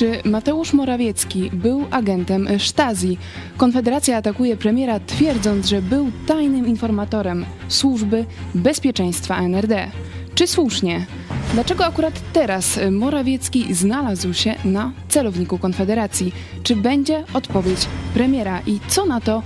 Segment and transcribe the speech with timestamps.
[0.00, 3.18] Czy Mateusz Morawiecki był agentem Stasi?
[3.56, 8.24] Konfederacja atakuje premiera twierdząc, że był tajnym informatorem służby
[8.54, 9.90] bezpieczeństwa NRD.
[10.34, 11.06] Czy słusznie?
[11.54, 16.32] Dlaczego akurat teraz Morawiecki znalazł się na celowniku Konfederacji?
[16.62, 19.42] Czy będzie odpowiedź premiera i co na to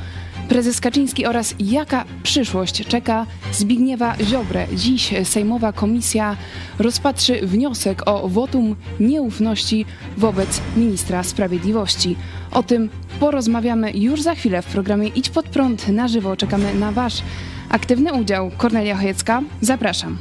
[0.48, 4.66] prezes Kaczyński oraz jaka przyszłość czeka Zbigniewa Ziobrę?
[4.74, 6.36] Dziś Sejmowa Komisja
[6.78, 12.16] rozpatrzy wniosek o wotum nieufności wobec ministra sprawiedliwości.
[12.50, 12.88] O tym
[13.20, 16.36] porozmawiamy już za chwilę w programie Idź pod prąd na żywo.
[16.36, 17.22] Czekamy na Wasz
[17.68, 18.50] aktywny udział.
[18.56, 20.18] Kornelia Chojecka, zapraszam.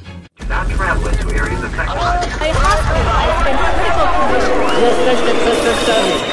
[4.81, 6.32] Jesteście przestępcami.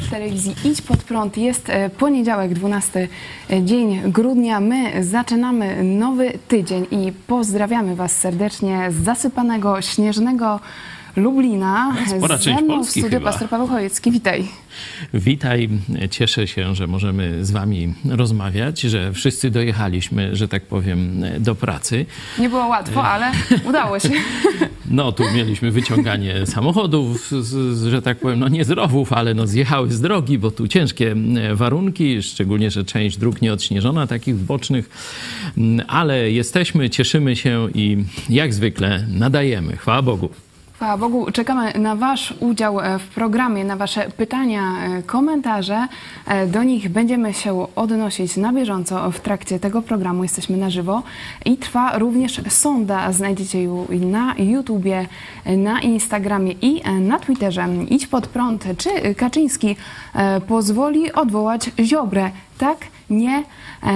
[0.00, 1.36] W telewizji Idź Pod Prąd.
[1.36, 3.08] Jest e, poniedziałek, 12
[3.62, 4.60] dzień grudnia.
[4.60, 10.60] My zaczynamy nowy tydzień i pozdrawiamy Was serdecznie z zasypanego, śnieżnego
[11.16, 11.96] Lublina.
[12.18, 13.30] Spora część mną w Polski studiu chyba.
[13.30, 14.10] pastor Paweł Chojecki.
[14.10, 14.44] Witaj.
[15.14, 15.68] Witaj,
[16.10, 22.06] cieszę się, że możemy z Wami rozmawiać, że wszyscy dojechaliśmy, że tak powiem, do pracy.
[22.38, 23.32] Nie było łatwo, ale
[23.68, 24.10] udało się.
[24.90, 29.34] No, tu mieliśmy wyciąganie samochodów, z, z, że tak powiem, no nie z rowów, ale
[29.34, 34.34] no zjechały z drogi, bo tu ciężkie e, warunki, szczególnie, że część dróg nieodśnieżona, takich
[34.36, 34.90] bocznych,
[35.56, 39.76] Mm, ale jesteśmy, cieszymy się i jak zwykle nadajemy.
[39.76, 40.28] Chwała Bogu.
[40.84, 45.88] Chwała Bogu, czekamy na Wasz udział e, w programie, na Wasze pytania, e, komentarze.
[46.26, 50.22] E, Do nich będziemy się odnosić na bieżąco w trakcie tego programu.
[50.22, 51.02] Jesteśmy na żywo
[51.44, 53.12] i trwa również sonda.
[53.12, 55.06] Znajdziecie ją na YouTubie,
[55.56, 57.68] na Instagramie i na Twitterze.
[57.90, 58.64] Idź pod prąd.
[58.78, 59.76] Czy Kaczyński
[60.48, 62.30] pozwoli odwołać Ziobrę?
[62.58, 62.78] Tak?
[63.10, 63.42] Nie?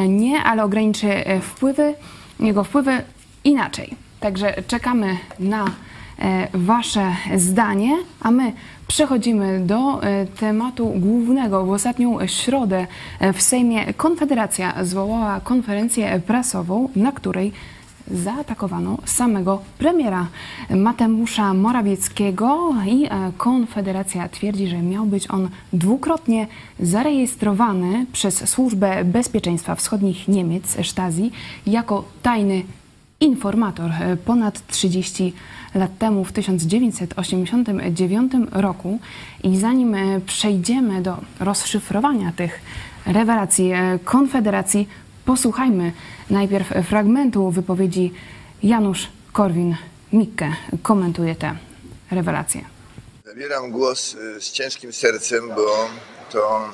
[0.08, 1.08] Nie, ale ograniczy
[1.42, 1.94] wpływy,
[2.40, 3.02] jego wpływy
[3.44, 3.94] inaczej.
[4.20, 5.64] Także czekamy na
[6.54, 8.52] Wasze zdanie, a my
[8.88, 11.66] przechodzimy do e, tematu głównego.
[11.66, 12.86] W ostatnią środę
[13.20, 17.52] e, w Sejmie Konfederacja zwołała konferencję prasową, na której
[18.10, 20.26] zaatakowano samego premiera
[20.70, 26.46] Mateusza Morawieckiego i e, Konfederacja twierdzi, że miał być on dwukrotnie
[26.80, 31.30] zarejestrowany przez Służbę Bezpieczeństwa Wschodnich Niemiec Stasi
[31.66, 32.62] jako tajny
[33.20, 35.57] informator e, ponad 30 lat
[35.98, 38.98] temu, w 1989 roku.
[39.42, 42.60] I zanim e, przejdziemy do rozszyfrowania tych
[43.06, 44.88] rewelacji e, Konfederacji,
[45.24, 45.92] posłuchajmy
[46.30, 48.12] najpierw fragmentu wypowiedzi
[48.62, 50.52] Janusz Korwin-Mikke.
[50.82, 51.56] Komentuje te
[52.10, 52.64] rewelacje.
[53.24, 55.88] Zabieram głos y, z ciężkim sercem, bo
[56.32, 56.70] to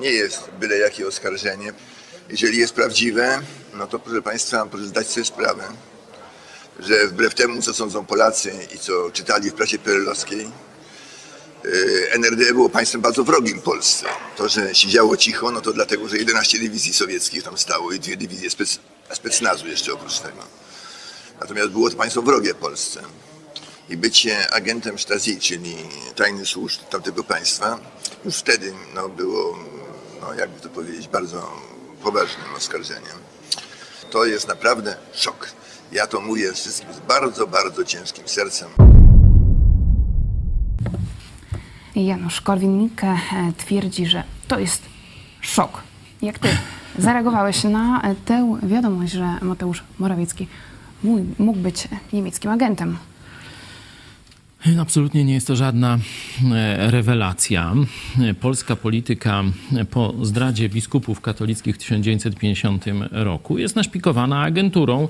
[0.00, 1.72] nie jest byle jakie oskarżenie.
[2.30, 3.40] Jeżeli jest prawdziwe,
[3.78, 5.64] no to proszę Państwa, proszę zdać sobie sprawę,
[6.78, 10.50] że wbrew temu, co sądzą Polacy i co czytali w prasie perelowskiej,
[11.64, 14.06] y, NRD było państwem bardzo wrogim Polsce.
[14.36, 18.16] To, że siedziało cicho, no to dlatego, że 11 dywizji sowieckich tam stało i dwie
[18.16, 18.78] dywizje spec,
[19.12, 20.42] specnazu jeszcze oprócz tego.
[21.40, 23.02] Natomiast było to państwo wrogie Polsce
[23.88, 25.76] i bycie agentem Stasi, czyli
[26.16, 27.78] tajnych służb tamtego państwa,
[28.24, 29.58] już wtedy no, było,
[30.20, 31.52] no, jakby to powiedzieć, bardzo
[32.02, 33.18] poważnym oskarżeniem.
[34.10, 35.48] To jest naprawdę szok.
[35.92, 38.68] Ja to mówię wszystkim z bardzo, bardzo ciężkim sercem.
[41.96, 43.18] Janusz Korwin-Mikke e,
[43.58, 44.82] twierdzi, że to jest
[45.40, 45.82] szok.
[46.22, 46.48] Jak ty
[46.98, 50.48] zareagowałeś na e, tę wiadomość, że Mateusz Morawiecki
[51.38, 52.98] mógł być niemieckim agentem?
[54.80, 55.98] Absolutnie nie jest to żadna
[56.52, 57.74] e, rewelacja.
[58.40, 59.44] Polska polityka
[59.90, 65.08] po zdradzie biskupów katolickich w 1950 roku jest naszpikowana agenturą,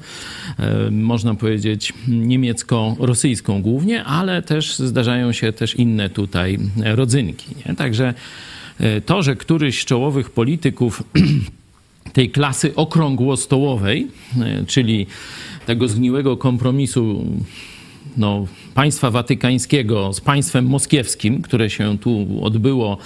[0.58, 7.46] e, można powiedzieć niemiecko-rosyjską głównie, ale też zdarzają się też inne tutaj rodzynki.
[7.66, 7.74] Nie?
[7.74, 8.14] Także
[8.80, 11.02] e, to, że któryś z czołowych polityków
[12.12, 14.08] tej klasy okrągłostołowej,
[14.66, 15.06] czyli
[15.66, 17.24] tego zgniłego kompromisu
[18.18, 22.98] no, państwa watykańskiego z państwem moskiewskim, które się tu odbyło,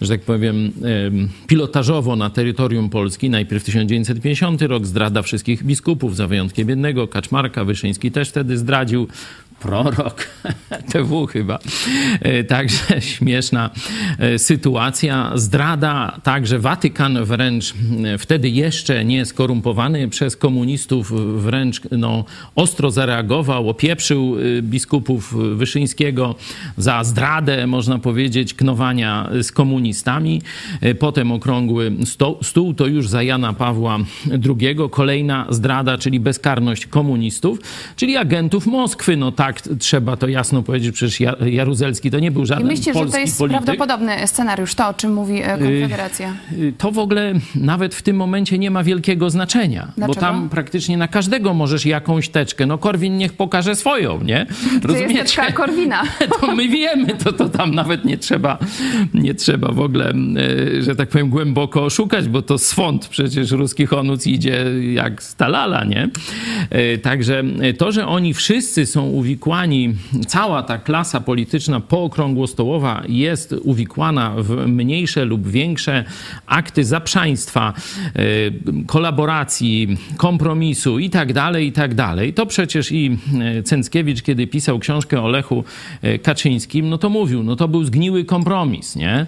[0.00, 0.72] że tak powiem,
[1.06, 3.30] em, pilotażowo na terytorium Polski.
[3.30, 9.08] Najpierw 1950 rok, zdrada wszystkich biskupów, za wyjątkiem jednego, Kaczmarka, Wyszyński też wtedy zdradził.
[9.60, 10.26] Prorok,
[10.92, 11.58] TW chyba.
[12.20, 13.70] E, także śmieszna
[14.18, 15.32] e, sytuacja.
[15.34, 17.74] Zdrada, także Watykan wręcz
[18.04, 21.12] e, wtedy jeszcze nie skorumpowany przez komunistów,
[21.42, 22.24] wręcz no,
[22.54, 26.34] ostro zareagował, opieprzył biskupów Wyszyńskiego
[26.76, 30.42] za zdradę, można powiedzieć, knowania z komunistami.
[30.98, 31.92] Potem okrągły
[32.42, 33.98] stół, to już za Jana Pawła
[34.30, 34.76] II.
[34.90, 37.58] Kolejna zdrada, czyli bezkarność komunistów,
[37.96, 39.16] czyli agentów Moskwy.
[39.16, 42.92] No tak tak trzeba to jasno powiedzieć, przecież Jaruzelski to nie był żaden I myślę,
[42.92, 43.62] polski że to jest polityk.
[43.62, 46.34] prawdopodobny scenariusz, to o czym mówi e, Konfederacja.
[46.52, 50.14] Y, y, to w ogóle nawet w tym momencie nie ma wielkiego znaczenia, Dlaczego?
[50.14, 52.66] bo tam praktycznie na każdego możesz jakąś teczkę.
[52.66, 54.46] No Korwin niech pokaże swoją, nie?
[54.82, 56.02] To jest teczka Korwina.
[56.40, 58.58] To my wiemy, to, to tam nawet nie trzeba,
[59.14, 60.12] nie trzeba w ogóle,
[60.76, 65.84] y, że tak powiem, głęboko szukać, bo to swąd przecież ruski honuc idzie jak stalala,
[65.84, 66.08] nie?
[67.02, 67.42] Także
[67.78, 69.94] to, że oni wszyscy są uwikłani uwikłani,
[70.26, 76.04] cała ta klasa polityczna pookrągłostołowa jest uwikłana w mniejsze lub większe
[76.46, 77.72] akty zaprzaństwa,
[78.16, 78.22] e,
[78.86, 81.90] kolaboracji, kompromisu i tak dalej, i tak.
[82.34, 85.64] To przecież i e, Cęckiewicz, kiedy pisał książkę o Lechu
[86.02, 89.26] e, Kaczyńskim, no to mówił, no to był zgniły kompromis, nie?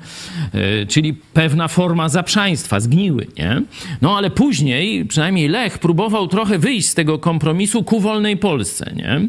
[0.89, 3.63] Czyli pewna forma zaprzaństwa, zgniły, nie?
[4.03, 9.29] No ale później, przynajmniej Lech próbował trochę wyjść z tego kompromisu ku wolnej Polsce, nie?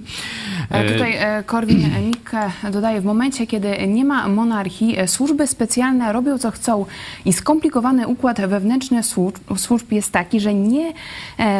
[0.73, 6.37] E, tutaj e, Korwin-Mikke dodaje, w momencie, kiedy nie ma monarchii, e, służby specjalne robią
[6.37, 6.85] co chcą
[7.25, 10.93] i skomplikowany układ wewnętrzny służb, służb jest taki, że nie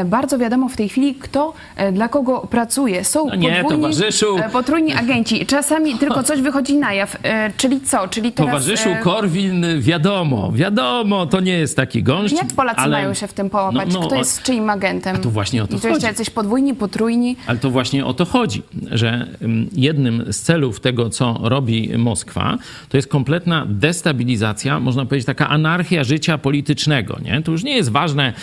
[0.06, 1.54] bardzo wiadomo w tej chwili, kto
[1.94, 3.04] dla kogo pracuje.
[3.04, 4.36] Są no nie, podwójni, towarzyszu.
[4.51, 5.45] potrójni agenci.
[5.45, 7.18] Czasami tylko coś wychodzi na jaw.
[7.57, 8.07] Czyli co?
[8.07, 8.51] Czyli teraz...
[8.51, 12.36] Towarzyszu Korwin, wiadomo, wiadomo, to nie jest taki gąszcz.
[12.36, 12.98] Jak Polacy ale...
[12.98, 13.94] mają się w tym połapać?
[13.94, 15.16] No, no, kto jest czyim agentem?
[15.16, 15.94] A to właśnie o to I to chodzi.
[15.94, 17.36] jeszcze jacyś podwójni, potrójni?
[17.48, 18.63] Ale to właśnie o to chodzi,
[18.94, 19.28] że
[19.75, 22.57] jednym z celów tego, co robi Moskwa,
[22.90, 27.18] to jest kompletna destabilizacja, można powiedzieć taka anarchia życia politycznego.
[27.25, 27.42] Nie?
[27.42, 28.34] To już nie jest ważne,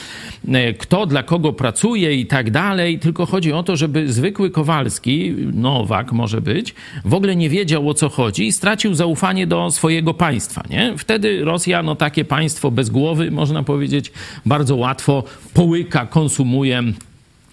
[0.49, 5.35] e, kto dla kogo pracuje i tak dalej, tylko chodzi o to, żeby zwykły Kowalski,
[5.53, 6.75] Nowak może być,
[7.05, 10.63] w ogóle nie wiedział o co chodzi i stracił zaufanie do swojego państwa.
[10.71, 10.95] Nie?
[10.99, 14.13] Wtedy Rosja, no takie państwo bez głowy, można powiedzieć,
[14.47, 15.25] bardzo łatwo
[15.55, 16.83] połyka, konsumuje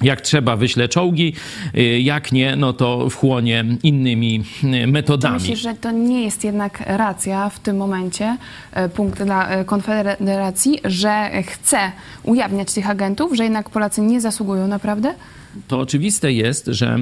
[0.01, 1.33] jak trzeba, wyśle czołgi,
[1.77, 5.35] y, jak nie, no to wchłonie innymi y, metodami.
[5.35, 8.37] Myślisz, że to nie jest jednak racja w tym momencie,
[8.85, 11.91] y, punkt dla Konfederacji, że chce
[12.23, 15.13] ujawniać tych agentów, że jednak Polacy nie zasługują naprawdę?
[15.67, 16.99] To oczywiste jest, że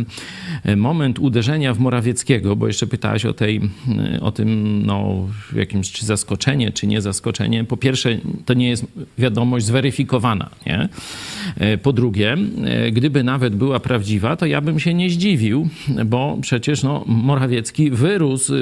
[0.64, 3.62] e, moment uderzenia w Morawieckiego, bo jeszcze pytałaś o, tej,
[4.16, 7.64] e, o tym, no, jakimś czy zaskoczenie, czy nie zaskoczenie.
[7.64, 8.86] Po pierwsze, to nie jest
[9.18, 10.50] wiadomość zweryfikowana.
[10.66, 10.90] Nie?
[11.58, 12.38] E, po drugie,
[12.92, 15.70] gdyby nawet była prawdziwa, to ja bym się nie zdziwił,
[16.06, 18.54] bo przecież no, Morawiecki wyrósł,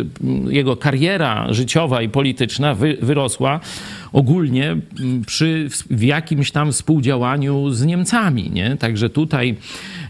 [0.50, 3.60] jego kariera życiowa i polityczna wy, wyrosła
[4.14, 4.78] ogólnie
[5.26, 8.50] przy, w jakimś tam współdziałaniu z Niemcami.
[8.50, 8.78] Nie?
[8.78, 9.56] Także tutaj,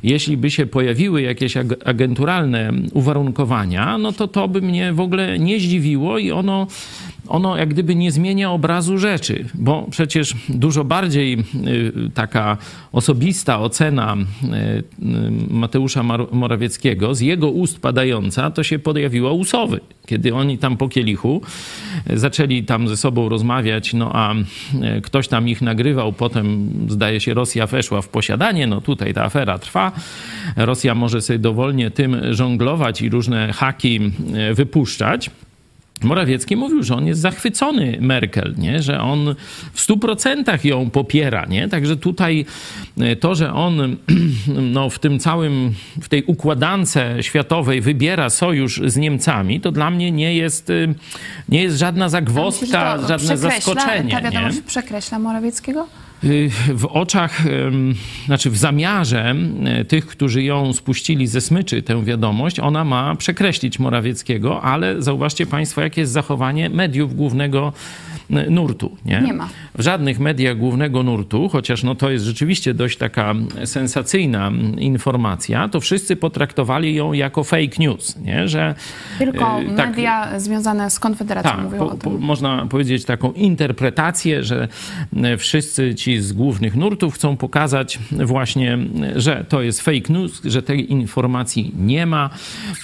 [0.04, 5.60] jeśli by się pojawiły jakieś agenturalne uwarunkowania, no to to by mnie w ogóle nie
[5.60, 6.68] zdziwiło i ono
[7.28, 12.58] ono jak gdyby nie zmienia obrazu rzeczy, bo przecież dużo bardziej y, taka
[12.92, 14.84] osobista ocena y, y,
[15.50, 19.80] Mateusza Morawieckiego, z jego ust padająca, to się pojawiła Usowy.
[20.06, 21.42] Kiedy oni tam po kielichu
[22.14, 24.34] zaczęli tam ze sobą rozmawiać, no a
[25.04, 29.60] ktoś tam ich nagrywał, potem zdaje się Rosja weszła w posiadanie, no tutaj ta afera
[29.60, 29.92] trwa.
[30.58, 34.00] Rosja może sobie dowolnie tym żonglować i różne haki
[34.54, 35.30] wypuszczać.
[36.02, 38.82] Morawiecki mówił, że on jest zachwycony Merkel, nie?
[38.82, 39.36] że on
[39.74, 41.46] w stu procentach ją popiera.
[41.46, 41.68] Nie?
[41.70, 42.46] Także tutaj
[43.00, 43.98] e, to, że on
[44.74, 50.12] no, w tym całym, w tej układance światowej wybiera sojusz z Niemcami, to dla mnie
[50.12, 50.74] nie jest, e,
[51.50, 54.12] nie jest żadna zagwozdka, myślisz, żadne zaskoczenie.
[54.12, 54.62] Ta wiadomość nie?
[54.62, 55.88] przekreśla Morawieckiego?
[56.26, 57.42] Y, w oczach,
[58.26, 59.36] znaczy w zamiarze
[59.82, 65.46] y, tych, którzy ją spuścili ze smyczy, tę wiadomość, ona ma przekreślić Morawieckiego, ale zauważcie
[65.46, 67.74] Państwo, jakie jest zachowanie mediów głównego
[68.50, 68.98] nurtu.
[69.06, 69.22] Nie?
[69.22, 69.50] nie ma.
[69.78, 73.34] W żadnych mediach głównego nurtu, chociaż no to jest rzeczywiście dość taka
[73.66, 78.18] sensacyjna informacja, to wszyscy potraktowali ją jako fake news.
[78.20, 78.48] Nie?
[78.48, 78.76] Że,
[79.20, 82.00] Tylko e, tak, media związane z Konfederacją tak, mówią po, o tym.
[82.00, 84.68] Po, można powiedzieć taką interpretację, że
[85.38, 88.78] wszyscy ci z głównych nurtów chcą pokazać właśnie,
[89.16, 92.30] że to jest fake news, że tej informacji nie ma.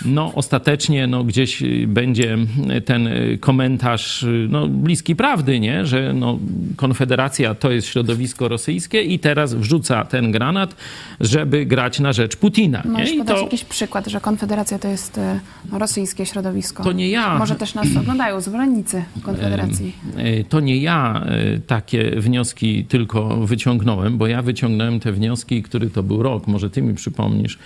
[0.05, 2.37] No ostatecznie no, gdzieś będzie
[2.85, 5.85] ten komentarz no, bliski prawdy prawdy, nie?
[5.85, 6.39] że no,
[6.75, 10.75] Konfederacja to jest środowisko rosyjskie i teraz wrzuca ten granat,
[11.19, 12.81] żeby grać na rzecz Putina.
[12.85, 12.91] Nie?
[12.91, 15.39] Możesz I podać to, jakiś przykład, że Konfederacja to jest e,
[15.71, 16.83] rosyjskie środowisko?
[16.83, 17.37] To nie ja.
[17.37, 19.95] Może też nas oglądają zwolennicy Konfederacji.
[20.17, 25.89] E, To nie ja e, takie wnioski tylko wyciągnąłem, bo ja wyciągnąłem te wnioski, który
[25.89, 27.57] to był rok, może ty mi przypomnisz.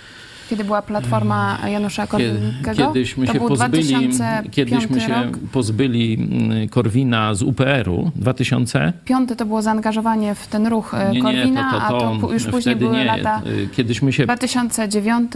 [0.50, 2.86] Kiedy była platforma Janusza Kiedy, Korwin-Mikkego?
[2.86, 5.38] kiedyśmy się pozbyli, 2005 kiedyśmy się rok.
[5.52, 8.92] pozbyli mm, Korwina z UPR-u 2000.
[9.04, 12.20] Piąty to było zaangażowanie w ten ruch e, Nie, nie, Korwina, to, to, to a
[12.20, 13.04] to już później były nie.
[13.04, 15.32] lata Y, Kiedyśmy się 2009.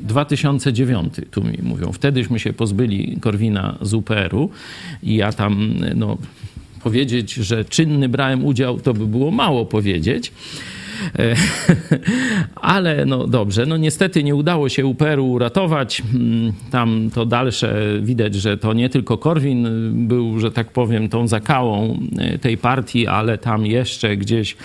[0.00, 1.92] 2009, tu mi mówią.
[1.92, 4.50] Wtedyśmy się pozbyli Korwina z UPR-u
[5.02, 6.16] i ja tam, no,
[6.82, 10.32] powiedzieć, że czynny brałem udział, to by było mało powiedzieć.
[11.18, 11.34] E,
[12.54, 16.02] Ale no dobrze, no niestety nie udało się UPR-u uratować.
[16.14, 19.68] Mm, Tam to dalsze widać, że to nie tylko Korwin
[20.08, 24.56] był, że tak powiem, tą zakałą e, tej partii, ale tam jeszcze gdzieś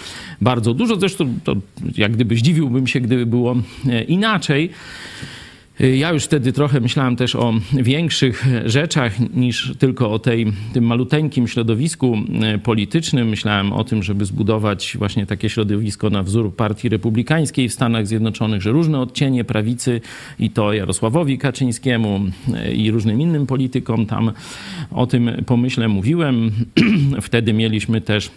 [0.42, 0.96] bardzo dużo.
[0.96, 1.56] Zresztą to
[1.98, 3.56] jak gdyby zdziwiłbym się, gdyby było
[3.90, 4.70] e, inaczej.
[5.82, 11.48] Ja już wtedy trochę myślałem też o większych rzeczach niż tylko o tej, tym maluteńkim
[11.48, 13.30] środowisku e, politycznym.
[13.30, 18.62] Myślałem o tym, żeby zbudować właśnie takie środowisko na wzór Partii Republikańskiej w Stanach Zjednoczonych,
[18.62, 20.02] że różne odcienie prawicy
[20.40, 22.20] i to Jarosławowi Kaczyńskiemu
[22.54, 24.32] e, i różnym innym politykom tam
[24.92, 26.52] o tym pomyśle mówiłem.
[27.22, 28.32] Wtedy mieliśmy też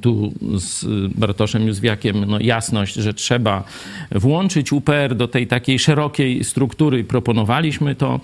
[0.00, 3.64] tu z Bartoszem Józwiakiem no, jasność, że trzeba
[4.10, 7.04] włączyć UPR do tej takiej szerokiej struktury.
[7.04, 8.20] Proponowaliśmy to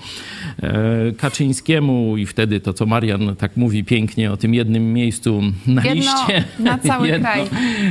[0.62, 5.84] e, Kaczyńskiemu i wtedy to, co Marian tak mówi pięknie o tym jednym miejscu na
[5.84, 6.44] Jedno liście.
[6.58, 7.40] na cały kraj.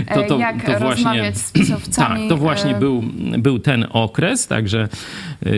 [0.07, 3.03] E, jak rozmawiać z pisowcami, Tak, to właśnie e, był,
[3.37, 4.87] był ten okres, także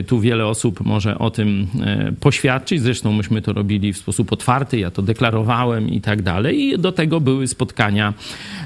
[0.07, 1.67] tu wiele osób może o tym
[2.19, 2.81] poświadczyć.
[2.81, 6.61] Zresztą myśmy to robili w sposób otwarty, ja to deklarowałem i tak dalej.
[6.61, 7.96] I do tego były spotkania,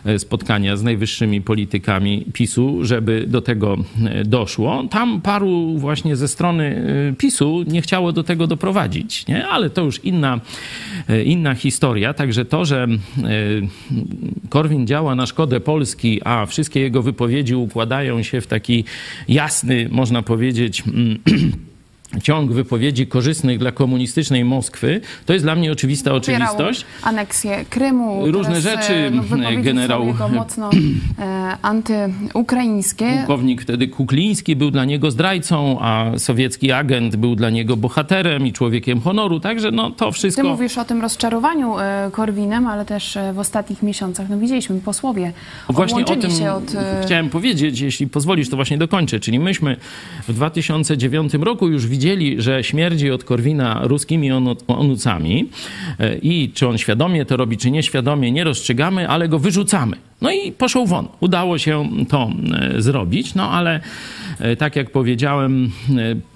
[0.06, 4.84] e, spotkania z najwyższymi politykami PiSu, żeby do tego e, doszło.
[4.90, 9.48] Tam paru właśnie ze strony e, PiSu nie chciało do tego doprowadzić, nie?
[9.48, 10.40] ale to już inna,
[11.26, 12.14] inna historia.
[12.14, 12.88] Także to, że
[14.50, 18.84] Korwin działa na szkodę Polski, a wszystkie jego wypowiedzi układają się w taki
[19.28, 21.20] jasny, można powiedzieć, mm,
[22.24, 26.86] ciąg wypowiedzi korzystnych dla komunistycznej Moskwy, to jest dla mnie oczywista oczywistość.
[27.04, 28.32] aneksję Krymu.
[28.32, 30.70] Różne teraz, rzeczy, no, generał- mocno
[31.20, 33.14] e, antyukraińskie.
[33.18, 38.54] Pułkownik wtedy Kukliński był dla niego zdrajcą, a sowiecki agent był dla niego bohaterem i
[38.54, 40.44] człowiekiem honoru, także no to Ty wszystko...
[40.44, 45.34] mówisz o tym rozczarowaniu e, Korwinem, ale też e, w ostatnich miesiącach, no widzieliśmy, posłowie
[45.70, 46.64] Właśnie o tym się od...
[47.06, 49.20] chciałem powiedzieć, jeśli pozwolisz, to właśnie dokończę.
[49.20, 49.78] Czyli myśmy
[50.28, 52.01] w 2009 roku już widzieli,
[52.38, 55.50] że śmierdzi od Korwina ruskimi onu- onucami
[56.00, 59.98] e, i czy on świadomie to robi, czy nieświadomie, nie rozstrzygamy, ale go wyrzucamy.
[60.22, 61.08] No i poszł won.
[61.20, 62.30] Udało się to
[62.76, 63.80] e, zrobić, no ale
[64.40, 65.72] e, tak jak powiedziałem,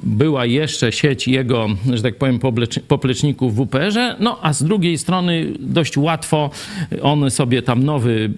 [0.04, 4.98] była jeszcze sieć jego, że tak powiem, poplecz- popleczników w UPR-ze, no a z drugiej
[4.98, 6.50] strony dość łatwo
[7.02, 8.32] on sobie tam nowy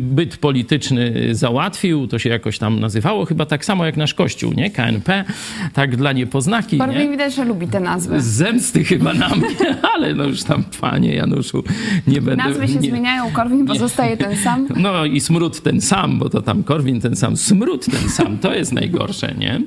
[0.00, 4.70] byt polityczny załatwił, to się jakoś tam nazywało, chyba tak samo jak nasz kościół, nie?
[4.70, 5.24] KNP,
[5.72, 7.08] tak dla niepoznaki, Korwin nie?
[7.08, 8.20] widać, że lubi te nazwy.
[8.20, 9.46] Zemsty chyba na mnie,
[9.94, 11.64] ale no już tam, panie Januszu,
[12.06, 12.44] nie będę...
[12.44, 14.68] Nazwy się nie, zmieniają, Korwin pozostaje ten sam.
[14.76, 18.54] no i smród ten sam, bo to tam Korwin ten sam, smród ten sam, to
[18.54, 19.60] jest najgorsze, nie?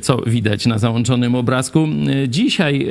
[0.00, 1.88] Co widać na załączonym obrazku.
[2.28, 2.88] Dzisiaj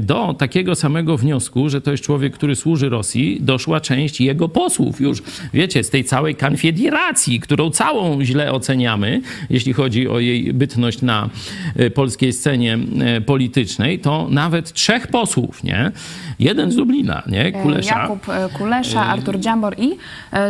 [0.00, 5.00] do takiego samego wniosku, że to jest człowiek, który służy Rosji, doszła część jego posłów
[5.00, 5.22] już,
[5.54, 11.30] wiecie, z tej całej konfederacji, którą całą źle oceniamy, jeśli chodzi o jej bytność na
[11.76, 15.90] e, polskiej scenie e, politycznej, to nawet trzech posłów, nie?
[16.38, 17.46] Jeden z Lublina, nie?
[17.46, 17.98] E, Kulesza.
[18.02, 19.96] Jakub e, Kulesza, Artur Dziambor i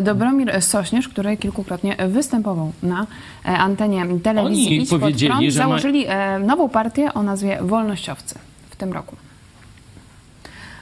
[0.02, 3.06] Dobromir Sośnierz, który kilkukrotnie występował na
[3.44, 5.52] antenie telewizji Oni Idź powiedzieli, Prąd.
[5.52, 6.06] że ma- Założyli
[6.46, 8.34] nową partię o nazwie Wolnościowcy
[8.70, 9.16] w tym roku.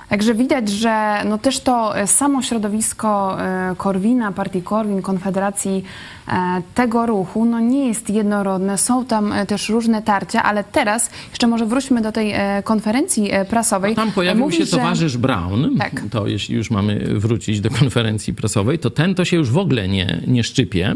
[0.08, 5.84] Także widać, że no też to e, samo środowisko e, Korwina, partii Korwin, Konfederacji
[6.28, 8.78] e, tego ruchu, no nie jest jednorodne.
[8.78, 12.34] Są tam też różne tarcia, ale teraz jeszcze może wróćmy do tej
[12.64, 13.94] konferencji prasowej.
[13.94, 15.76] Tam pojawił Mówi, się że- towarzysz Brown.
[15.78, 16.02] Tak.
[16.10, 19.88] To jeśli już mamy wrócić do konferencji prasowej, to ten to się już w ogóle
[19.88, 20.94] nie, nie szczypie.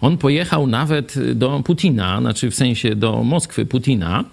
[0.00, 4.24] On pojechał nawet do Putina, znaczy w sensie do Moskwy Putina.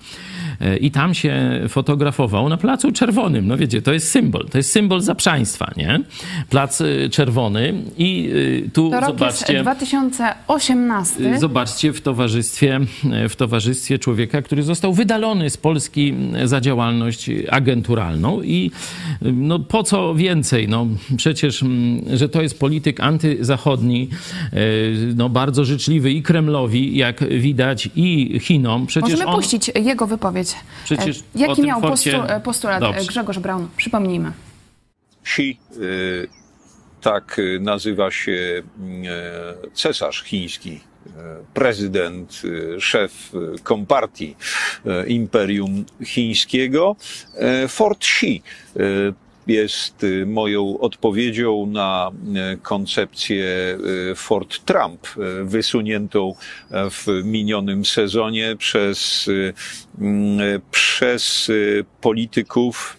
[0.81, 3.47] I tam się fotografował na Placu Czerwonym.
[3.47, 5.99] No wiecie, to jest symbol, to jest symbol zaprzaństwa, nie?
[6.49, 8.29] Plac e, Czerwony i
[8.65, 9.53] e, tu To rok zobaczcie...
[9.53, 11.39] jest 2018.
[11.39, 12.79] Zobaczcie w towarzystwie,
[13.29, 18.71] w towarzystwie człowieka, który został wydalony z Polski za działalność agenturalną i
[19.21, 20.67] no po co więcej?
[20.67, 24.09] No przecież, mm, że to jest polityk antyzachodni,
[25.15, 28.85] no bardzo życzliwy i Kremlowi, jak widać, i Chinom.
[28.85, 29.35] Przecież Możemy on...
[29.35, 30.42] puścić jego wypowiedź.
[30.83, 33.05] Przecież E, Jaki miał forcie- e, postulat e, Dobrze.
[33.05, 33.67] Grzegorz Braun?
[33.77, 34.31] Przypomnijmy.
[35.23, 35.57] Xi,
[37.01, 38.63] tak nazywa się y,
[39.73, 40.79] cesarz chiński,
[41.53, 42.41] prezydent,
[42.79, 43.31] szef
[43.63, 44.35] kompartii
[45.07, 46.95] Imperium Chińskiego.
[47.67, 48.41] Fort Xi
[49.47, 52.11] jest y, moją odpowiedzią na
[52.53, 53.45] y, koncepcję
[54.11, 55.07] y, Fort Trump,
[55.43, 56.35] wysuniętą y,
[56.89, 59.53] w minionym sezonie przez, y,
[60.71, 61.51] przez
[62.01, 62.97] polityków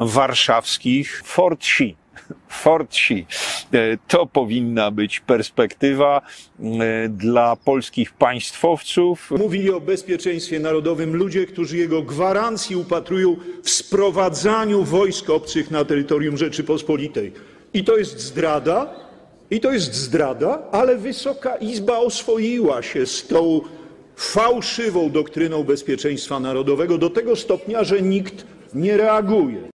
[0.00, 1.99] warszawskich Fort Xi.
[2.48, 3.26] Fort Xi.
[3.72, 6.22] E, To powinna być perspektywa
[6.60, 9.30] e, dla polskich państwowców.
[9.30, 16.36] Mówili o bezpieczeństwie narodowym ludzie, którzy jego gwarancji upatrują w sprowadzaniu wojsk obcych na terytorium
[16.36, 17.32] Rzeczypospolitej.
[17.74, 18.94] I to jest zdrada,
[19.50, 23.60] i to jest zdrada, ale Wysoka Izba oswoiła się z tą
[24.16, 29.70] fałszywą doktryną bezpieczeństwa narodowego do tego stopnia, że nikt nie reaguje.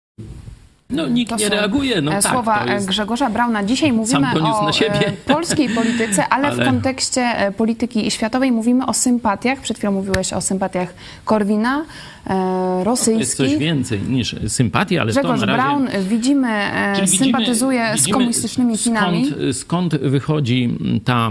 [0.91, 2.01] No nikt To nie reaguje.
[2.01, 2.87] No e, tak, słowa to jest...
[2.87, 3.63] Grzegorza Brauna.
[3.63, 9.59] Dzisiaj mówimy o e, polskiej polityce, ale, Ale- w kontekście polityki światowej mówimy o sympatiach.
[9.59, 10.93] Przed chwilą mówiłeś o sympatiach
[11.25, 11.85] Korwina,
[12.25, 13.35] e, To jest rosyjskich.
[13.35, 15.67] coś więcej niż sympatii, ale Grzegorz to na razie...
[15.69, 19.25] Braun, e, widzimy, e, widzimy- sympatyzuje z widzimy, komunistycznymi Chinami.
[19.25, 21.29] Skąd, skąd wychodzi ta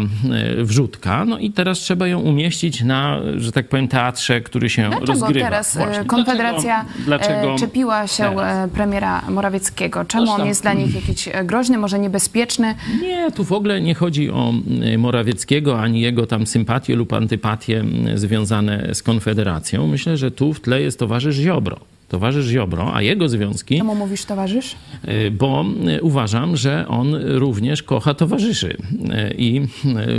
[0.63, 1.25] wrzutka?
[1.25, 5.47] No i teraz trzeba ją umieścić na, że tak powiem, teatrze, który się Dlaczego rozgrywa.
[5.47, 6.05] teraz Właśnie.
[6.05, 8.71] Konfederacja Dlaczego, dlaczego czepiła się teraz?
[8.71, 10.05] premiera Morawieckiego?
[10.05, 12.75] Czemu Toż on jest dla nich jakiś groźny, może niebezpieczny?
[13.03, 14.53] Nie, tu w ogóle nie chodzi o
[14.99, 19.87] Morawieckiego, ani jego tam sympatie lub antypatie związane z Konfederacją.
[19.87, 21.77] Myślę, że tu w tle jest towarzysz Ziobro.
[22.09, 24.77] Towarzysz Ziobro, a jego związki, Czemu mówisz towarzysz?
[25.09, 25.65] y, bo
[25.99, 28.69] y, uważam, że on również kocha towarzyszy.
[28.69, 29.61] Y, I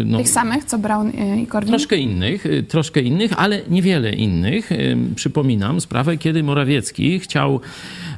[0.05, 1.69] no, Tych samych, co Braun e, i Korwin?
[1.69, 4.69] Troszkę innych, troszkę innych, ale niewiele innych.
[5.15, 7.59] Przypominam sprawę, kiedy Morawiecki chciał,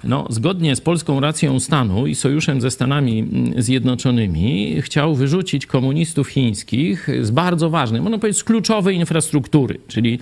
[0.04, 6.28] no, zgodnie z polską racją stanu i sojuszem ze Stanami mm, Zjednoczonymi, chciał wyrzucić komunistów
[6.28, 10.20] chińskich z bardzo ważnej, można powiedzieć, z kluczowej infrastruktury, czyli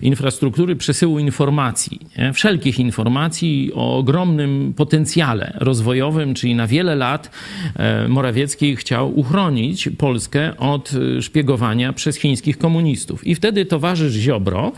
[0.00, 2.32] infrastruktury przesyłu informacji, nie?
[2.32, 7.30] wszelkich informacji o ogromnym potencjale rozwojowym, czyli na wiele lat
[7.76, 13.26] e, Morawiecki chciał uchronić Polskę od e, szpiegowania przez chińskich komunistów.
[13.26, 14.72] I wtedy towarzysz Ziobro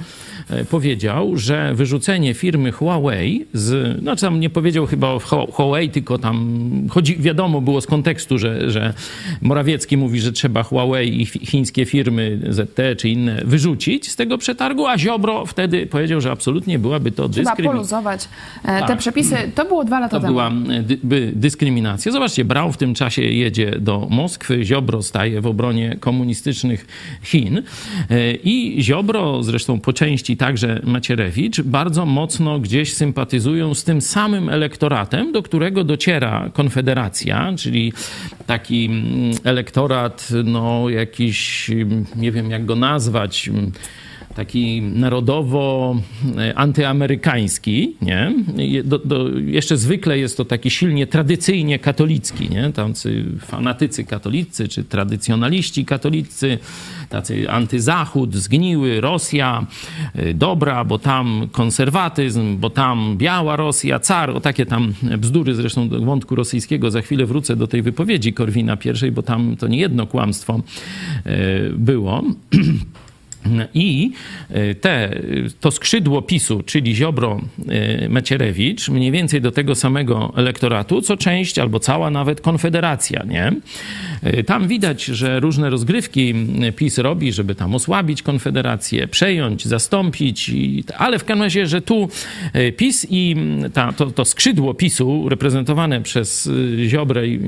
[0.50, 5.90] e, powiedział, że wyrzucenie firmy Huawei z, znaczy tam nie powiedział chyba o Hu- Huawei,
[5.90, 8.94] tylko tam chodzi, wiadomo było z kontekstu, że, że
[9.42, 14.87] Morawiecki mówi, że trzeba Huawei i chińskie firmy ZT czy inne wyrzucić z tego przetargu,
[14.87, 17.72] a Ziobro wtedy powiedział, że absolutnie byłaby to Trzeba dyskryminacja.
[17.72, 18.28] poluzować
[18.64, 18.98] e, te Tak.
[18.98, 19.37] przepisy.
[19.54, 20.33] To było dwa lata To temu.
[20.33, 22.12] była e, dy, dyskryminacja.
[22.12, 26.87] Zobaczcie, Braun w tym czasie jedzie do Moskwy, Ziobro staje w obronie komunistycznych
[27.22, 27.62] Chin
[28.11, 34.33] E, i Ziobro, zresztą po części także Macierewicz, bardzo mocno gdzieś sympatyzują z tym samym
[34.50, 37.92] elektoratem, do którego dociera Konfederacja, czyli
[38.46, 43.72] taki mm, elektorat, no jakiś, mm, nie wiem jak go nazwać, mm,
[44.34, 45.96] taki narodowo
[46.38, 48.34] e, antyamerykański, nie?
[48.84, 52.72] Do, do, jeszcze zwykle jest to taki silnie tradycyjnie katolicki, nie?
[52.72, 56.58] Tacy fanatycy katolicy, czy tradycjonaliści katolicy,
[57.08, 59.66] tacy antyzachód, zgniły, Rosja,
[60.14, 65.88] e, dobra, bo tam konserwatyzm, bo tam biała Rosja, car, o takie tam bzdury, zresztą
[65.88, 69.78] do wątku rosyjskiego za chwilę wrócę do tej wypowiedzi Korwina pierwszej, bo tam to nie
[69.78, 70.60] jedno kłamstwo
[71.24, 72.22] e, było.
[73.74, 74.11] I
[74.50, 75.20] e, te,
[75.61, 81.59] to skrzydło PiSu, czyli Ziobro e, Macierewicz, mniej więcej do tego samego elektoratu, co część
[81.59, 83.52] albo cała nawet Konfederacja, nie?
[84.22, 86.35] E, Tam widać, że różne rozgrywki
[86.76, 90.50] PiS robi, żeby tam osłabić Konfederację, przejąć, zastąpić,
[90.98, 92.09] ale w każdym razie, że tu
[92.76, 93.37] PiS i
[93.72, 96.50] ta, to, to skrzydło PiSu reprezentowane przez
[96.87, 97.40] Ziobrę i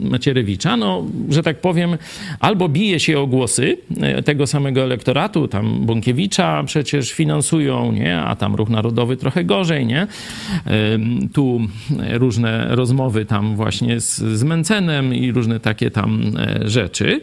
[0.00, 1.96] Macierewicza, no, że tak powiem,
[2.40, 3.76] albo bije się o głosy
[4.24, 8.20] tego samego elektoratu, tam Bąkiewicza przecież finansują, nie?
[8.20, 10.06] a tam Ruch Narodowy trochę gorzej, nie?
[11.32, 11.60] Tu
[12.12, 17.20] różne rozmowy tam właśnie z, z Mencenem i różne takie tam e, rzeczy.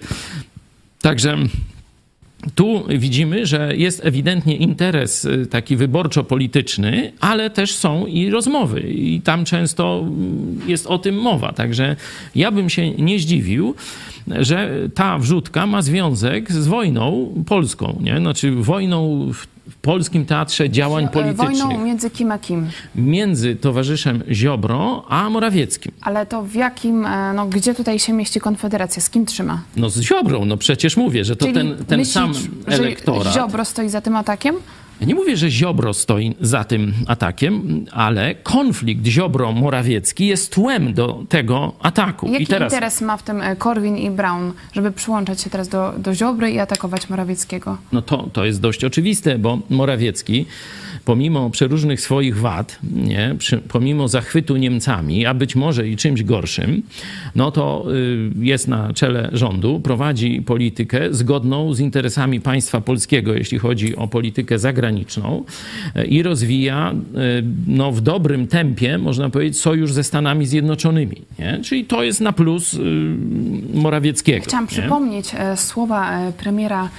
[1.01, 1.37] Także
[2.55, 9.21] tu widzimy, że jest ewidentnie interes y, taki wyborczo-polityczny, ale też są i rozmowy, i
[9.21, 11.53] tam często mm, jest o tym mowa.
[11.53, 11.95] Także
[12.35, 13.75] ja bym się nie zdziwił,
[14.27, 18.17] że ta wrzutka ma związek z wojną polską, nie?
[18.17, 22.67] Znaczy wojną w polskim teatrze działań politycznych Wojną między kim a kim?
[22.95, 25.91] między towarzyszem Ziobro a Morawieckim.
[26.01, 29.01] Ale to w jakim, e, no gdzie tutaj się mieści Konfederacja?
[29.01, 29.61] Z kim trzyma?
[29.75, 32.33] No z Ziobrą, no przecież mówię, że to Czyli ten, ten myślisz, sam
[32.67, 33.33] że elektorat.
[33.33, 34.55] Ziobro stoi za tym atakiem?
[35.01, 41.23] Ja nie mówię, że Ziobro stoi za tym atakiem, ale konflikt Ziobro-Morawiecki jest tłem do
[41.29, 42.27] tego ataku.
[42.27, 45.69] Jaki I teraz interes ma w tym e, Korwin i Brown, żeby przyłączać się teraz
[45.69, 47.77] do, do Ziobry i atakować Morawieckiego?
[47.91, 50.45] no to, to jest dość oczywiste, bo Morawiecki
[51.05, 56.83] pomimo przeróżnych swoich wad, nie, przy, pomimo zachwytu Niemcami, a być może i czymś gorszym,
[57.35, 63.59] no to y, jest na czele rządu, prowadzi politykę zgodną z interesami państwa polskiego, jeśli
[63.59, 65.43] chodzi o politykę zagraniczną
[65.95, 71.21] y, i rozwija y, no, w dobrym tempie, można powiedzieć, sojusz ze Stanami Zjednoczonymi.
[71.39, 71.59] Nie?
[71.63, 72.77] Czyli to jest na plus
[73.73, 74.45] Morawieckiego.
[74.45, 74.69] Chciałam nie?
[74.69, 76.89] przypomnieć e, słowa e, premiera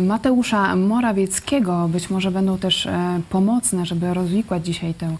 [0.00, 1.88] Mateusza Morawieckiego.
[1.88, 5.16] Być może będą też e, pomocne, żeby rozwikłać dzisiaj tę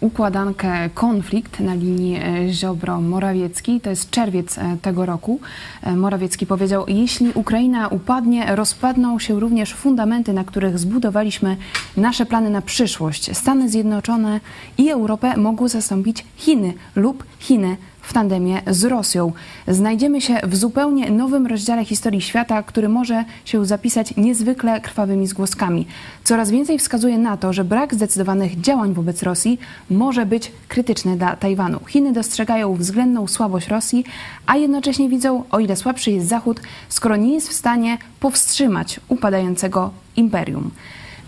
[0.00, 3.80] układankę, konflikt na linii e, Ziobro-Morawiecki.
[3.80, 5.40] To jest czerwiec e, tego roku.
[5.82, 11.56] E, Morawiecki powiedział, jeśli Ukraina upadnie, rozpadną się również fundamenty, na których zbudowaliśmy
[11.96, 13.36] nasze plany na przyszłość.
[13.36, 14.40] Stany Zjednoczone
[14.78, 17.76] i Europę mogą zastąpić Chiny lub Chiny
[18.08, 19.32] w tandemie z Rosją.
[19.68, 25.86] Znajdziemy się w zupełnie nowym rozdziale historii świata, który może się zapisać niezwykle krwawymi zgłoskami.
[26.24, 29.58] Coraz więcej wskazuje na to, że brak zdecydowanych działań wobec Rosji
[29.90, 31.80] może być krytyczny dla Tajwanu.
[31.88, 34.04] Chiny dostrzegają względną słabość Rosji,
[34.46, 39.90] a jednocześnie widzą, o ile słabszy jest Zachód, skoro nie jest w stanie powstrzymać upadającego
[40.16, 40.70] imperium.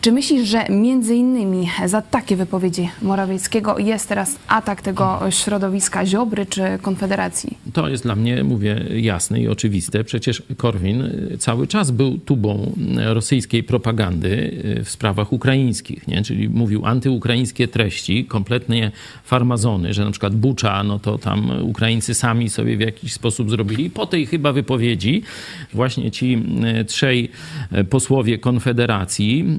[0.01, 6.47] Czy myślisz, że między innymi za takie wypowiedzi Morawieckiego jest teraz atak tego środowiska Ziobry
[6.47, 7.59] czy Konfederacji?
[7.73, 10.05] To jest dla mnie, mówię, jasne i oczywiste.
[10.05, 12.73] Przecież Korwin y, cały czas był tubą
[13.11, 14.29] y, rosyjskiej propagandy
[14.79, 16.23] y, w sprawach ukraińskich, nie?
[16.23, 18.91] czyli mówił antyukraińskie treści, kompletnie
[19.25, 23.91] farmazony, że na przykład Bucza, no to tam Ukraińcy sami sobie w jakiś sposób zrobili.
[23.91, 25.23] Po tej chyba wypowiedzi
[25.73, 26.43] właśnie ci
[26.87, 27.29] trzej
[27.91, 29.59] posłowie Konfederacji,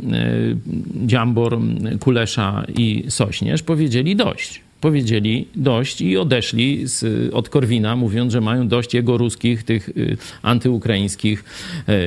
[1.05, 1.59] Dziambor,
[1.99, 8.67] Kulesza i Sośnierz powiedzieli dość powiedzieli dość i odeszli z, od Korwina, mówiąc, że mają
[8.67, 11.43] dość jego ruskich, tych y, antyukraińskich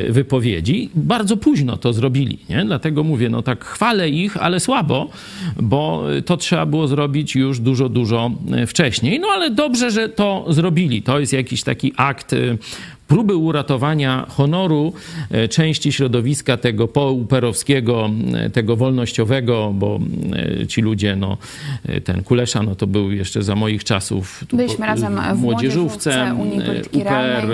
[0.08, 0.90] y, wypowiedzi.
[0.94, 2.64] Bardzo późno to zrobili, nie?
[2.64, 5.10] Dlatego mówię, no tak chwalę ich, ale słabo,
[5.60, 8.30] bo to trzeba było zrobić już dużo, dużo
[8.62, 9.20] y, wcześniej.
[9.20, 11.02] No ale dobrze, że to zrobili.
[11.02, 12.34] To jest jakiś taki akt
[13.08, 14.92] próby uratowania honoru
[15.30, 20.00] e, części środowiska tego pouperowskiego, e, tego wolnościowego, bo
[20.60, 21.36] e, ci ludzie, no
[22.04, 26.36] ten Kulesza, no to był jeszcze za moich czasów tu Byliśmy po- razem w młodzieżówce
[26.92, 27.46] UPR.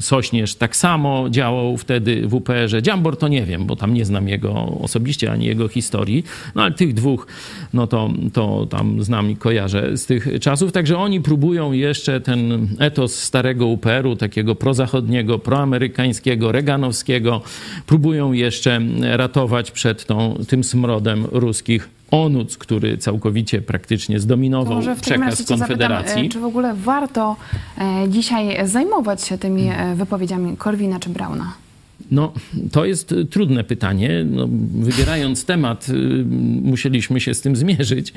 [0.00, 2.82] Sośnierz tak samo działał wtedy w UPR-ze.
[2.82, 6.24] Dziambor to nie wiem, bo tam nie znam jego osobiście, ani jego historii,
[6.54, 7.26] no ale tych dwóch,
[7.74, 12.68] no to, to tam znam i kojarzę z tych czasów, także oni próbują jeszcze ten
[12.78, 17.40] etos starego UPR-u, takiego prozachodniego, proamerykańskiego, reganowskiego,
[17.86, 24.96] próbują jeszcze ratować przed tą, tym smrodem ruskich onuc, który całkowicie praktycznie To zdominował może
[24.96, 26.26] w przekaz cię zapytam, Konfederacji.
[26.26, 27.36] e, czy w ogóle warto
[27.78, 31.52] e, dzisiaj zajmować się tymi e, wypowiedziami Korwina czy Brauna?
[32.10, 32.32] No,
[32.72, 34.24] to jest y, trudne pytanie.
[34.30, 36.24] No, wybierając temat, y,
[36.62, 38.12] musieliśmy się z tym zmierzyć.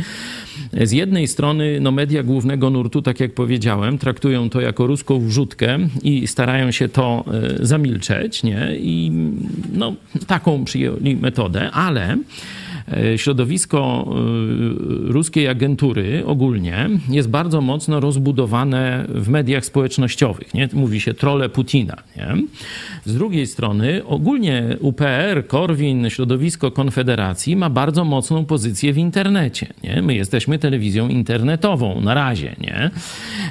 [0.81, 5.79] Z jednej strony, no, media głównego nurtu, tak jak powiedziałem, traktują to jako ruską wrzutkę
[6.03, 7.25] i starają się to
[7.61, 8.71] y, zamilczeć, nie?
[8.77, 9.11] I
[9.73, 9.93] no,
[10.27, 12.17] taką przyjęli metodę, ale
[13.17, 14.09] środowisko
[15.09, 20.53] y, ruskiej agentury ogólnie jest bardzo mocno rozbudowane w mediach społecznościowych.
[20.53, 20.69] Nie?
[20.73, 21.97] Mówi się trole Putina.
[22.17, 22.35] Nie?
[23.05, 29.67] Z drugiej strony ogólnie UPR, Korwin, środowisko Konfederacji ma bardzo mocną pozycję w internecie.
[29.83, 30.01] Nie?
[30.01, 32.55] My jesteśmy telewizją internetową na razie.
[32.61, 32.91] Nie?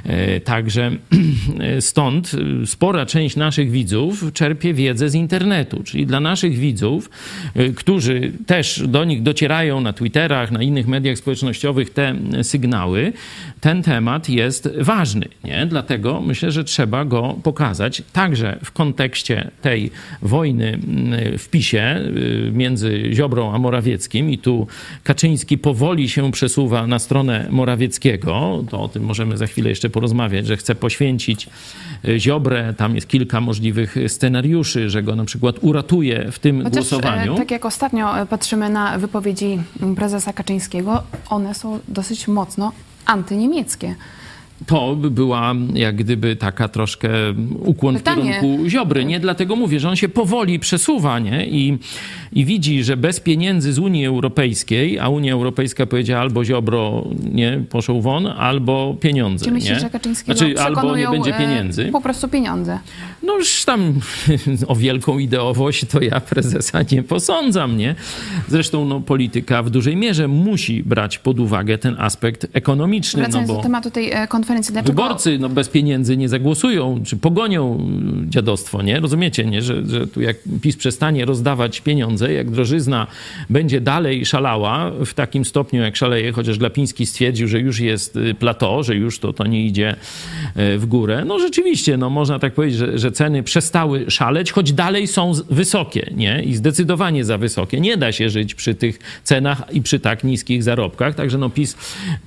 [0.04, 0.90] E, Także
[1.80, 2.32] stąd
[2.66, 5.82] spora część naszych widzów czerpie wiedzę z internetu.
[5.84, 7.10] Czyli dla naszych widzów,
[7.76, 13.12] którzy też do nich docierają na Twitterach, na innych mediach społecznościowych te sygnały,
[13.60, 15.28] ten temat jest ważny.
[15.44, 15.66] Nie?
[15.66, 19.90] Dlatego myślę, że trzeba go pokazać także w kontekście tej
[20.22, 24.66] wojny mm, w PiSie y, między Ziobrą a Morawieckim i tu
[25.04, 28.64] Kaczyński powoli się przesuwa na stronę Morawieckiego.
[28.70, 31.48] To o tym możemy za chwilę jeszcze porozmawiać, że chce poświęcić
[32.18, 32.74] Ziobrę.
[32.76, 37.34] Tam jest kilka możliwych scenariuszy, że go na przykład uratuje w tym Chociaż, głosowaniu.
[37.34, 39.58] e, tak jak ostatnio e, patrzymy na wypowiedzi
[39.96, 42.72] prezesa Kaczyńskiego, one są dosyć mocno
[43.06, 43.94] antyniemieckie.
[44.66, 47.08] To by była jak gdyby taka troszkę
[47.58, 48.22] ukłon Pytanie.
[48.22, 49.04] w kierunku Ziobry.
[49.04, 51.46] Nie dlatego mówię, że on się powoli przesuwa nie?
[51.46, 51.78] I,
[52.32, 57.64] i widzi, że bez pieniędzy z Unii Europejskiej, a Unia Europejska powiedziała albo Ziobro nie
[57.70, 59.44] poszł won, albo pieniądze.
[59.44, 59.80] Czy myślisz, nie?
[59.80, 61.88] że Kaczyńskiego znaczy, albo nie będzie e, pieniędzy.
[61.92, 62.78] Po prostu pieniądze.
[63.22, 64.00] No już tam
[64.66, 67.94] o wielką ideowość to ja prezesa nie posądzam, nie?
[68.48, 73.48] Zresztą no, polityka w dużej mierze musi brać pod uwagę ten aspekt ekonomiczny, no Wracając
[73.50, 73.56] bo...
[73.56, 75.02] do tematu tej e, konferencji, dlaczego...
[75.02, 77.88] Wyborcy no, bez pieniędzy nie zagłosują, czy pogonią
[78.26, 79.00] y, dziadostwo, nie?
[79.00, 79.62] Rozumiecie, nie?
[79.62, 83.06] Że, że tu jak PiS przestanie rozdawać pieniądze, jak drożyzna
[83.50, 88.34] będzie dalej szalała w takim stopniu, jak szaleje, chociaż Glapiński stwierdził, że już jest y,
[88.34, 89.96] plateau, że już to, to nie idzie
[90.56, 91.24] y, w górę.
[91.26, 96.12] No rzeczywiście, no można tak powiedzieć, że, że ceny przestały szaleć, choć dalej są wysokie,
[96.16, 96.42] nie?
[96.42, 97.80] I zdecydowanie za wysokie.
[97.80, 101.76] Nie da się żyć przy tych cenach i przy tak niskich zarobkach, także no PiS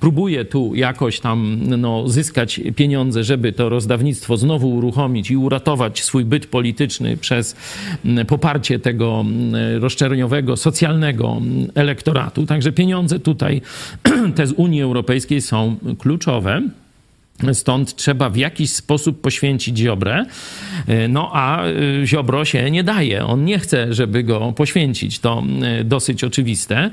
[0.00, 6.24] próbuje tu jakoś tam no, zyskać pieniądze, żeby to rozdawnictwo znowu uruchomić i uratować swój
[6.24, 7.56] byt polityczny przez
[8.04, 12.46] mm, poparcie tego mm, roszczeniowego, socjalnego mm, elektoratu.
[12.46, 13.62] Także pieniądze tutaj,
[14.36, 16.62] te z Unii Europejskiej są kluczowe.
[17.52, 20.24] Stąd trzeba w jakiś sposób poświęcić Ziobrę.
[21.08, 23.26] No a y, Ziobro się nie daje.
[23.26, 25.18] On nie chce, żeby go poświęcić.
[25.18, 25.42] To
[25.80, 26.90] y, dosyć oczywiste.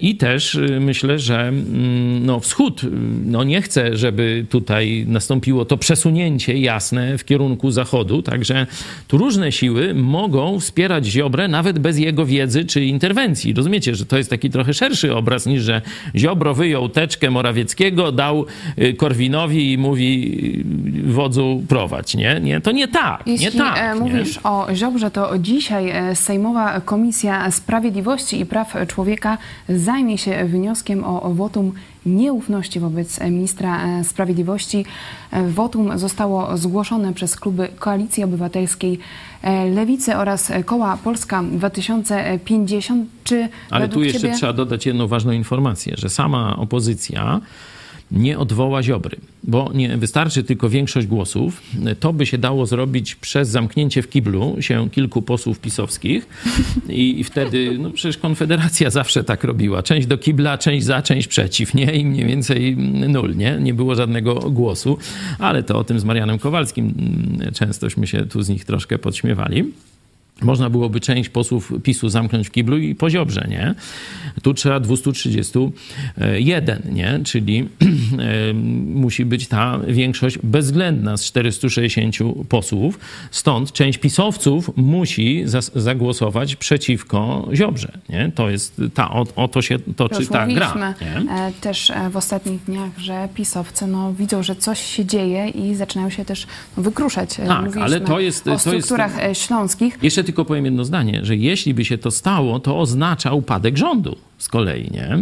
[0.00, 2.80] I też myślę, że mm, no, Wschód
[3.24, 8.22] no, nie chce, żeby tutaj nastąpiło to przesunięcie jasne w kierunku Zachodu.
[8.22, 8.66] Także
[9.08, 13.54] tu różne siły mogą wspierać Ziobrę nawet bez jego wiedzy czy interwencji.
[13.54, 15.82] Rozumiecie, że to jest taki trochę szerszy obraz niż, że
[16.16, 18.46] Ziobro wyjął teczkę Morawieckiego, dał
[18.78, 18.94] y,
[19.64, 20.64] I mówi
[21.04, 22.40] wodzu prowadź, nie?
[22.40, 22.60] nie?
[22.60, 23.78] To nie tak, Jeśli nie tak.
[23.78, 24.00] e, nie?
[24.00, 31.04] mówisz o Ziobrze, to dzisiaj e, Sejmowa Komisja Sprawiedliwości i Praw Człowieka zajmie się wnioskiem
[31.04, 31.72] o wotum
[32.06, 34.84] nieufności wobec ministra e, sprawiedliwości.
[35.48, 38.98] Wotum zostało zgłoszone przez kluby Koalicji Obywatelskiej,
[39.74, 43.08] Lewicy oraz Koła Polska 2050.
[43.24, 44.34] Czy Ale tu jeszcze ciebie...
[44.34, 47.40] trzeba dodać jedną ważną informację, że sama opozycja
[48.10, 51.62] nie odwoła Ziobry, bo nie wystarczy tylko większość głosów.
[52.00, 56.28] To by się dało zrobić przez zamknięcie w kiblu się kilku posłów pisowskich
[56.88, 59.82] i, wtedy, no przecież Konfederacja zawsze tak robiła.
[59.82, 61.94] Część do kibla, część za, część przeciw, nie?
[61.94, 62.76] I mniej więcej
[63.08, 63.58] nul, nie?
[63.60, 64.98] Nie było żadnego głosu,
[65.38, 69.64] ale to o tym z Marianem Kowalskim mm, częstośmy się tu z nich troszkę podśmiewali.
[70.42, 73.74] Można byłoby część posłów PiSu zamknąć w kiblu i po Ziobrze, nie?
[74.42, 77.20] Tu trzeba 231, nie?
[77.24, 77.68] Czyli
[78.94, 82.16] musi być ta większość bezwzględna z 460
[82.48, 82.98] posłów.
[83.30, 85.42] Stąd część pisowców musi
[85.74, 88.32] zagłosować przeciwko Ziobrze, nie?
[88.34, 91.16] To jest ta, o, o to się toczy Już ta gra, nie?
[91.32, 95.74] e, też e, w ostatnich dniach, że pisowcy no, widzą, że coś się dzieje i
[95.74, 97.40] zaczynają się też no, wykruszać.
[97.40, 99.98] E, Tak, Mówiliśmy ale to jest- o to jest- strukturach śląskich.
[100.02, 104.16] Jeszcze tylko powiem jedno zdanie, że jeśli by się to stało, to oznacza upadek rządu
[104.38, 105.18] z kolei, nie?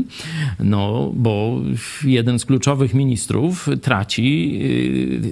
[0.61, 1.61] No, bo
[2.05, 4.59] jeden z kluczowych ministrów traci,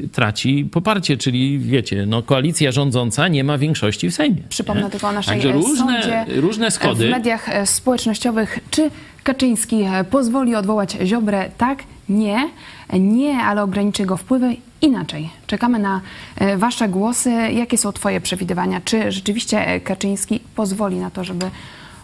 [0.00, 4.42] yy, traci poparcie, czyli wiecie, no koalicja rządząca nie ma większości w Sejmie.
[4.48, 4.90] Przypomnę nie?
[4.90, 7.06] tylko o naszej Także e, różne, sądzie różne e, schody.
[7.06, 8.58] w mediach e, społecznościowych.
[8.70, 8.90] Czy
[9.22, 11.50] Kaczyński pozwoli odwołać Ziobrę?
[11.58, 12.50] Tak, nie.
[12.92, 14.56] Nie, ale ograniczy go wpływy.
[14.82, 15.30] Inaczej.
[15.46, 16.00] Czekamy na
[16.36, 17.30] e, wasze głosy.
[17.52, 18.80] Jakie są twoje przewidywania?
[18.84, 21.50] Czy rzeczywiście e, Kaczyński pozwoli na to, żeby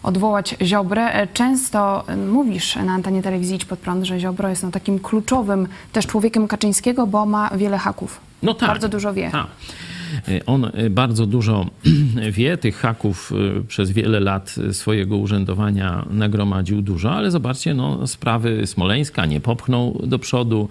[0.02, 1.12] odwołać Ziobrę?
[1.14, 5.68] E, Często mówisz na antenie telewizji Idź Pod Prąd, że Ziobro jest no, takim kluczowym
[5.92, 8.20] też człowiekiem Kaczyńskiego, bo ma wiele haków.
[8.42, 8.68] No tak.
[8.68, 9.30] Bardzo dużo wie.
[9.30, 9.46] Tak.
[10.46, 11.66] On y, bardzo dużo
[12.32, 18.66] wie, tych haków y, przez wiele lat swojego urzędowania nagromadził dużo, ale zobaczcie, no, sprawy
[18.66, 20.68] Smoleńska nie popchnął do przodu,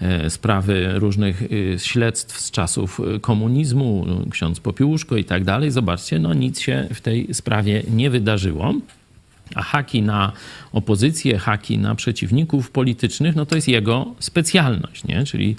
[0.00, 1.42] e, sprawy różnych
[1.78, 5.70] śledztw z czasów komunizmu, ksiądz Popiełuszko i tak dalej.
[5.70, 8.74] Zobaczcie, no nic się w tej sprawie nie wydarzyło.
[9.54, 10.32] A haki na
[10.76, 15.24] opozycję, haki na przeciwników politycznych, no to jest jego specjalność, nie?
[15.24, 15.56] Czyli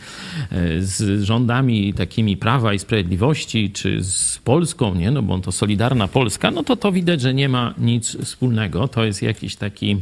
[0.51, 5.11] e, z rządami takimi Prawa i Sprawiedliwości, czy z Polską, nie?
[5.11, 8.87] No bo to Solidarna Polska, no to to widać, że nie ma nic wspólnego.
[8.87, 9.97] To jest jakiś taki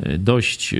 [0.00, 0.78] e, dość e,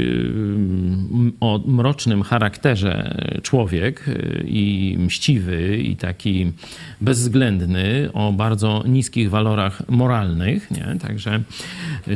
[1.41, 4.05] o mrocznym charakterze człowiek
[4.45, 6.53] i mściwy i taki
[7.01, 10.97] bezwzględny, o bardzo niskich walorach moralnych, nie?
[11.01, 11.41] Także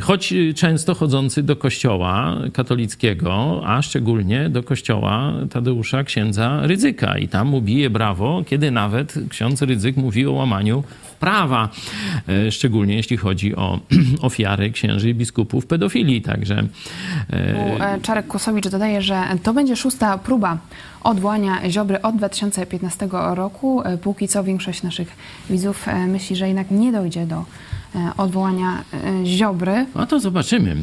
[0.01, 7.17] choć często chodzący do kościoła katolickiego, a szczególnie do kościoła Tadeusza księdza Rydzyka.
[7.17, 10.83] I tam mu bije brawo, kiedy nawet ksiądz Rydzyk mówi o łamaniu
[11.19, 11.69] prawa,
[12.29, 13.79] e, szczególnie jeśli chodzi o
[14.27, 16.21] ofiary księży i biskupów pedofilii.
[16.21, 16.63] Także.
[17.29, 20.57] E, Czarek Kosowicz dodaje, że to będzie szósta próba
[21.03, 23.81] odwołania Ziobry od 2015 roku.
[23.81, 25.07] E, póki co większość naszych
[25.49, 27.45] widzów myśli, że jednak nie dojdzie do
[28.17, 28.83] odwołania
[29.25, 29.85] Ziobry.
[29.93, 30.75] A to zobaczymy.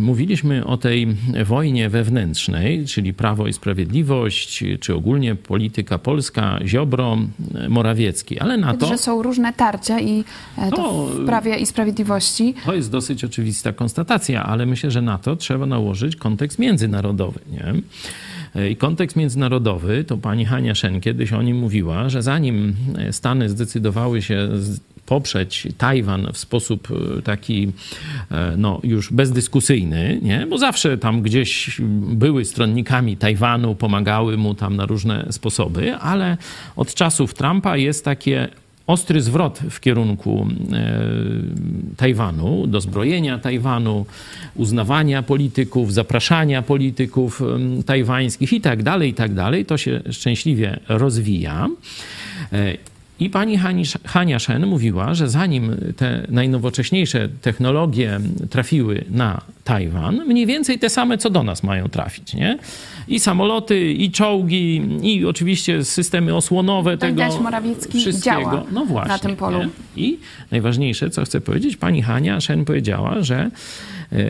[0.00, 1.06] Mówiliśmy o tej
[1.44, 7.18] wojnie wewnętrznej, czyli Prawo i Sprawiedliwość, czy ogólnie polityka polska, Ziobro,
[7.68, 8.86] Morawiecki, ale na to...
[8.86, 10.24] Że są różne tarcia i
[10.70, 12.54] to, to w Prawie i Sprawiedliwości.
[12.64, 17.40] To jest dosyć oczywista konstatacja, ale myślę, że na to trzeba nałożyć kontekst międzynarodowy.
[17.50, 17.74] Nie?
[18.70, 22.74] I kontekst międzynarodowy, to pani Hania Szen kiedyś o nim mówiła, że zanim
[23.10, 24.48] Stany zdecydowały się
[25.12, 27.72] poprzeć Tajwan w sposób e, taki
[28.30, 30.46] e, no, już bezdyskusyjny, nie?
[30.46, 31.80] bo zawsze tam gdzieś
[32.12, 36.36] były stronnikami Tajwanu, pomagały mu tam na różne sposoby, ale
[36.76, 38.48] od czasów Trumpa jest takie
[38.86, 41.00] ostry zwrot w kierunku e,
[41.96, 44.06] Tajwanu, dozbrojenia Tajwanu,
[44.54, 47.42] uznawania polityków, zapraszania polityków
[47.86, 49.64] tajwańskich i tak dalej, i tak dalej.
[49.64, 51.68] To się szczęśliwie rozwija.
[53.22, 53.58] I pani
[54.04, 61.18] Hania Shen mówiła, że zanim te najnowocześniejsze technologie trafiły na Tajwan, mniej więcej te same,
[61.18, 62.58] co do nas mają trafić, nie?
[63.08, 68.40] I samoloty, i czołgi, i oczywiście systemy osłonowe tego Morawiecki wszystkiego.
[68.40, 69.58] działa no właśnie, na tym polu.
[69.58, 69.68] Nie?
[69.96, 70.18] I
[70.50, 73.50] najważniejsze, co chcę powiedzieć, pani Hania Shen powiedziała, że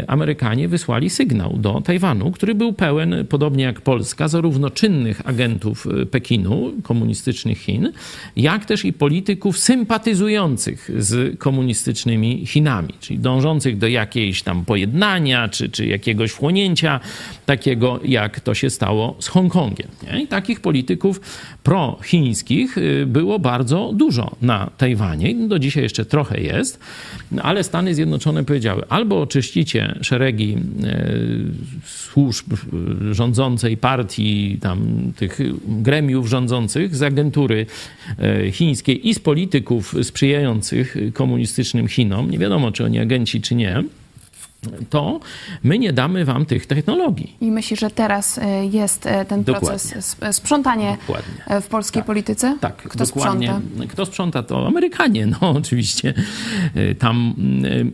[0.06, 6.06] Amerykanie wysłali sygnał do Tajwanu, który był pełen, podobnie jak Polska, zarówno czynnych agentów e,
[6.06, 7.92] Pekinu, komunistycznych Chin,
[8.36, 15.68] jak też i polityków sympatyzujących z komunistycznymi Chinami, czyli dążących do jakiejś tam pojednania, czy,
[15.68, 17.00] czy jakiegoś wchłonięcia,
[17.56, 19.88] takiego jak to się stało z Hongkongiem.
[20.02, 20.22] Nie?
[20.22, 21.20] I takich polityków
[21.62, 25.34] prochińskich e, było bardzo dużo na Tajwanie.
[25.48, 26.80] Do dzisiaj jeszcze trochę jest,
[27.42, 31.08] ale Stany Zjednoczone powiedziały albo oczyścić szeregi e,
[31.86, 32.54] służb
[33.10, 37.66] rządzącej partii, tam tych gremiów rządzących z agentury
[38.52, 42.30] chińskiej i z polityków sprzyjających komunistycznym Chinom.
[42.30, 43.84] Nie wiadomo, czy oni agenci, czy nie
[44.90, 45.20] to
[45.62, 47.36] my nie damy wam tych technologii.
[47.40, 49.68] I myślisz, że teraz e, jest e, ten dokładnie.
[49.68, 51.60] proces sprzątania dokładnie.
[51.60, 52.06] w polskiej tak.
[52.06, 52.56] polityce?
[52.60, 53.46] Tak, Kto dokładnie.
[53.46, 53.92] sprząta?
[53.92, 54.42] Kto sprząta?
[54.42, 56.14] To Amerykanie, no oczywiście.
[56.74, 57.34] E, tam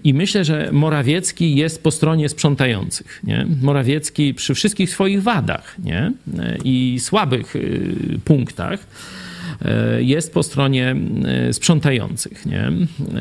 [0.05, 3.21] i myślę, że Morawiecki jest po stronie sprzątających.
[3.25, 3.47] Nie?
[3.63, 6.13] Morawiecki przy wszystkich swoich wadach nie?
[6.65, 7.55] i słabych
[8.25, 9.28] punktach E,
[9.99, 10.97] jest po stronie
[11.49, 12.47] e, sprzątających.
[12.47, 12.71] Nie?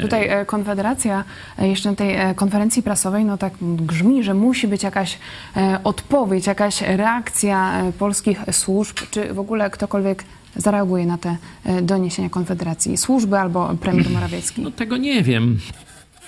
[0.01, 1.23] Tutaj e, Konfederacja
[1.61, 5.19] jeszcze na tej konferencji prasowej no tak grzmi, że musi być jakaś
[5.83, 10.23] odpowiedź, jakaś reakcja polskich służb, czy w ogóle ktokolwiek
[10.55, 11.37] zareaguje na te
[11.81, 12.97] doniesienia Konfederacji?
[12.97, 14.61] Służby albo premier Morawiecki?
[14.61, 15.59] No tego nie wiem.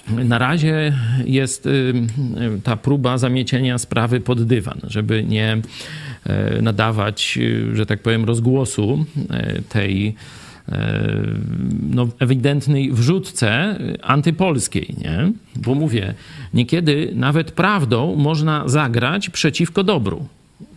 [0.09, 0.93] Na razie
[1.25, 1.67] jest
[2.63, 6.08] ta próba zamiecienia sprawy pod dywan, żeby nie E,
[6.61, 7.39] nadawać,
[7.71, 10.15] e, że tak powiem, rozgłosu e, tej
[11.89, 15.31] no, ewidentnej wrzutce antypolskiej, nie?
[15.55, 16.13] Bo mówię,
[16.53, 20.27] niekiedy nawet prawdą można zagrać przeciwko dobru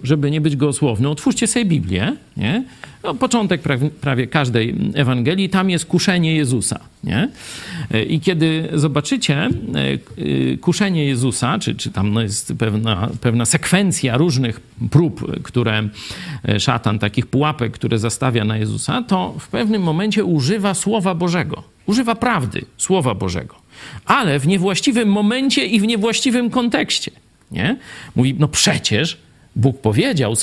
[0.03, 2.65] żeby nie być gołosłowny, otwórzcie sobie Biblię, nie?
[3.05, 7.29] No, początek prawie, prawie każdej Ewangelii, tam jest kuszenie Jezusa, nie?
[8.09, 9.49] I kiedy zobaczycie e,
[10.53, 14.61] e, kuszenie Jezusa, czy, czy tam no jest pewna, pewna sekwencja różnych
[14.91, 15.89] prób, które
[16.49, 21.63] e, szatan, takich pułapek, które zastawia na Jezusa, to w pewnym momencie używa Słowa Bożego,
[21.87, 23.55] używa prawdy Słowa Bożego,
[24.07, 27.11] ale w niewłaściwym momencie i w niewłaściwym kontekście,
[27.51, 27.77] nie?
[28.17, 29.19] Mówi, no przecież
[29.57, 30.35] Bóg powiedział,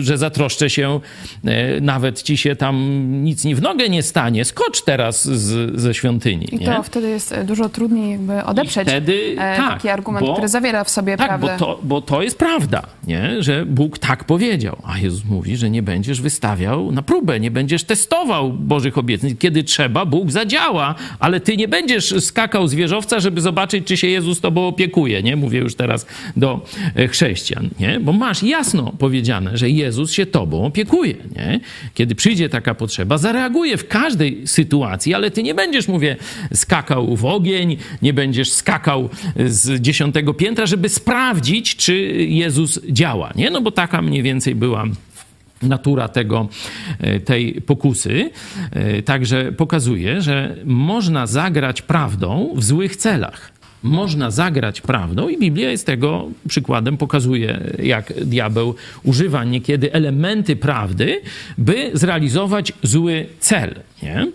[0.00, 1.00] że zatroszczę się,
[1.44, 2.76] e, nawet ci się tam
[3.24, 6.48] nic ni w nogę nie stanie, skocz teraz z, ze świątyni.
[6.54, 10.32] I to wtedy jest e, dużo trudniej jakby odeprzeć wtedy, e, tak, taki argument, bo,
[10.32, 11.46] który zawiera w sobie tak, prawdę.
[11.46, 13.42] Bo to, bo to jest prawda, nie?
[13.42, 14.76] że Bóg tak powiedział.
[14.84, 19.38] A Jezus mówi, że nie będziesz wystawiał na próbę, nie będziesz testował Bożych obietnic.
[19.38, 24.06] Kiedy trzeba, Bóg zadziała, ale ty nie będziesz skakał z wieżowca, żeby zobaczyć, czy się
[24.06, 25.22] Jezus tobą opiekuje.
[25.22, 25.36] Nie?
[25.36, 26.60] Mówię już teraz do
[27.10, 28.00] chrześcijan, nie?
[28.00, 31.14] bo masz jasno powiedziane, że Jezus się tobą opiekuje.
[31.36, 31.60] Nie?
[31.94, 36.16] Kiedy przyjdzie taka potrzeba, zareaguje w każdej sytuacji, ale ty nie będziesz, mówię,
[36.54, 39.08] skakał w ogień, nie będziesz skakał
[39.46, 41.94] z dziesiątego piętra, żeby sprawdzić, czy
[42.28, 43.32] Jezus działa.
[43.36, 43.50] Nie?
[43.50, 44.84] No bo taka mniej więcej była
[45.62, 46.48] natura tego,
[47.00, 48.30] e, tej pokusy.
[48.70, 53.55] E, także pokazuje, że można zagrać prawdą w złych celach
[53.86, 61.20] można zagrać prawdą i Biblia jest tego przykładem, pokazuje, jak diabeł używa niekiedy elementy prawdy,
[61.58, 63.74] by zrealizować zły cel.
[64.02, 64.26] Nie?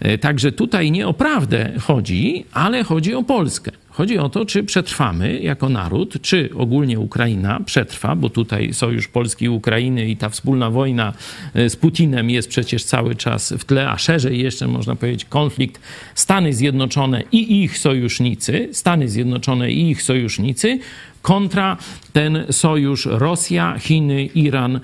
[0.00, 3.70] E, także tutaj nie o prawdę chodzi, ale chodzi o Polskę.
[3.90, 9.44] Chodzi o to, czy przetrwamy jako naród, czy ogólnie Ukraina przetrwa, bo tutaj sojusz Polski
[9.44, 11.12] i Ukrainy i ta wspólna wojna
[11.54, 15.80] e, z Putinem jest przecież cały czas w tle, a szerzej jeszcze można powiedzieć konflikt.
[16.14, 20.78] Stany Zjednoczone i ich sojusznicy, Stany Zjednoczone i ich sojusznicy
[21.22, 21.76] kontra
[22.12, 24.80] ten sojusz Rosja, Chiny, Iran, e,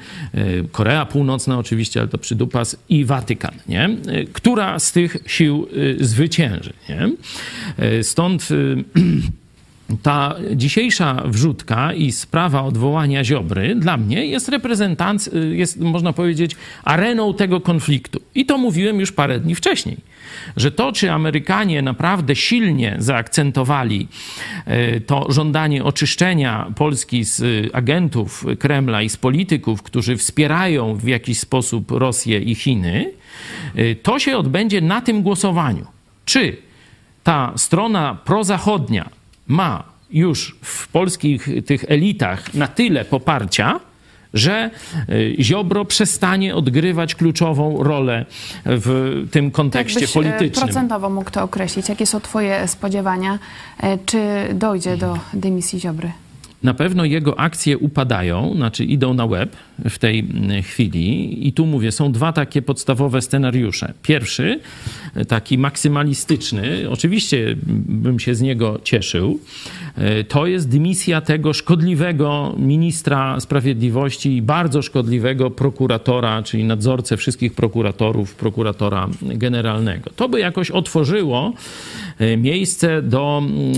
[0.73, 3.85] Korea Północna oczywiście, ale to przydupas i Watykan, nie?
[3.85, 5.69] E, która z tych sił
[6.01, 7.11] e, zwycięży, nie?
[8.03, 8.49] Stąd
[10.03, 17.35] ta dzisiejsza wrzutka i sprawa odwołania Ziobry dla mnie jest reprezentant, jest można powiedzieć areną
[17.35, 18.21] tego konfliktu.
[18.35, 19.97] I to mówiłem już parę dni wcześniej
[20.57, 24.09] że to, czy Amerykanie naprawdę silnie zaakcentowali
[24.65, 27.43] e, to żądanie oczyszczenia Polski z
[27.73, 33.13] agentów Kremla i z polityków, którzy wspierają w jakiś sposób Rosję i Chiny,
[33.75, 35.87] e, to się odbędzie na tym głosowaniu.
[36.25, 36.57] Czy
[37.23, 39.09] ta strona prozachodnia
[39.47, 43.81] ma już w polskich tych elitach na tyle poparcia,
[44.37, 44.71] że
[45.09, 48.27] y, Ziobro przestanie odgrywać kluczową rolę
[48.65, 50.67] w tym kontekście Jakbyś politycznym.
[50.67, 51.89] procentowo mógł to określić?
[51.89, 53.39] Jakie są twoje spodziewania?
[53.81, 54.19] E, czy
[54.55, 56.11] dojdzie do dymisji Ziobry?
[56.63, 59.57] Na pewno jego akcje upadają, znaczy idą na web
[59.89, 61.49] w tej mm, chwili.
[61.49, 63.93] I tu mówię, są dwa takie podstawowe scenariusze.
[64.03, 64.61] Pierwszy,
[65.29, 67.57] taki maksymalistyczny, oczywiście
[67.89, 69.41] bym się z niego cieszył,
[69.97, 77.55] e, to jest dymisja tego szkodliwego ministra sprawiedliwości i bardzo szkodliwego prokuratora, czyli nadzorcę wszystkich
[77.55, 80.11] prokuratorów, prokuratora generalnego.
[80.17, 81.53] To by jakoś otworzyło
[82.37, 83.73] miejsce do mm,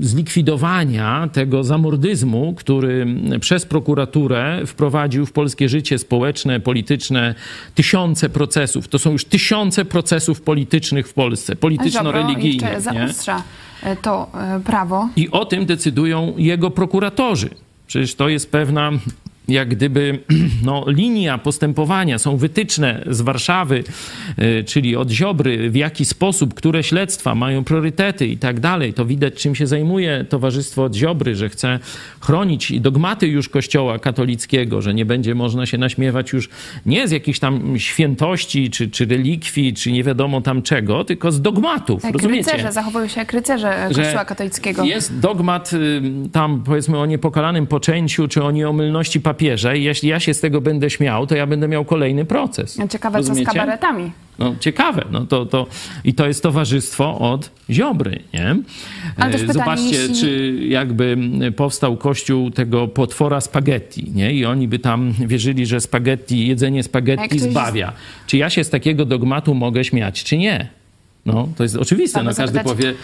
[0.00, 3.06] e, zlikwidowania tego zamordyzmu, który
[3.40, 7.34] przez prokuraturę wprowadził w polskie życie społeczne, polityczne
[7.74, 8.88] tysiące procesów.
[8.88, 12.80] To są już tysiące procesów politycznych w Polsce, polityczno-religijnych.
[12.80, 13.42] zaostrza
[13.82, 15.08] e, to e, prawo.
[15.16, 17.50] I o tym decydują jego prokuratorzy.
[17.86, 18.90] Przecież to jest pewna
[19.48, 20.18] jak gdyby
[20.64, 23.84] no, linia postępowania, są wytyczne z Warszawy,
[24.38, 28.94] y, czyli od Ziobry, w jaki sposób, które śledztwa mają priorytety i tak dalej.
[28.94, 31.78] To widać, czym się zajmuje Towarzystwo od Ziobry, że chce
[32.20, 36.48] chronić dogmaty już Kościoła katolickiego, że nie będzie można się naśmiewać już
[36.86, 41.42] nie z jakichś tam świętości, czy, czy relikwii, czy nie wiadomo tam czego, tylko z
[41.42, 42.04] dogmatów.
[42.04, 42.50] Jak rozumiecie?
[42.50, 44.84] rycerze, zachowują się jak rycerze Kościoła katolickiego.
[44.84, 45.70] Jest dogmat
[46.32, 50.40] tam, powiedzmy, o niepokalanym poczęciu, czy o nieomylności papieru, papierze i jeśli ja się z
[50.40, 52.78] tego będę śmiał, to ja będę miał kolejny proces.
[52.90, 53.44] Ciekawe, Rozumiecie?
[53.44, 54.12] co z kabaretami.
[54.38, 55.04] No, ciekawe.
[55.10, 55.66] No, to, to,
[56.04, 58.56] I to jest towarzystwo od Ziobry, nie?
[59.16, 60.14] Ale też Zobaczcie, jeśli...
[60.14, 61.16] czy jakby
[61.56, 64.32] powstał kościół tego potwora spaghetti, nie?
[64.32, 67.92] I oni by tam wierzyli, że spaghetti, jedzenie spaghetti zbawia.
[68.26, 70.68] Czy ja się z takiego dogmatu mogę śmiać, czy nie?
[71.26, 72.22] No, to jest oczywiste.
[72.22, 72.94] No, każdy powie,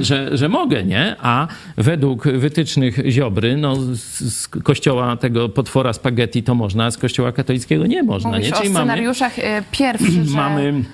[0.00, 1.16] że, że mogę, nie?
[1.22, 7.32] A według wytycznych Ziobry, no, z, kościoła tego potwora spaghetti to można, a z kościoła
[7.32, 8.30] katolickiego nie można.
[8.30, 8.52] Mówisz nie?
[8.52, 10.36] Czyli o scenariuszach mamy, pierwszy, że...
[10.44, 10.84] mamy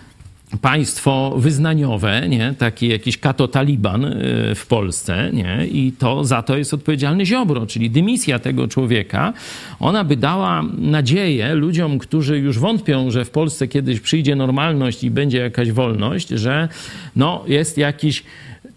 [0.61, 2.55] państwo wyznaniowe, nie?
[2.59, 5.67] taki jakiś kato-taliban y, w Polsce nie?
[5.67, 9.33] i to za to jest odpowiedzialny Ziobro, czyli dymisja tego człowieka,
[9.81, 15.11] ona by dała nadzieję ludziom, którzy już wątpią, że w Polsce kiedyś przyjdzie normalność i
[15.11, 16.69] będzie jakaś wolność, że
[17.17, 18.23] no, jest jakieś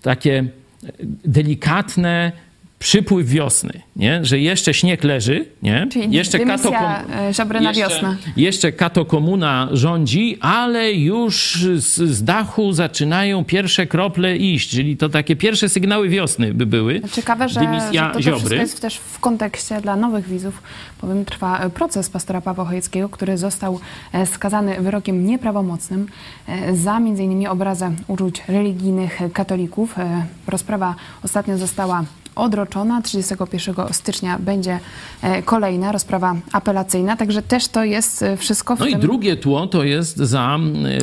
[0.01, 0.45] takie
[1.26, 2.32] delikatne
[2.80, 4.26] przypływ wiosny, nie?
[4.26, 5.88] że jeszcze śnieg leży, nie?
[5.92, 8.18] Czyli jeszcze dymisja e, Ziobry na wiosnę.
[8.38, 15.10] Jeszcze kato komuna rządzi, ale już z, z dachu zaczynają pierwsze krople iść, czyli to
[15.10, 17.02] takie pierwsze sygnały wiosny by były.
[17.12, 18.58] Ciekawe, że, Dymisja że to, to wszystko Ziobry.
[18.58, 20.64] jest też w kontekście dla nowych widzów,
[21.02, 23.80] bowiem trwa e, proces pastora Pawła Chojeckiego, który został
[24.14, 26.08] e, skazany wyrokiem nieprawomocnym
[26.74, 27.48] za m.in.
[27.48, 29.96] obrazę uczuć religijnych katolików.
[30.48, 32.04] Rozprawa ostatnio została
[32.40, 33.02] odroczona.
[33.02, 34.80] 31 stycznia będzie
[35.22, 39.02] e, kolejna rozprawa apelacyjna, także też to jest e, wszystko w No i tym...
[39.02, 40.60] drugie tło to jest za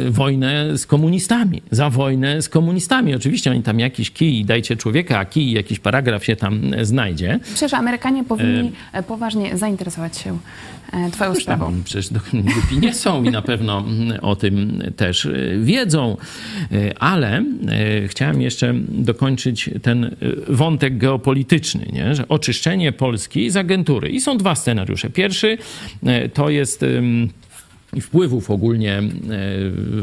[0.07, 1.63] y, wojnę z komunistami.
[1.71, 3.15] Za wojnę z komunistami.
[3.15, 7.39] Oczywiście oni tam jakiś kij, dajcie człowieka, a kij, jakiś paragraf się tam e, znajdzie.
[7.51, 10.39] Myślę, że Amerykanie powinni e, poważnie zainteresować się
[10.93, 11.73] e, twoją sprawą.
[11.85, 13.85] Przecież głupi nie są i na pewno
[14.23, 15.29] o tym też
[15.61, 16.17] wiedzą.
[17.01, 17.45] Ale
[18.07, 20.17] chciałem jeszcze dokończyć ten
[20.49, 21.26] wątek geopolityczny,
[21.93, 22.15] nie?
[22.15, 24.11] że oczyszczenie Polski z agentury.
[24.11, 25.11] I są dwa scenariusze.
[25.11, 25.59] Pierwszy
[26.03, 26.85] y, to jest...
[28.01, 29.03] wpływów ogólnie e,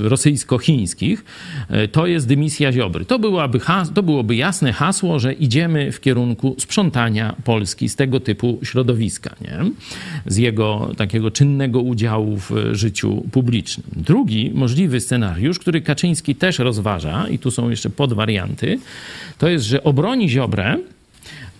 [0.10, 1.26] rosyjsko-chińskich,
[1.70, 3.06] e, to jest dymisja Ziobry.
[3.06, 8.20] To byłoby, has, to byłoby jasne hasło, że idziemy w kierunku sprzątania Polski z tego
[8.20, 9.72] typu środowiska, nie?
[10.26, 13.88] z jego takiego czynnego udziału w e, życiu publicznym.
[13.96, 18.80] Drugi możliwy scenariusz, który Kaczyński też rozważa, i tu są jeszcze podwarianty,
[19.38, 20.78] to jest, że obroni Ziobrę,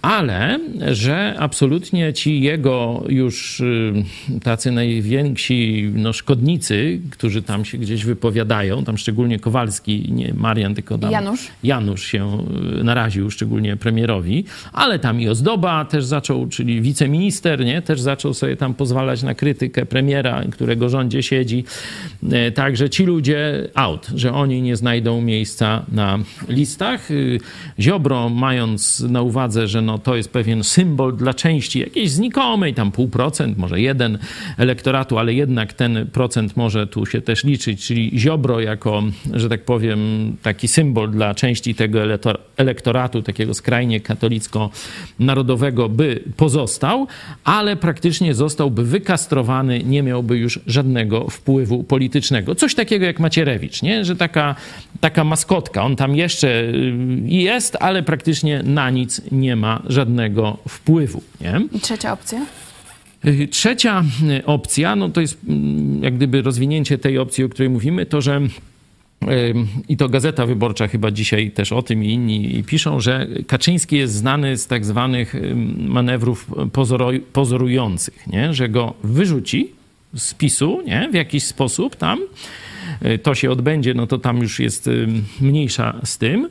[0.04, 0.60] ale
[0.92, 3.94] że absolutnie ci jego już y,
[4.44, 10.98] tacy najwięksi no, szkodnicy, którzy tam się gdzieś wypowiadają, tam szczególnie Kowalski, nie Marian, tylko
[10.98, 11.48] tam Janusz.
[11.64, 12.46] Janusz się
[12.80, 18.34] y, naraził, szczególnie premierowi, ale tam i Ozdoba też zaczął, czyli wiceminister, nie, też zaczął
[18.34, 21.64] sobie tam pozwalać na krytykę premiera, którego rządzie siedzi.
[22.32, 27.12] E, Także ci ludzie out, że oni nie znajdą miejsca na listach.
[27.12, 27.40] Y,
[27.80, 32.92] Ziobro, mając na uwadze, że no to jest pewien symbol dla części jakiejś znikomej, tam
[32.92, 34.18] pół procent, może jeden
[34.58, 39.66] elektoratu, ale jednak ten procent może tu się też liczyć, czyli Ziobro jako, że tak
[39.66, 40.00] powiem,
[40.42, 42.00] taki symbol dla części tego
[42.58, 47.08] elektoratu, takiego skrajnie katolicko-narodowego by pozostał,
[47.44, 52.56] ale praktycznie zostałby wykastrowany, nie miałby już żadnego wpływu politycznego.
[52.56, 54.06] Coś takiego jak Macierewicz, nie?
[54.06, 54.56] że taka,
[55.00, 56.94] taka maskotka, on tam jeszcze y,
[57.26, 61.24] jest, ale praktycznie na nic nie ma żadnego wpływu.
[61.42, 61.62] Nie?
[61.72, 62.46] I trzecia opcja?
[63.26, 64.04] Y, Trzecia
[64.40, 68.22] y, opcja, no to jest mm, jak gdyby rozwinięcie tej opcji, o której mówimy, to
[68.22, 68.42] że
[69.90, 74.14] i to Gazeta Wyborcza chyba dzisiaj też o tym i inni piszą, że Kaczyński jest
[74.14, 75.36] znany z tak zwanych
[75.78, 76.48] manewrów
[77.34, 78.54] pozorujących, nie?
[78.54, 79.72] że go wyrzuci
[80.16, 81.10] z PiSu nie?
[81.12, 82.20] w jakiś sposób tam.
[83.06, 84.90] Y, To się odbędzie, no to tam już jest
[85.42, 86.50] mniejsza z tym.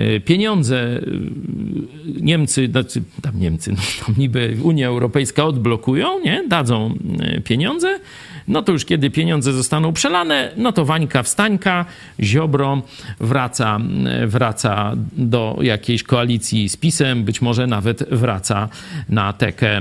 [0.00, 6.44] Y, Pieniądze y, Niemcy, znaczy tam Niemcy, no tam niby Unia Europejska odblokują, nie?
[6.48, 6.94] dadzą
[7.36, 7.98] y, pieniądze,
[8.48, 11.84] no to już kiedy pieniądze zostaną przelane, no to Wańka wstańka,
[12.20, 12.82] Ziobro
[13.20, 13.80] wraca,
[14.26, 18.68] wraca do jakiejś koalicji z PiSem, być może nawet wraca
[19.08, 19.80] na tekę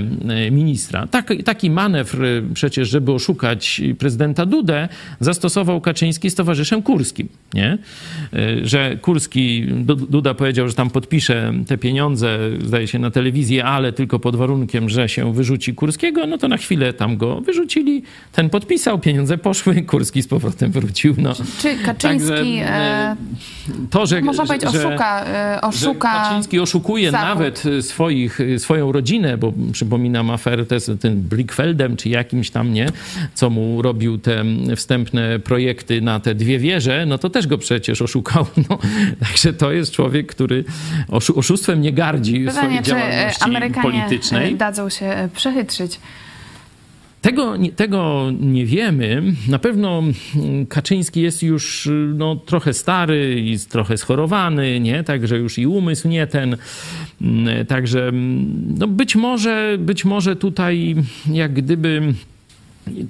[0.51, 1.07] ministra.
[1.07, 2.17] Tak, taki manewr
[2.53, 4.89] przecież, żeby oszukać prezydenta Dudę,
[5.19, 7.77] zastosował Kaczyński z towarzyszem Kurskim, nie?
[8.63, 13.93] Że Kurski, Du- Duda powiedział, że tam podpisze te pieniądze, zdaje się, na telewizję, ale
[13.93, 18.49] tylko pod warunkiem, że się wyrzuci Kurskiego, no to na chwilę tam go wyrzucili, ten
[18.59, 21.15] podpisał, pieniądze poszły, Kurski z powrotem wrócił.
[21.17, 21.33] No.
[21.61, 23.15] Czy Kaczyński, Także, e,
[23.89, 27.27] To, że, można że, powiedzieć, że, oszuka, e, oszuka Kaczyński oszukuje Zachód.
[27.27, 32.89] nawet swoich, swoją rodzinę, bo przypominam aferę z tym Blickfeldem, czy jakimś tam, nie,
[33.33, 34.43] co mu robił te
[34.75, 38.45] wstępne projekty na te dwie wieże, no to też go przecież oszukał.
[38.69, 38.77] No,
[39.19, 40.63] także to jest człowiek, który
[41.09, 44.53] oszu- oszustwem nie gardzi swojej Pytanie, e, działalności Amerykanie politycznej.
[44.53, 45.99] e, dadzą się e, przechytrzyć?
[47.25, 49.23] Tego, tego nie wiemy.
[49.47, 50.03] Na pewno
[50.35, 55.03] mm, Kaczyński jest już y, no, trochę stary i trochę schorowany, nie?
[55.03, 56.57] Także już i umysł nie ten.
[57.21, 60.95] Mm, Także mm, no, być może, być może tutaj
[61.31, 62.13] jak gdyby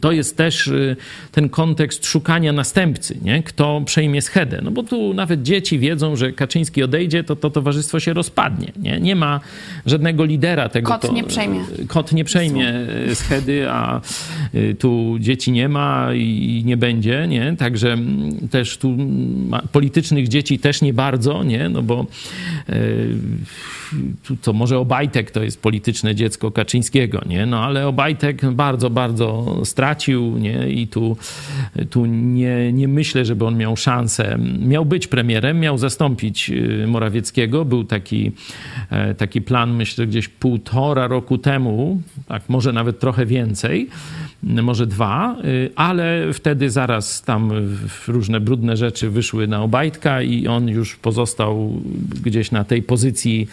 [0.02, 0.96] to jest też y,
[1.32, 3.44] ten kontekst szukania następcy, nie?
[3.44, 4.62] kto przejmie schedę.
[4.64, 8.72] No bo tu nawet dzieci wiedzą, że Kaczyński odejdzie, to to towarzystwo się rozpadnie.
[8.78, 9.40] Nie, nie ma
[9.86, 10.92] żadnego lidera tego.
[10.92, 11.60] Kot to, nie przejmie.
[11.88, 12.74] Kot nie przejmie
[13.10, 14.02] y, schedy, a
[14.56, 17.56] y, tu dzieci nie ma i nie będzie, nie?
[17.58, 18.98] Także mm, też tu
[19.72, 21.70] politycznych dzieci też nie bardzo, nie?
[21.70, 22.06] No bo
[22.70, 23.16] y,
[24.42, 27.46] to może Obajtek to jest polityczne dziecko Kaczyńskiego, nie?
[27.46, 30.70] No ale Obajtek bardzo, bardzo stracił, nie?
[30.70, 31.18] I tu,
[31.90, 34.38] tu nie, nie myślę, żeby on miał szansę.
[34.60, 37.66] Miał być premierem, miał zastąpić y, Morawieckiego.
[37.66, 38.32] Był taki,
[38.90, 43.90] e, taki plan, myślę, gdzieś półtora roku temu, tak, może nawet trochę więcej
[44.46, 47.52] może dwa, y, ale wtedy zaraz tam
[48.08, 51.82] różne brudne rzeczy wyszły na Obajtka i on już pozostał
[52.24, 53.48] gdzieś na tej pozycji,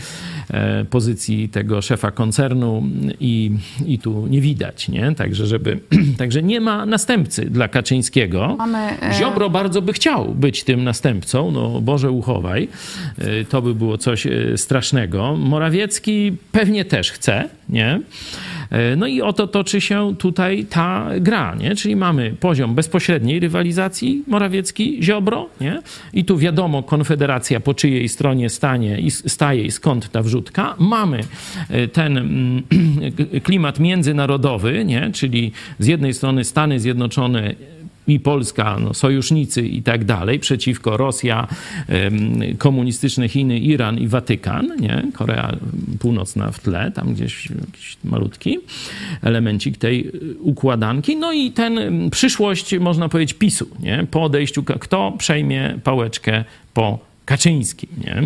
[0.50, 2.82] e, pozycji tego szefa koncernu
[3.20, 3.50] i,
[3.86, 5.14] i tu nie widać, nie?
[5.14, 5.80] Także, żeby,
[6.18, 8.54] także nie ma następcy dla Kaczyńskiego.
[8.58, 12.68] Mamy, e, Ziobro bardzo by chciał być tym następcą, no Boże uchowaj,
[13.18, 14.26] E, to by było coś
[14.56, 15.36] strasznego.
[15.36, 18.00] Morawiecki pewnie też chce, nie?
[18.96, 20.81] No i oto toczy się tutaj ta
[21.20, 21.76] gra, nie?
[21.76, 25.82] Czyli mamy poziom bezpośredniej rywalizacji Morawiecki-Ziobro, nie?
[26.12, 30.74] I tu wiadomo, Konfederacja po czyjej stronie stanie i staje i skąd ta wrzutka.
[30.78, 31.20] Mamy
[31.70, 32.62] e, ten mm,
[33.46, 35.10] klimat międzynarodowy, nie?
[35.12, 37.54] Czyli z jednej strony Stany Zjednoczone
[38.06, 41.48] i Polska, no, sojusznicy i tak dalej, przeciwko Rosja,
[42.58, 45.02] komunistyczne Chiny, Iran i Watykan, nie?
[45.14, 45.56] Korea
[45.98, 48.58] Północna w tle, tam gdzieś jakiś malutki
[49.22, 51.16] elemencik tej układanki.
[51.16, 51.80] No i ten
[52.10, 54.06] przyszłość, można powiedzieć, PiSu, nie?
[54.10, 56.44] Po odejściu, kto przejmie pałeczkę
[56.74, 58.22] po Kaczyńskim, nie?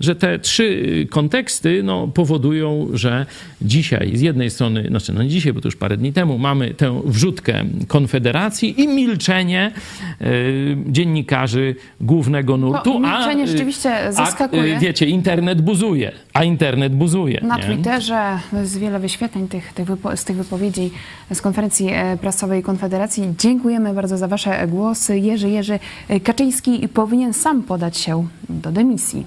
[0.00, 3.26] że te trzy konteksty no, powodują, że
[3.62, 6.74] dzisiaj z jednej strony, znaczy no nie dzisiaj, bo to już parę dni temu, mamy
[6.74, 9.72] tę wrzutkę Konfederacji i milczenie
[10.20, 13.00] y, dziennikarzy głównego nurtu.
[13.00, 14.76] No, milczenie rzeczywiście A, zaskakuje.
[14.76, 17.40] y, wiecie, internet buzuje, a internet buzuje.
[17.42, 17.62] Na nie?
[17.62, 20.90] Twitterze jest wiele wyświetleń tych, tych z tych wypowiedzi
[21.32, 23.34] z konferencji e, prasowej Konfederacji.
[23.38, 25.18] Dziękujemy bardzo za Wasze głosy.
[25.18, 25.78] Jerzy Jerzy
[26.24, 29.26] Kaczyński powinien sam podać się do dymisji.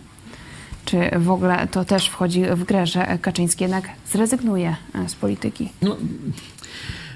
[0.85, 5.69] Czy w ogóle to też wchodzi w grę, że Kaczyński jednak zrezygnuje e, z polityki?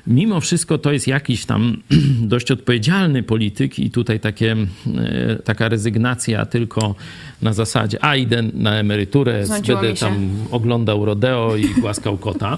[0.07, 1.77] Mimo wszystko to jest jakiś tam
[2.33, 4.55] dość odpowiedzialny polityk i tutaj takie,
[4.97, 6.95] e, taka rezygnacja tylko
[7.41, 12.57] na zasadzie, a idę na emeryturę, będę tam oglądał rodeo i głaskał kota.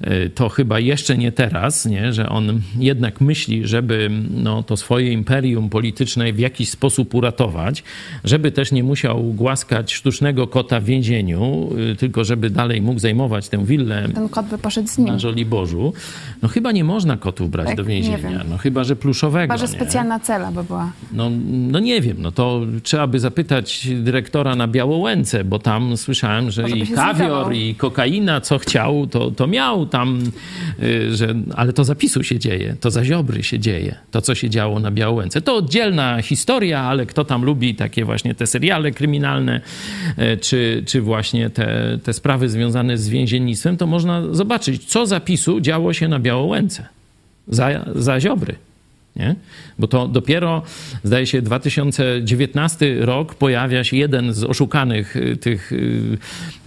[0.00, 2.12] E, To chyba jeszcze nie teraz, nie?
[2.12, 7.82] że on jednak myśli, żeby no, to swoje imperium polityczne w jakiś sposób uratować,
[8.24, 13.48] żeby też nie musiał głaskać sztucznego kota w więzieniu, y, tylko żeby dalej mógł zajmować
[13.48, 15.06] tę willę Ten kot by poszedł z nim.
[15.06, 15.92] na Żoliborzu.
[16.42, 18.44] No chyba nie można kotów brać Tak, do nie więzienia.
[18.50, 19.54] No chyba, że pluszowego.
[19.54, 19.80] Chyba, że nie?
[19.80, 20.92] specjalna cela by była.
[21.12, 26.50] No, no nie wiem, no to trzeba by zapytać dyrektora na Białołęce, bo tam słyszałem,
[26.50, 30.22] że Może i kawior, i kokaina, co chciał, to, to miał tam,
[30.82, 34.34] y, że, ale to za PiSu się dzieje, to za Ziobry się dzieje, to co
[34.34, 35.40] się działo na Białołęce.
[35.40, 39.60] To oddzielna historia, ale kto tam lubi takie właśnie te seriale kryminalne,
[40.18, 45.20] y, czy, czy właśnie te, te sprawy związane z więziennictwem, to można zobaczyć, co za
[45.20, 46.67] PiSu działo się na Białołęce
[47.48, 48.56] za, za Ziobry.
[49.18, 49.34] Nie?
[49.78, 50.62] Bo to dopiero,
[51.04, 56.18] zdaje się, 2019 rok pojawia się jeden z oszukanych y, tych, y,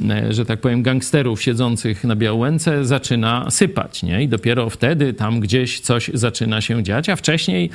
[0.09, 4.03] e, że tak powiem, gangsterów siedzących na Białęce zaczyna sypać.
[4.03, 4.23] Nie?
[4.23, 7.69] I dopiero wtedy tam gdzieś coś zaczyna się dziać, a wcześniej,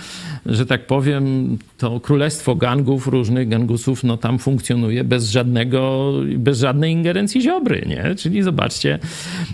[0.46, 6.92] że tak powiem, to królestwo gangów, różnych gangusów, no tam funkcjonuje bez żadnego, bez żadnej
[6.92, 8.14] ingerencji Ziobry, nie?
[8.14, 8.98] Czyli zobaczcie,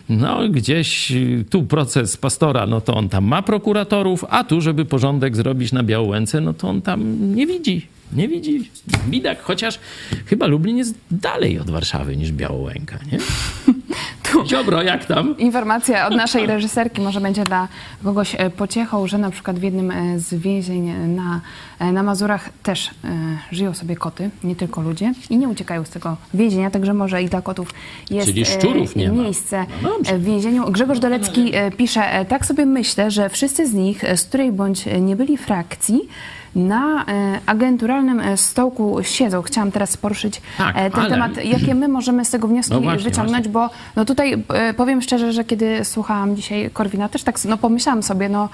[0.08, 1.12] no gdzieś
[1.50, 5.82] tu proces pastora, no to on tam ma prokuratorów, a tu, żeby porządek zrobić na
[5.82, 7.86] Białęce, no to on tam nie widzi.
[8.12, 8.70] Nie widzi
[9.08, 9.78] bidak, chociaż
[10.26, 13.18] chyba Lublin jest dalej od Warszawy niż Białołęka, nie?
[14.46, 15.38] Ziobro, jak tam?
[15.38, 17.68] Informacja od naszej reżyserki może będzie dla
[18.04, 21.40] kogoś e, pociechą, że na przykład w jednym e, z więzień na,
[21.78, 22.90] e, na Mazurach też
[23.52, 27.28] żyją sobie koty, nie tylko ludzie i nie uciekają z tego więzienia, także może i
[27.28, 27.74] dla kotów
[28.10, 30.70] jest Czyli szczurów nie miejsce No w więzieniu.
[30.70, 35.36] Grzegorz Dolecki pisze, tak sobie myślę, że wszyscy z nich, z której bądź nie byli
[35.36, 36.00] frakcji,
[36.56, 39.42] na e, agenturalnym e, stołku siedzą.
[39.42, 41.44] Chciałam teraz poruszyć Tak, e, ten ale- temat.
[41.44, 43.48] Jakie my możemy z tego wnioski No właśnie, wyciągnąć?
[43.48, 44.44] bo no tutaj
[44.76, 48.48] powiem szczerze, że kiedy słuchałam dzisiaj Korwina, też tak no pomyślałam sobie, no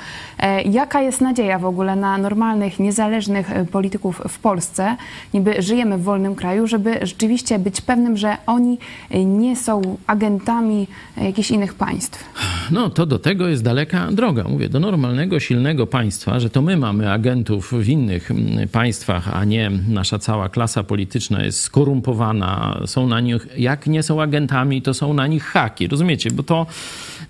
[0.65, 4.97] jaka jest nadzieja w ogóle na normalnych, niezależnych polityków w Polsce,
[5.35, 8.79] niby żyjemy w wolnym kraju, żeby rzeczywiście być pewnym, że oni
[9.27, 10.87] nie są agentami
[11.17, 12.25] jakichś innych państw.
[12.71, 14.45] No to do tego jest daleka droga.
[14.49, 19.45] Mówię, do normalnego, silnego państwa, że to my mamy agentów w innych mm, państwach, a
[19.45, 24.95] nie nasza cała klasa polityczna jest skorumpowana, są na nich, jak nie są agentami, to
[24.95, 26.31] są na nich haki, rozumiecie?
[26.31, 26.67] Bo to,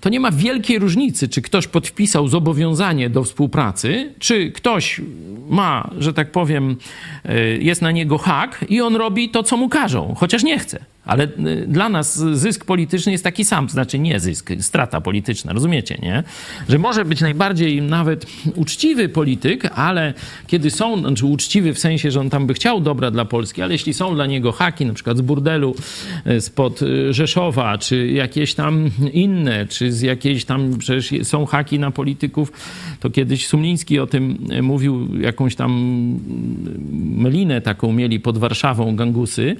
[0.01, 5.01] to nie ma wielkiej różnicy, czy ktoś podpisał zobowiązanie do współpracy, czy ktoś
[5.49, 6.77] ma, że tak powiem,
[7.25, 10.85] y, jest na niego hak i on robi to, co mu każą, chociaż nie chce.
[11.09, 15.53] Ale y, dla nas zysk polityczny jest taki sam, to znaczy nie zysk, strata polityczna,
[15.53, 16.23] rozumiecie, nie?
[16.69, 20.13] Że może być najbardziej nawet uczciwy polityk, ale
[20.47, 23.73] kiedy są, znaczy uczciwy w sensie, że on tam by chciał dobra dla Polski, ale
[23.73, 25.75] jeśli są dla niego haki, na przykład z burdelu
[26.27, 31.79] y, spod y, Rzeszowa, czy jakieś tam inne, czy z jakiejś tam, przecież są haki
[31.79, 32.51] na polityków,
[32.99, 35.71] to kiedyś Sumliński o tym mówił, jakąś tam
[36.93, 39.55] melinę taką mieli pod Warszawą gangusy,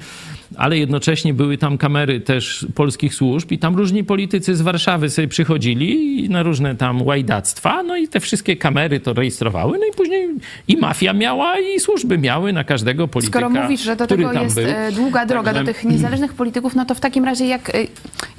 [0.57, 5.27] ale jednocześnie były tam kamery też polskich służb i tam różni politycy z Warszawy sobie
[5.27, 10.27] przychodzili na różne tam łajdactwa, no i te wszystkie kamery to rejestrowały, no i później
[10.67, 14.55] i mafia miała i służby miały na każdego polityka, Skoro mówisz, że do tego jest
[14.55, 14.65] był.
[14.67, 17.73] e, długa droga Także- do tych niezależnych polityków, no to w takim razie jak, e,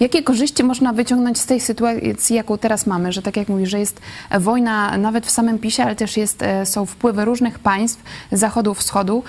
[0.00, 3.78] jakie korzyści można wyciągnąć z tej sytuacji, jaką teraz mamy, że tak jak mówisz, że
[3.78, 4.00] jest
[4.40, 8.02] wojna nawet w samym PiSie, ale też jest, e, są wpływy różnych państw,
[8.32, 9.22] zachodu, wschodu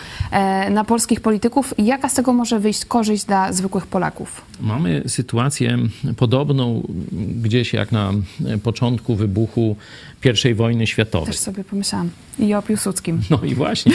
[0.69, 1.73] na polskich polityków.
[1.77, 4.41] Jaka z tego może wyjść korzyść dla zwykłych Polaków?
[4.61, 5.77] Mamy sytuację
[6.17, 6.87] podobną
[7.43, 8.13] gdzieś jak na
[8.63, 9.75] początku wybuchu
[10.49, 11.27] I wojny światowej.
[11.27, 12.09] Też sobie pomyślałam.
[12.39, 13.21] I o Piłsudskim.
[13.29, 13.91] No i właśnie.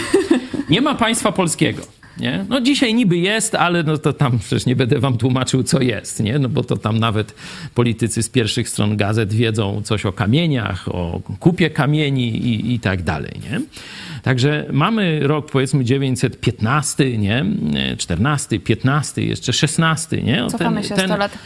[0.70, 1.83] Nie ma państwa polskiego.
[2.20, 2.45] Nie?
[2.49, 6.22] No dzisiaj niby jest, ale no to tam przecież nie będę wam tłumaczył, co jest,
[6.22, 6.39] nie?
[6.39, 7.35] No bo to tam nawet
[7.74, 13.03] politycy z pierwszych stron gazet wiedzą coś o kamieniach, o kupie kamieni i, i tak
[13.03, 13.61] dalej, nie?
[14.27, 17.47] Także mamy rok powiedzmy 915, nie?
[17.99, 20.45] 14, 15, jeszcze 16, nie?
[20.45, 21.39] O, Cofamy się 100 lat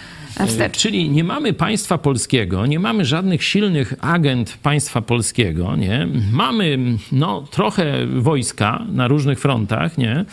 [0.47, 0.79] wstecz.
[0.79, 6.09] Czyli nie mamy państwa polskiego, nie mamy żadnych silnych agent państwa polskiego, nie?
[6.33, 6.79] Mamy
[7.13, 10.25] no, trochę wojska na różnych frontach, nie?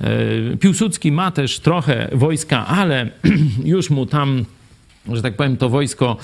[0.00, 3.10] E, Piłsudski ma też trochę wojska, ale
[3.64, 4.44] już mu tam
[5.12, 6.16] że tak powiem, to wojsko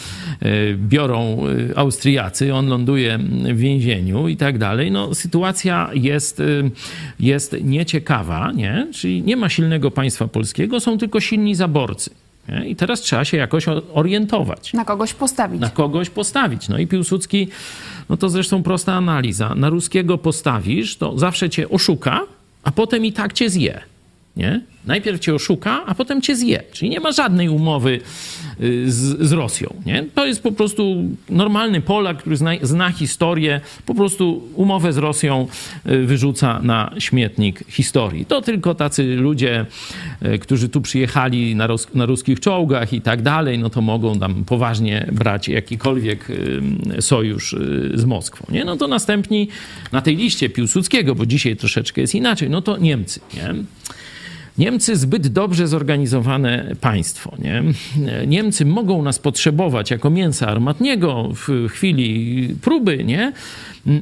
[0.42, 1.38] e, biorą
[1.70, 3.18] e, Austriacy, on ląduje
[3.54, 4.90] w więzieniu i tak dalej.
[4.90, 6.44] No, sytuacja jest, e,
[7.20, 8.86] jest nieciekawa, nie?
[8.94, 12.10] czyli nie ma silnego państwa polskiego, są tylko silni zaborcy.
[12.66, 13.64] I teraz trzeba się jakoś
[13.94, 15.60] orientować Na kogoś postawić.
[15.60, 16.68] na kogoś postawić.
[16.68, 17.48] No i Piłsudski,
[18.08, 19.54] no to zresztą prosta analiza.
[19.54, 22.20] Na ruskiego postawisz, to zawsze cię oszuka,
[22.62, 23.80] a potem i tak cię zje.
[24.36, 24.60] Nie?
[24.86, 26.62] Najpierw cię oszuka, a potem cię zje.
[26.72, 28.00] Czyli nie ma żadnej umowy
[28.86, 29.74] z, z Rosją.
[29.86, 30.04] Nie?
[30.14, 35.46] To jest po prostu normalny Polak, który zna, zna historię, po prostu umowę z Rosją
[35.86, 38.24] y, wyrzuca na śmietnik historii.
[38.24, 39.66] To tylko tacy ludzie,
[40.22, 44.44] y, którzy tu przyjechali na, na ruskich czołgach i tak dalej, no to mogą tam
[44.44, 46.62] poważnie brać jakikolwiek y,
[47.02, 48.46] sojusz y, z Moskwą.
[48.50, 48.64] Nie?
[48.64, 49.48] No to następni
[49.92, 53.20] na tej liście Piłsudskiego, bo dzisiaj troszeczkę jest inaczej, no to Niemcy.
[53.34, 53.54] Nie?
[54.58, 57.32] Niemcy zbyt dobrze zorganizowane państwo.
[57.38, 57.62] Nie?
[58.26, 63.32] Niemcy mogą nas potrzebować jako mięsa armatniego w chwili próby, nie?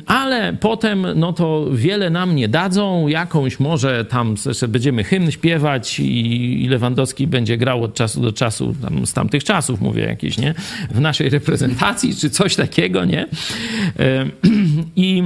[0.07, 3.09] ale potem no to wiele nam nie dadzą.
[3.09, 8.75] Jakąś może tam jeszcze będziemy hymn śpiewać i Lewandowski będzie grał od czasu do czasu,
[8.83, 10.55] tam z tamtych czasów mówię jakieś, nie?
[10.91, 13.27] W naszej reprezentacji czy coś takiego, nie?
[13.99, 14.27] E,
[14.97, 15.23] I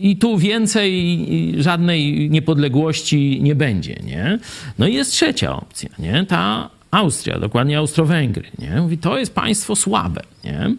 [0.00, 4.38] I tu więcej żadnej niepodległości nie będzie, nie?
[4.78, 6.26] No i jest trzecia opcja, nie?
[6.28, 8.80] Ta Austria, dokładnie Austro-Węgry, nie?
[8.80, 10.74] Mówi, to jest państwo słabe, nie?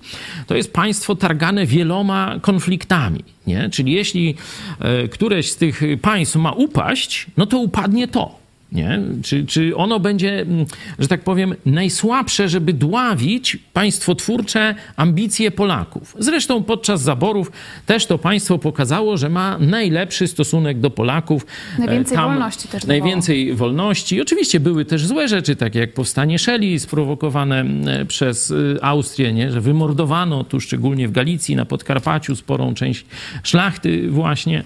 [0.47, 3.69] To jest państwo targane wieloma konfliktami, nie?
[3.69, 4.35] Czyli jeśli
[4.79, 8.36] e, któreś z tych państw ma upaść, no to upadnie to.
[8.71, 8.99] Nie?
[9.23, 10.65] Czy, czy ono będzie, mm,
[10.99, 16.15] że tak powiem, najsłabsze, żeby dławić państwotwórcze ambicje Polaków?
[16.19, 17.51] Zresztą podczas zaborów
[17.85, 21.45] też to państwo pokazało, że ma najlepszy stosunek do Polaków.
[21.79, 22.99] Najwięcej E, wolności też dawało.
[22.99, 24.21] Najwięcej wolności.
[24.21, 29.51] Oczywiście były też złe rzeczy, takie jak powstanie Szeli sprowokowane e, przez e, Austrię, nie?
[29.51, 33.05] że wymordowano tu szczególnie w Galicji, na Podkarpaciu sporą część
[33.43, 34.63] szlachty właśnie.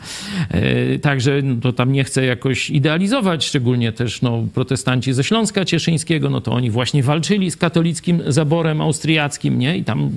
[0.49, 5.65] E, Także no, to tam nie chcę jakoś idealizować, szczególnie też no, protestanci ze Śląska
[5.65, 9.77] Cieszyńskiego, no to oni właśnie walczyli z katolickim zaborem austriackim, nie?
[9.77, 10.09] I tam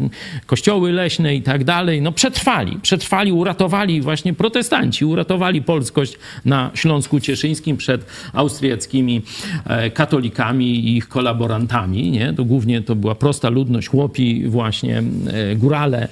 [0.46, 7.20] kościoły leśne i tak dalej, no przetrwali, przetrwali, uratowali właśnie protestanci, uratowali polskość na Śląsku
[7.20, 9.22] Cieszyńskim przed austriackimi
[9.66, 12.32] e, katolikami i ich kolaborantami, nie?
[12.32, 16.08] To głównie to była prosta ludność, chłopi właśnie, e, górale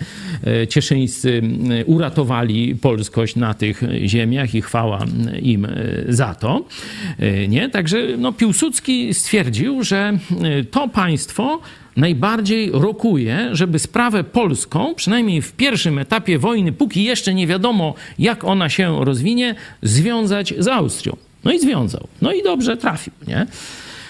[0.46, 1.42] e, cieszyńscy
[1.86, 5.04] uratowali polskość na tych ziemiach i chwała
[5.42, 5.66] im
[6.08, 6.64] za to.
[7.72, 11.60] Także no, Piłsudski stwierdził, że e, to państwo
[11.96, 18.44] najbardziej rokuje, żeby sprawę polską, przynajmniej w pierwszym etapie wojny, póki jeszcze nie wiadomo, jak
[18.44, 21.16] ona się rozwinie, związać z Austrią.
[21.44, 22.08] No i związał.
[22.22, 23.46] No i dobrze trafił, nie?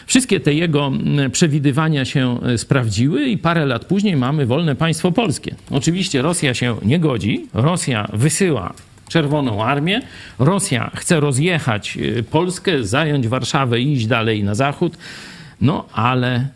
[0.07, 5.13] Wszystkie te jego mm, przewidywania się e, sprawdziły i parę lat później mamy wolne państwo
[5.13, 5.55] polskie.
[5.71, 7.47] Oczywiście Rosja się nie godzi.
[7.55, 8.75] Rosja wysyła
[9.09, 10.01] Czerwoną Armię.
[10.39, 14.97] Rosja chce rozjechać y, Polskę, zająć Warszawę i iść dalej na zachód.
[15.61, 16.49] No ale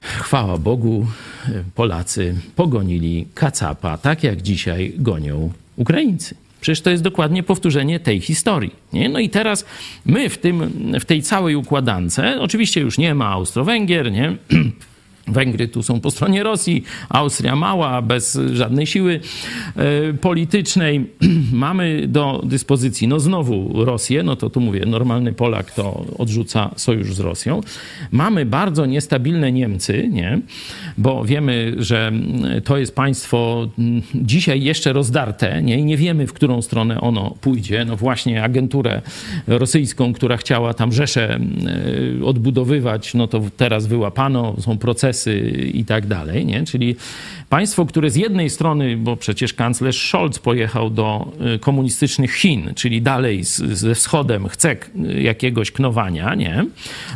[0.00, 1.06] chwała Bogu,
[1.48, 6.34] y, Polacy pogonili Kacapa, tak jak dzisiaj gonią Ukraińcy.
[6.60, 8.74] Przecież to jest dokładnie powtórzenie tej historii.
[8.92, 9.08] Nie?
[9.08, 9.64] No i teraz
[10.06, 14.36] my w, tym, w tej całej układance, oczywiście już nie ma Austro-Węgier, nie?
[15.28, 19.20] Węgry tu są po stronie Rosji, Austria mała, bez żadnej siły
[19.76, 21.06] e, politycznej.
[21.52, 27.14] Mamy do dyspozycji, no znowu Rosję, no to tu mówię, normalny Polak to odrzuca sojusz
[27.14, 27.60] z Rosją.
[28.10, 30.40] Mamy bardzo niestabilne Niemcy, nie?
[30.98, 32.12] bo wiemy, że
[32.64, 35.78] to jest państwo mm, dzisiaj jeszcze rozdarte nie?
[35.78, 37.84] i nie wiemy, w którą stronę ono pójdzie.
[37.84, 39.02] No właśnie agenturę
[39.46, 41.38] rosyjską, która chciała tam Rzeszę
[42.20, 45.15] e, odbudowywać, no to teraz wyłapano, są procesy
[45.74, 46.64] i tak dalej, nie?
[46.64, 46.96] Czyli
[47.48, 53.02] państwo, które z jednej strony, bo przecież kanclerz Scholz pojechał do y, komunistycznych Chin, czyli
[53.02, 54.76] dalej z, ze wschodem chce
[55.20, 56.64] jakiegoś knowania, nie?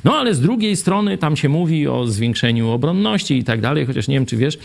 [0.04, 4.08] No ale z drugiej strony tam się mówi o zwiększeniu obronności i tak dalej, chociaż
[4.08, 4.58] nie wiem, czy wiesz,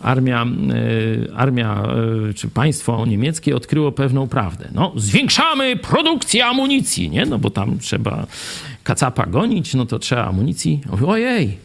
[0.00, 1.82] armia, y, armia
[2.30, 4.68] y, czy państwo niemieckie odkryło pewną prawdę.
[4.74, 7.26] No, zwiększamy produkcję amunicji, nie?
[7.26, 8.26] No bo tam trzeba
[8.82, 10.80] kacapa gonić, no to trzeba amunicji.
[11.06, 11.56] Ojej,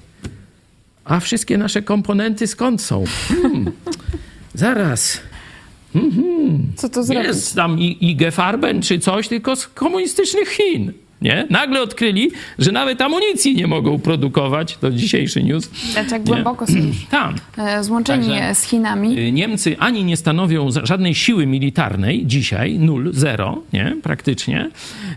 [1.07, 3.03] a wszystkie nasze komponenty skąd są?
[3.27, 3.71] Hmm.
[4.53, 5.21] Zaraz.
[6.75, 7.27] Co to zrobić?
[7.27, 10.93] Jest tam IG Farben czy coś, tylko z komunistycznych Chin.
[11.21, 11.47] Nie?
[11.49, 14.77] Nagle odkryli, że nawet amunicji nie mogą produkować.
[14.77, 15.69] To dzisiejszy news.
[15.91, 17.35] Znaczy, jak głęboko są już Tam.
[17.57, 19.19] e, złączeni Także- z Chinami.
[19.19, 24.69] Y, Niemcy ani nie stanowią żadnej siły militarnej dzisiaj, nul, zero, nie, praktycznie,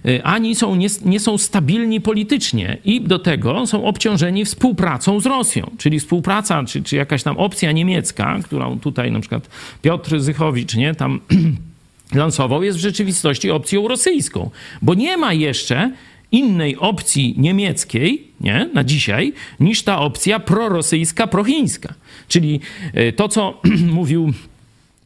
[0.07, 5.27] y, ani są, nie, nie są stabilni politycznie i do tego są obciążeni współpracą z
[5.27, 9.49] Rosją, czyli współpraca, czy, czy jakaś tam opcja niemiecka, którą tutaj na przykład
[9.83, 11.21] Piotr Zychowicz, nie, tam
[12.15, 14.51] lansował, jest w rzeczywistości opcją rosyjską,
[14.83, 15.91] bo nie ma jeszcze
[16.33, 21.95] innej opcji niemieckiej nie, na dzisiaj niż ta opcja prorosyjska, prochińska.
[22.29, 22.61] Czyli
[22.95, 23.61] e, to, co
[23.99, 24.33] mówił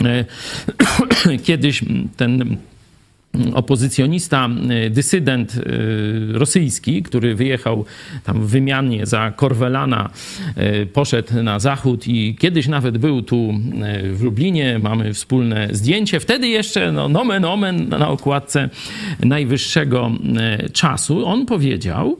[0.04, 0.24] e,
[1.46, 1.84] kiedyś
[2.16, 2.56] ten
[3.54, 4.48] opozycjonista,
[4.86, 7.84] y, dysydent y, rosyjski, który wyjechał
[8.24, 10.10] tam w wymianie za Korwelana,
[10.82, 13.54] y, poszedł na zachód i kiedyś nawet był tu
[14.12, 16.20] w Lublinie, mamy wspólne zdjęcie.
[16.20, 18.68] Wtedy jeszcze, no, nomen omen, na okładce
[19.20, 20.10] najwyższego
[20.72, 22.18] czasu, on powiedział,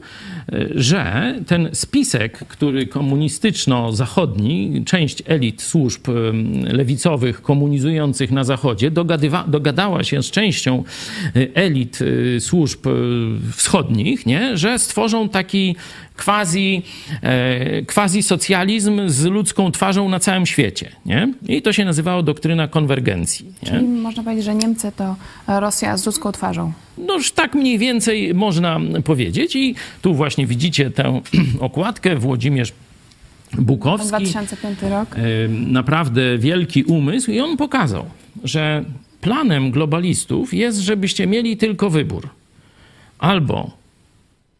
[0.75, 6.07] że ten spisek, który komunistyczno-zachodni, część elit służb
[6.67, 10.83] lewicowych komunizujących na Zachodzie dogadywa, dogadała się z częścią
[11.35, 12.91] y, elit y, służb y,
[13.51, 14.57] wschodnich, nie?
[14.57, 15.75] że stworzą taki
[16.17, 16.81] quasi,
[17.21, 20.91] e, quasi socjalizm z ludzką twarzą na całym świecie.
[21.05, 21.33] Nie?
[21.47, 23.45] I to się nazywało doktryna konwergencji.
[23.63, 23.69] Nie?
[23.69, 25.15] Czyli można powiedzieć, że Niemcy to
[25.47, 26.73] Rosja z ludzką twarzą.
[26.97, 29.55] Noż tak mniej więcej można powiedzieć.
[29.55, 31.21] I tu właśnie widzicie tę
[31.59, 32.15] okładkę.
[32.15, 32.73] Włodzimierz
[33.53, 34.07] Bukowski.
[34.07, 35.15] 2005 rok.
[35.15, 38.05] E, naprawdę wielki umysł i on pokazał,
[38.43, 38.85] że
[39.21, 42.29] planem globalistów jest, żebyście mieli tylko wybór.
[43.19, 43.71] Albo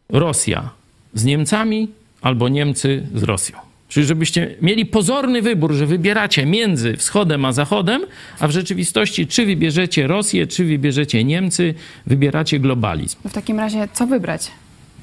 [0.08, 0.70] Rosja
[1.16, 1.88] z Niemcami,
[2.22, 3.56] albo Niemcy z Rosją.
[3.88, 8.02] Czyli żebyście mieli pozorny wybór, że wybieracie między wschodem a zachodem,
[8.38, 11.74] a w rzeczywistości czy wybierzecie Rosję, czy wybierzecie Niemcy,
[12.06, 13.16] wybieracie globalizm.
[13.28, 14.50] W takim razie co wybrać?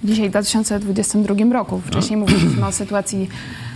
[0.03, 1.81] Dzisiaj w 2022 roku.
[1.85, 3.29] Wcześniej mówiliśmy o sytuacji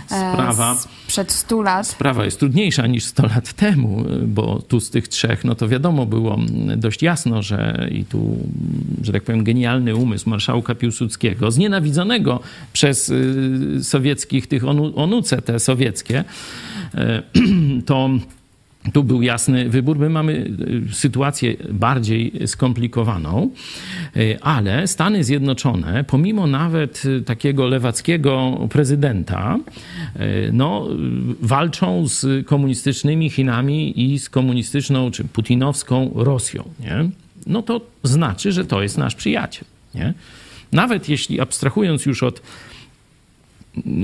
[0.08, 0.76] Sprawa.
[0.76, 1.86] sprzed 100 lat.
[1.86, 6.06] Sprawa jest trudniejsza niż 100 lat temu, bo tu z tych trzech, no to wiadomo
[6.06, 6.38] było
[6.76, 8.36] dość jasno, że i tu,
[9.02, 12.40] że tak powiem, genialny umysł marszałka Piłsudskiego, znienawidzonego
[12.72, 16.24] przez y, sowieckich, tych onu, onuce te sowieckie,
[16.94, 18.10] y, to
[18.92, 19.98] tu był jasny wybór.
[19.98, 20.50] My mamy
[20.90, 23.50] y, sytuację bardziej skomplikowaną,
[24.16, 29.58] y, ale Stany Zjednoczone, pomimo nawet y, takiego lewackiego prezydenta,
[30.52, 30.88] no,
[31.42, 36.64] walczą z komunistycznymi Chinami i z komunistyczną czy putinowską Rosją.
[36.80, 37.10] Nie?
[37.46, 39.64] No to znaczy, że to jest nasz przyjaciel.
[39.94, 40.14] Nie?
[40.72, 42.42] Nawet jeśli abstrahując już od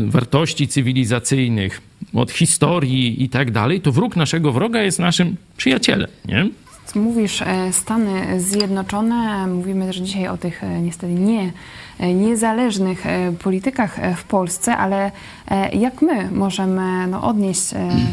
[0.06, 1.80] wartości cywilizacyjnych,
[2.14, 6.48] od historii i tak dalej, to wróg naszego wroga jest naszym przyjacielem, nie?
[6.94, 11.52] Mówisz e, Stany Zjednoczone, mówimy też dzisiaj o tych e, niestety nie,
[11.98, 13.04] e, niezależnych
[13.42, 15.10] politykach w Polsce, ale
[15.72, 17.62] jak my możemy no, odnieść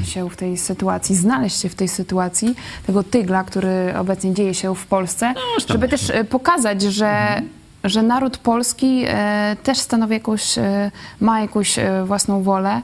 [0.04, 2.56] się w tej sytuacji, znaleźć się w tej sytuacji
[2.88, 7.42] tego tygla, który obecnie dzieje się w Polsce, No, żeby też pokazać, że
[7.84, 12.82] że naród polski e, też stanowi jakąś, e, ma jakąś e, własną wolę,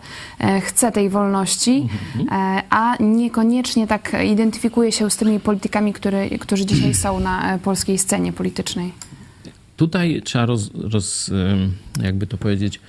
[0.61, 1.89] chce tej wolności,
[2.31, 7.97] e, a niekoniecznie tak identyfikuje się z tymi politykami, które, którzy dzisiaj są na polskiej
[7.97, 8.91] scenie politycznej.
[9.77, 11.31] Tutaj trzeba roz, roz,
[12.03, 12.79] jakby to powiedzieć,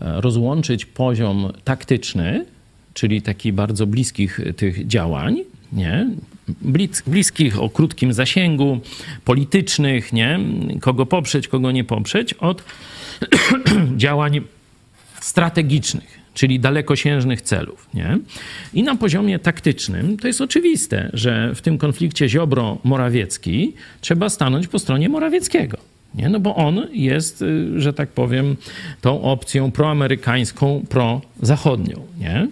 [0.00, 2.44] rozłączyć poziom taktyczny,
[2.94, 5.36] czyli taki bardzo bliskich tych działań,
[5.72, 6.10] nie?
[7.06, 8.80] Bliskich o krótkim zasięgu,
[9.24, 10.40] politycznych, nie?
[10.80, 12.64] kogo poprzeć, kogo nie poprzeć, od
[13.96, 14.40] działań
[15.20, 17.88] strategicznych, czyli dalekosiężnych celów.
[17.94, 18.18] Nie?
[18.74, 24.78] I na poziomie taktycznym to jest oczywiste, że w tym konflikcie Ziobro-Morawiecki trzeba stanąć po
[24.78, 25.93] stronie Morawieckiego.
[26.14, 26.28] Nie?
[26.28, 28.56] No bo on jest, y, że tak powiem,
[29.00, 32.00] tą opcją proamerykańską, prozachodnią.
[32.18, 32.48] Nie?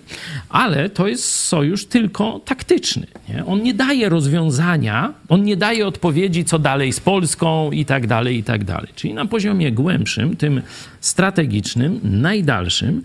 [0.48, 3.06] Ale to jest sojusz tylko taktyczny.
[3.28, 3.46] Nie?
[3.46, 8.36] On nie daje rozwiązania, on nie daje odpowiedzi, co dalej z Polską i tak dalej,
[8.38, 8.88] i tak dalej.
[8.94, 10.62] Czyli na poziomie głębszym, tym
[11.00, 13.02] strategicznym, najdalszym,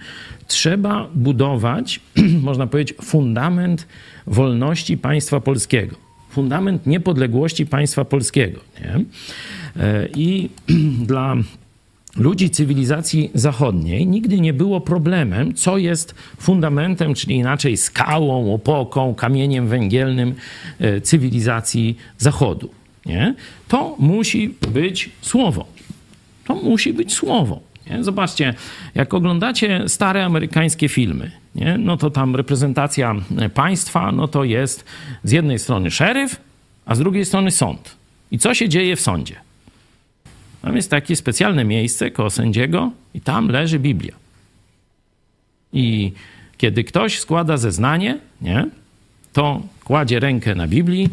[0.48, 2.00] trzeba budować,
[2.42, 3.88] można powiedzieć, fundament
[4.28, 6.07] wolności państwa polskiego.
[6.38, 8.60] Fundament niepodległości państwa polskiego.
[8.82, 9.06] Nie?
[9.84, 10.50] E, I
[11.12, 11.36] dla
[12.16, 19.68] ludzi cywilizacji zachodniej nigdy nie było problemem, co jest fundamentem, czyli inaczej skałą, opoką, kamieniem
[19.68, 20.36] węgielnym
[20.80, 22.70] e, cywilizacji Zachodu.
[23.06, 23.36] Nie?
[23.68, 25.66] To musi być słowo.
[26.46, 27.60] To musi być słowo.
[27.90, 28.04] Nie?
[28.04, 28.54] Zobaczcie,
[28.96, 31.78] jak oglądacie stare amerykańskie filmy, nie?
[31.78, 33.16] no to tam reprezentacja
[33.54, 34.86] państwa, no to jest
[35.24, 36.42] z jednej strony szeryf,
[36.86, 37.96] a z drugiej strony sąd.
[38.32, 39.36] I co się dzieje w sądzie?
[40.62, 44.16] Tam jest takie specjalne miejsce koło sędziego i tam leży Biblia.
[45.74, 46.12] I
[46.58, 48.70] kiedy ktoś składa zeznanie, nie,
[49.34, 51.10] to kładzie rękę na Biblii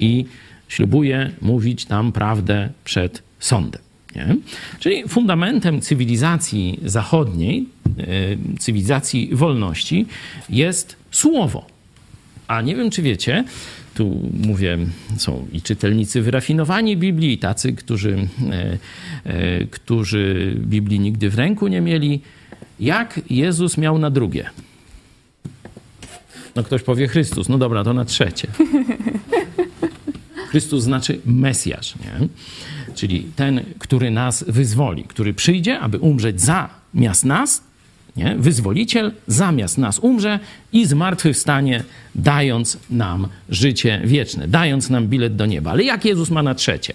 [0.00, 0.24] i
[0.68, 3.82] ślubuje mówić tam prawdę przed sądem.
[4.16, 4.36] Nie?
[4.80, 8.04] Czyli fundamentem cywilizacji zachodniej, e,
[8.58, 10.06] cywilizacji wolności
[10.48, 11.66] jest słowo.
[12.48, 13.44] A nie wiem, czy wiecie,
[13.94, 14.78] tu mówię,
[15.16, 18.78] są i czytelnicy wyrafinowani Biblii, i tacy, którzy, e,
[19.24, 22.20] e, którzy Biblii nigdy w ręku nie mieli.
[22.80, 24.50] Jak Jezus miał na drugie?
[26.56, 28.48] No ktoś powie Chrystus, no dobra, to na trzecie.
[30.50, 32.28] Chrystus znaczy Mesjasz, nie?
[32.92, 37.62] Czyli ten, który nas wyzwoli, który przyjdzie, aby umrzeć zamiast nas,
[38.16, 38.36] nie?
[38.38, 40.38] wyzwoliciel zamiast nas umrze
[40.72, 41.84] i zmartwychwstanie,
[42.14, 45.70] dając nam życie wieczne, dając nam bilet do nieba.
[45.70, 46.94] Ale jak Jezus ma na trzecie?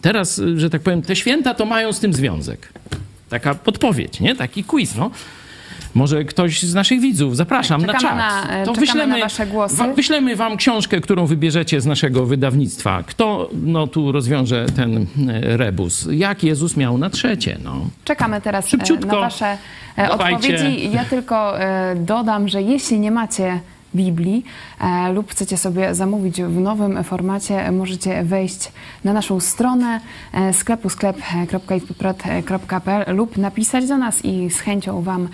[0.00, 2.72] Teraz, że tak powiem, te święta to mają z tym związek.
[3.28, 4.36] Taka podpowiedź, nie?
[4.36, 5.10] Taki quiz, no.
[5.96, 8.16] Może ktoś z naszych widzów, zapraszam Czekamy na czat.
[8.16, 9.76] na- e, czekamy na wasze głosy.
[9.76, 13.02] wa- wyślemy wam książkę, którą wybierzecie z naszego wydawnictwa.
[13.06, 15.06] Kto no, tu rozwiąże ten e,
[15.56, 16.08] rebus?
[16.10, 17.58] Jak Jezus miał na trzecie?
[17.64, 17.76] No.
[18.04, 19.06] Czekamy teraz e, Szybciutko.
[19.16, 19.58] na Wasze
[19.96, 20.54] Dawajcie.
[20.54, 20.90] odpowiedzi.
[20.92, 21.54] Ja tylko
[21.96, 23.60] dodam, że jeśli nie macie
[23.94, 24.44] Biblii
[24.80, 28.72] e, lub chcecie sobie zamówić w nowym formacie, możecie wejść
[29.04, 30.00] na naszą stronę
[30.32, 35.28] e, sklepu sklep.izpoprot.pl lub napisać do nas i z chęcią Wam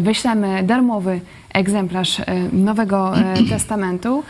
[0.00, 1.20] wyślemy darmowy
[1.54, 4.22] egzemplarz e, Nowego e, Testamentu.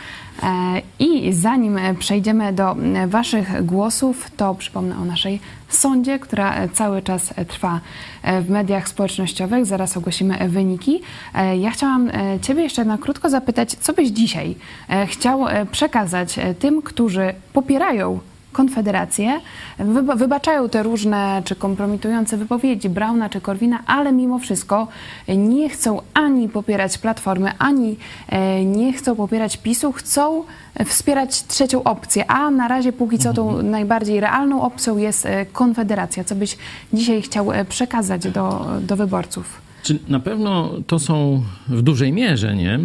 [0.43, 5.39] E, I zanim e, przejdziemy do e, Waszych głosów, to przypomnę o naszej
[5.69, 7.79] sądzie, która e, cały czas e, trwa
[8.23, 9.65] e, w mediach społecznościowych.
[9.65, 11.01] Zaraz ogłosimy e, wyniki.
[11.35, 14.55] E, Ja chciałam e, Ciebie jeszcze na krótko zapytać, co byś dzisiaj
[14.89, 18.19] e, chciał e, przekazać e, tym, którzy popierają
[18.51, 19.39] Konfederację,
[19.79, 24.87] wyba- wybaczają te różne czy kompromitujące wypowiedzi Brauna czy Korwina, ale mimo wszystko
[25.27, 27.97] nie chcą ani popierać Platformy, ani
[28.29, 30.43] e, nie chcą popierać PiSu, chcą
[30.85, 36.23] wspierać trzecią opcję, a na razie póki co tą najbardziej realną opcją jest e, Konfederacja.
[36.23, 36.57] Co byś
[36.93, 39.70] dzisiaj chciał e, przekazać do, do wyborców?
[39.83, 42.79] Czy na pewno to są w dużej mierze nie?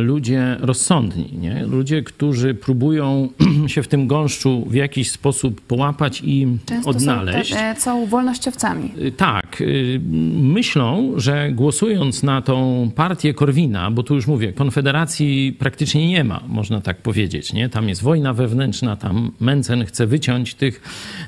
[0.00, 1.66] ludzie rozsądni, nie?
[1.66, 3.28] ludzie, którzy próbują
[3.66, 7.50] się w tym gąszczu w jakiś sposób połapać i Często odnaleźć.
[7.50, 8.90] Są, te, e, są wolnościowcami.
[8.98, 10.00] Y, Tak, y,
[10.42, 16.40] myślą, że głosując na tą partię Korwina, bo tu już mówię, konfederacji praktycznie nie ma,
[16.48, 17.68] można tak powiedzieć, nie?
[17.68, 20.82] Tam jest wojna wewnętrzna, tam Mencen chce wyciąć tych,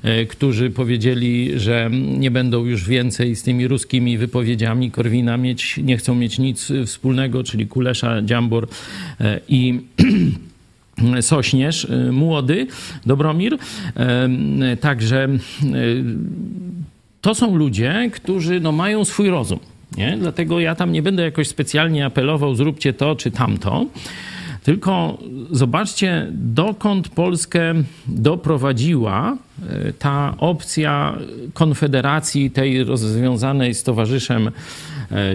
[0.04, 5.96] y, którzy powiedzieli, że nie będą już więcej z tymi ruskimi wypowiedziami Korwina mieć, nie
[5.96, 9.80] chcą mieć nic wspólnego, czyli Kulesza, Dziambor y, i
[11.20, 12.66] Sośnierz, y, młody,
[13.06, 13.54] Dobromir.
[13.54, 15.28] Y, Także
[17.20, 19.58] to są ludzie, którzy no, mają swój rozum.
[19.96, 20.16] Nie?
[20.18, 23.86] Dlatego ja tam nie będę jakoś specjalnie apelował, zróbcie to czy tamto.
[24.64, 25.18] Tylko
[25.50, 27.74] zobaczcie, dokąd Polskę
[28.06, 29.36] doprowadziła
[29.68, 31.18] e, ta opcja
[31.54, 34.52] konfederacji tej rozwiązanej z towarzyszem e,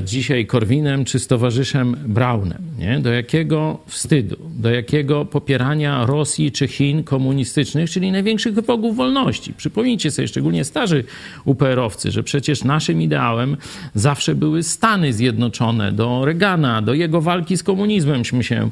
[0.03, 2.61] dzisiaj Korwinem czy z towarzyszem Braunem.
[2.79, 2.99] Nie?
[2.99, 9.53] Do jakiego wstydu, do jakiego popierania Rosji czy Chin komunistycznych, czyli największych wypogów wolności.
[9.53, 11.03] Przypomnijcie sobie, szczególnie starzy
[11.45, 13.57] UPR-owcy, że przecież naszym ideałem
[13.95, 15.91] zawsze były Stany Zjednoczone.
[15.91, 18.69] Do Reagana, do jego walki z komunizmemśmy się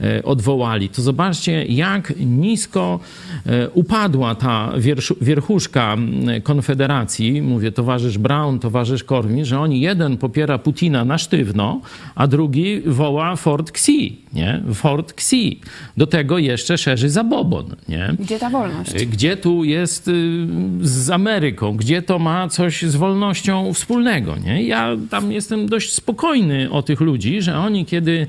[0.00, 0.88] e, odwołali.
[0.88, 3.00] To zobaczcie, jak nisko
[3.46, 4.72] e, upadła ta
[5.20, 5.96] wierchuszka
[6.42, 11.80] Konfederacji, mówię towarzysz Brown, towarzysz Korwin, że oni jeden popiera Putina na sztywno,
[12.14, 14.62] a drugi woła Fort Xi, nie?
[14.74, 15.60] Fort Xi.
[15.96, 18.14] Do tego jeszcze szerzy zabobon, nie?
[18.18, 19.06] Gdzie ta wolność?
[19.06, 20.46] Gdzie tu jest y,
[20.80, 21.76] z Ameryką?
[21.76, 24.36] Gdzie to ma coś z wolnością wspólnego?
[24.36, 24.62] Nie?
[24.62, 28.26] Ja tam jestem dość spokojny o tych ludzi, że oni, kiedy y,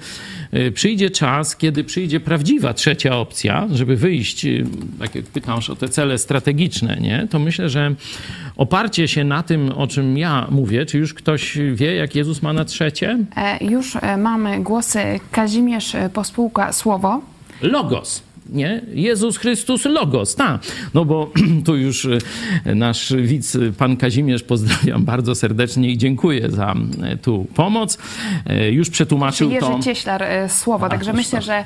[0.74, 4.66] przyjdzie czas, kiedy przyjdzie prawdziwa trzecia opcja, żeby wyjść, y,
[5.00, 7.28] tak jak pytasz o te cele strategiczne, nie?
[7.30, 7.96] to myślę, że
[8.56, 12.54] oparcie się na tym, o czym ja mówię, czy już ktoś wie, jak Jezus ma
[12.54, 13.18] na trzecie?
[13.36, 15.00] E, Już e, mamy głosy
[15.32, 17.22] Kazimierz e, Pospółka Słowo.
[17.62, 18.29] Logos.
[18.52, 18.82] Nie?
[18.94, 20.62] Jezus Chrystus Logos, tak.
[20.94, 21.32] No bo
[21.66, 22.20] tu już y,
[22.66, 26.76] nasz widz, y, pan Kazimierz, pozdrawiam bardzo serdecznie i dziękuję za
[27.14, 27.98] y, tu pomoc.
[28.72, 29.80] Już przetłumaczył Jerzy to.
[29.84, 31.46] Cieślar e, Słowo, także toż myślę, to.
[31.46, 31.64] że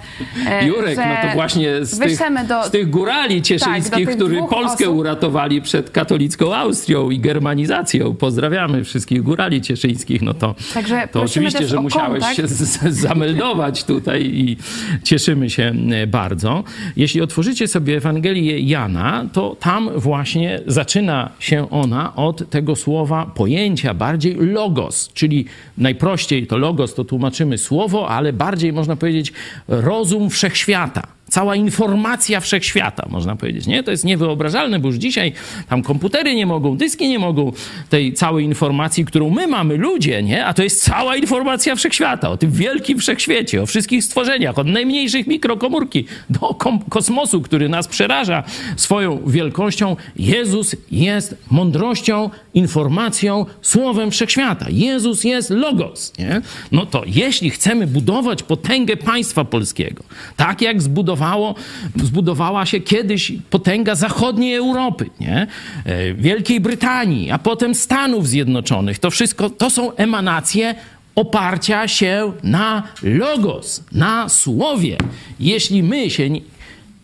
[0.65, 4.86] Jurek, że no to właśnie z tych, do, z tych górali cieszyńskich, tak, którzy Polskę
[4.86, 4.97] osób.
[4.97, 8.15] uratowali przed katolicką Austrią i germanizacją.
[8.15, 10.21] Pozdrawiamy wszystkich górali cieszyńskich.
[10.21, 12.36] No to, Także to oczywiście, że musiałeś kontakt.
[12.36, 14.57] się z, z, zameldować tutaj i
[15.03, 15.73] cieszymy się
[16.07, 16.63] bardzo.
[16.95, 23.93] Jeśli otworzycie sobie Ewangelię Jana, to tam właśnie zaczyna się ona od tego słowa, pojęcia
[23.93, 25.45] bardziej logos, czyli
[25.78, 29.34] najprościej to logos to tłumaczymy słowo, ale bardziej można powiedzieć
[29.67, 31.07] rozum wszechświata.
[31.34, 33.67] Cała informacja wszechświata, można powiedzieć.
[33.67, 33.84] Nie?
[33.84, 35.34] To jest niewyobrażalne, bo już dzisiaj
[35.69, 37.51] tam komputery nie mogą, dyski nie mogą
[37.89, 40.45] tej całej informacji, którą my mamy, ludzie, nie?
[40.45, 45.27] a to jest cała informacja wszechświata, o tym wielkim wszechświecie, o wszystkich stworzeniach, od najmniejszych
[45.27, 46.55] mikrokomórki do
[46.89, 48.43] kosmosu, który nas przeraża
[48.75, 49.95] swoją wielkością.
[50.15, 54.65] Jezus jest mądrością, informacją, słowem wszechświata.
[54.69, 56.13] Jezus jest logos.
[56.19, 56.41] Nie?
[56.71, 60.03] No to jeśli chcemy budować potęgę państwa polskiego,
[60.38, 60.81] tak jak
[61.24, 61.55] zbudowało,
[61.95, 65.47] zbudowała się kiedyś potęga zachodniej Europy, nie?
[65.86, 70.76] E, Wielkiej Brytanii, a potem Stanów Zjednoczonych, to wszystko to są emanacje
[71.15, 74.97] oparcia się na logos, na słowie.
[75.39, 76.30] Jeśli my się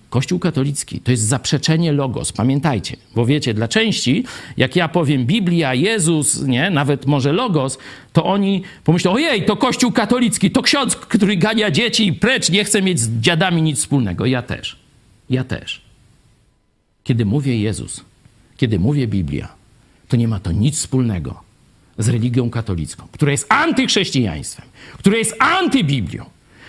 [0.10, 4.24] Kościół katolicki to jest zaprzeczenie logos, pamiętajcie, bo wiecie, dla części,
[4.58, 7.78] jak ja powiem Biblia, Jezus, nie, nawet może logos,
[8.14, 12.64] to oni pomyślą, ojej, to Kościół katolicki, to ksiądz, który gania dzieci i precz, nie
[12.64, 14.26] chce mieć z dziadami nic wspólnego.
[14.26, 14.80] Ja też,
[15.30, 15.82] ja też.
[17.04, 18.04] Kiedy mówię Jezus,
[18.58, 19.48] kiedy mówię Biblia,
[20.08, 21.44] to nie ma to nic wspólnego
[21.98, 24.66] z religią katolicką, która jest antychrześcijaństwem,
[24.98, 26.26] która jest antybiblią,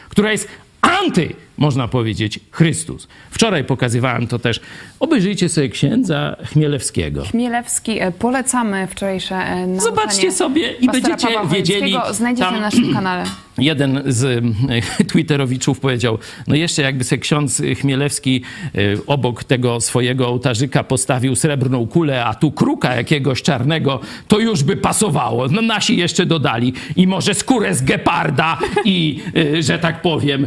[0.09, 0.49] która jest
[0.81, 3.09] anty, można powiedzieć, Chrystus.
[3.31, 4.61] Wczoraj pokazywałem to też.
[5.01, 7.25] Obejrzyjcie sobie księdza Chmielewskiego.
[7.25, 11.97] Chmielewski, e, polecamy wczorajsze e, nauczanie Zobaczcie sobie i będziecie wiedzieli.
[12.13, 13.25] Znajdziecie tam- na naszym kanale.
[13.61, 18.43] Jeden z e, twitterowiczów powiedział, no jeszcze jakby se ksiądz Chmielewski
[18.75, 24.63] e, obok tego swojego ołtarzyka postawił srebrną kulę, a tu kruka jakiegoś czarnego, to już
[24.63, 25.49] by pasowało.
[25.49, 29.21] No nasi jeszcze dodali i może skórę z geparda i,
[29.57, 30.47] e, że tak powiem,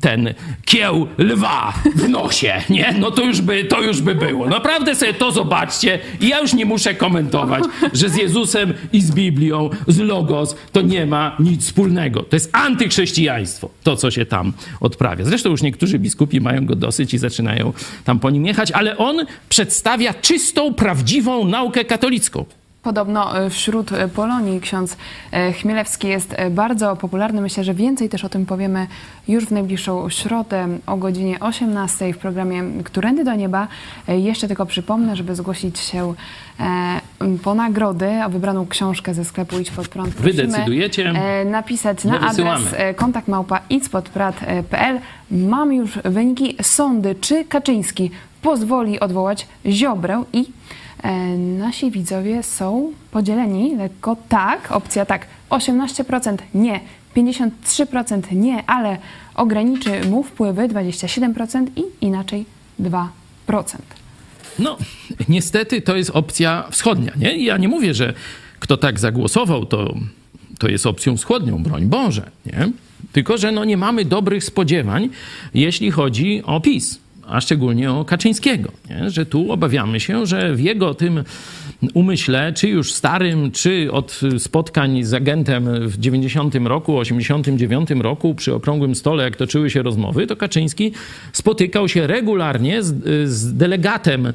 [0.00, 0.34] ten
[0.64, 2.94] kieł lwa w nosie, nie?
[2.98, 4.48] No to już by, to już by było.
[4.48, 9.10] Naprawdę sobie to zobaczcie i ja już nie muszę komentować, że z Jezusem i z
[9.10, 11.91] Biblią, z Logos to nie ma nic wspólnego.
[12.22, 15.24] To jest antychrześcijaństwo, to co się tam odprawia.
[15.24, 17.72] Zresztą już niektórzy biskupi mają go dosyć i zaczynają
[18.04, 22.44] tam po nim jechać, ale on przedstawia czystą, prawdziwą naukę katolicką.
[22.82, 24.96] Podobno e, wśród e, Polonii ksiądz
[25.32, 27.40] e, Chmielewski jest bardzo popularny.
[27.40, 28.86] Myślę, że więcej też o tym powiemy
[29.28, 33.68] już w najbliższą środę o godzinie 18 w programie Którędy do Nieba.
[34.08, 36.14] Jeszcze tylko przypomnę, żeby zgłosić się
[37.42, 40.14] po nagrody o wybraną książkę ze sklepu Idź Pod Prąd.
[40.14, 41.12] Wy decydujecie.
[41.44, 43.60] Napisać na adres kontakt małpa.
[45.30, 48.10] Mam już wyniki sądy, czy Kaczyński
[48.42, 50.44] pozwoli odwołać Ziobrę i
[51.58, 56.80] nasi widzowie są podzieleni lekko tak, opcja tak, 18% nie,
[57.16, 58.98] 53% nie, ale
[59.34, 62.46] ograniczy mu wpływy 27% i inaczej
[62.80, 63.08] 2%.
[64.58, 64.76] No,
[65.28, 67.12] niestety to jest opcja wschodnia.
[67.16, 67.44] Nie?
[67.44, 68.14] Ja nie mówię, że
[68.58, 69.94] kto tak zagłosował, to,
[70.58, 72.30] to jest opcją wschodnią, broń Boże.
[72.46, 72.70] Nie?
[73.12, 75.08] Tylko, że no nie mamy dobrych spodziewań,
[75.54, 77.01] jeśli chodzi o PiS.
[77.26, 79.10] A szczególnie o Kaczyńskiego, nie?
[79.10, 81.24] że tu obawiamy się, że w jego tym
[81.94, 88.54] umyśle, czy już starym, czy od spotkań z agentem w 90 roku, 89 roku przy
[88.54, 90.92] okrągłym stole, jak toczyły się rozmowy, to Kaczyński
[91.32, 92.94] spotykał się regularnie z,
[93.30, 94.32] z delegatem,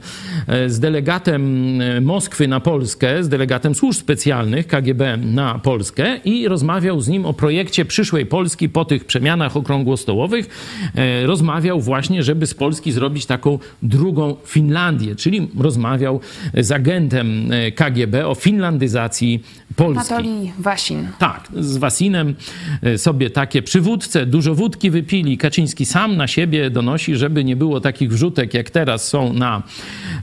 [0.68, 7.08] z delegatem Moskwy na Polskę, z delegatem służb specjalnych KGB na Polskę i rozmawiał z
[7.08, 10.50] nim o projekcie przyszłej Polski po tych przemianach okrągłostołowych.
[10.96, 16.20] E, rozmawiał właśnie, żeby z Polski zrobić taką drugą Finlandię, czyli rozmawiał
[16.54, 17.37] z agentem E,
[17.76, 19.44] KGB o finlandyzacji
[19.78, 20.14] Polski.
[20.14, 21.08] Anatolii Wasin.
[21.20, 22.36] Tak, z Wasinem
[22.84, 25.38] e, sobie takie przywódce, dużo wódki wypili.
[25.38, 29.64] Kaczyński sam na siebie donosi, żeby nie było takich wrzutek, jak teraz są na,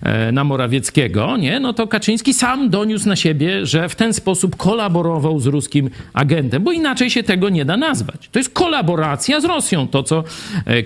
[0.03, 1.61] e, na Morawieckiego, nie?
[1.61, 6.63] no to Kaczyński sam doniósł na siebie, że w ten sposób kolaborował z ruskim agentem,
[6.63, 8.29] bo inaczej się tego nie da nazwać.
[8.33, 10.25] To jest kolaboracja z Rosją, to co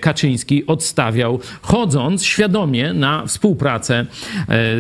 [0.00, 4.06] Kaczyński odstawiał, chodząc świadomie na współpracę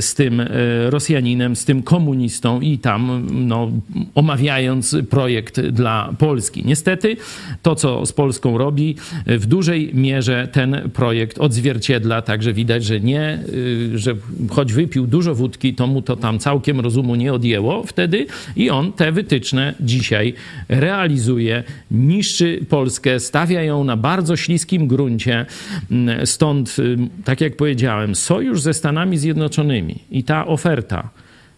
[0.00, 0.42] z tym
[0.88, 3.70] Rosjaninem z tym komunistą i tam no,
[4.14, 6.62] omawiając projekt dla Polski.
[6.66, 7.16] Niestety
[7.62, 8.96] to, co z Polską robi,
[9.26, 14.14] w dużej mierze ten projekt odzwierciedla, także widać, że nie, y, że
[14.50, 18.92] choć wypił dużo wódki, to mu to tam całkiem rozumu nie odjęło wtedy i on
[18.92, 20.34] te wytyczne dzisiaj
[20.68, 25.46] realizuje, niszczy Polskę, stawia ją na bardzo śliskim gruncie.
[26.24, 31.08] Stąd, y, tak jak powiedziałem, sojusz ze Stanami Zjednoczonymi i ta oferta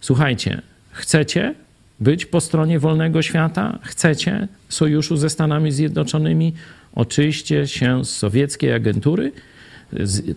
[0.00, 1.54] Słuchajcie, chcecie
[2.00, 3.78] być po stronie wolnego świata?
[3.82, 6.52] Chcecie sojuszu ze Stanami Zjednoczonymi?
[6.94, 9.32] Oczyście się z sowieckiej agentury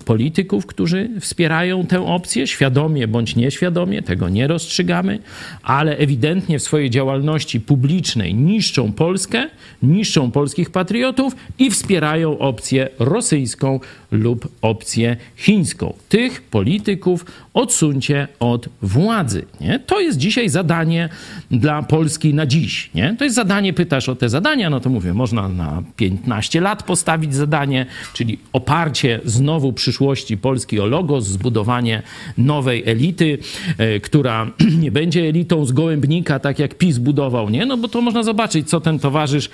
[0.05, 5.19] polityków, którzy wspierają tę opcję, świadomie bądź nieświadomie, tego nie rozstrzygamy,
[5.63, 9.49] ale ewidentnie w swojej działalności publicznej niszczą Polskę,
[9.83, 13.79] niszczą polskich patriotów i wspierają opcję rosyjską
[14.13, 15.93] lub opcję chińską.
[16.09, 19.45] Tych polityków odsuńcie od władzy.
[19.61, 19.79] Nie?
[19.79, 21.09] To jest dzisiaj zadanie
[21.51, 22.89] dla Polski na dziś.
[22.95, 23.15] Nie?
[23.17, 27.35] To jest zadanie, pytasz o te zadania, no to mówię, można na 15 lat postawić
[27.35, 32.01] zadanie, czyli oparcie znowu przyszłości Polski o logos, zbudowanie
[32.37, 33.37] nowej elity,
[33.77, 34.51] e, która
[34.83, 37.65] nie będzie elitą z gołębnika, tak jak PiS budował, nie?
[37.65, 39.49] No bo to można zobaczyć, co ten towarzysz,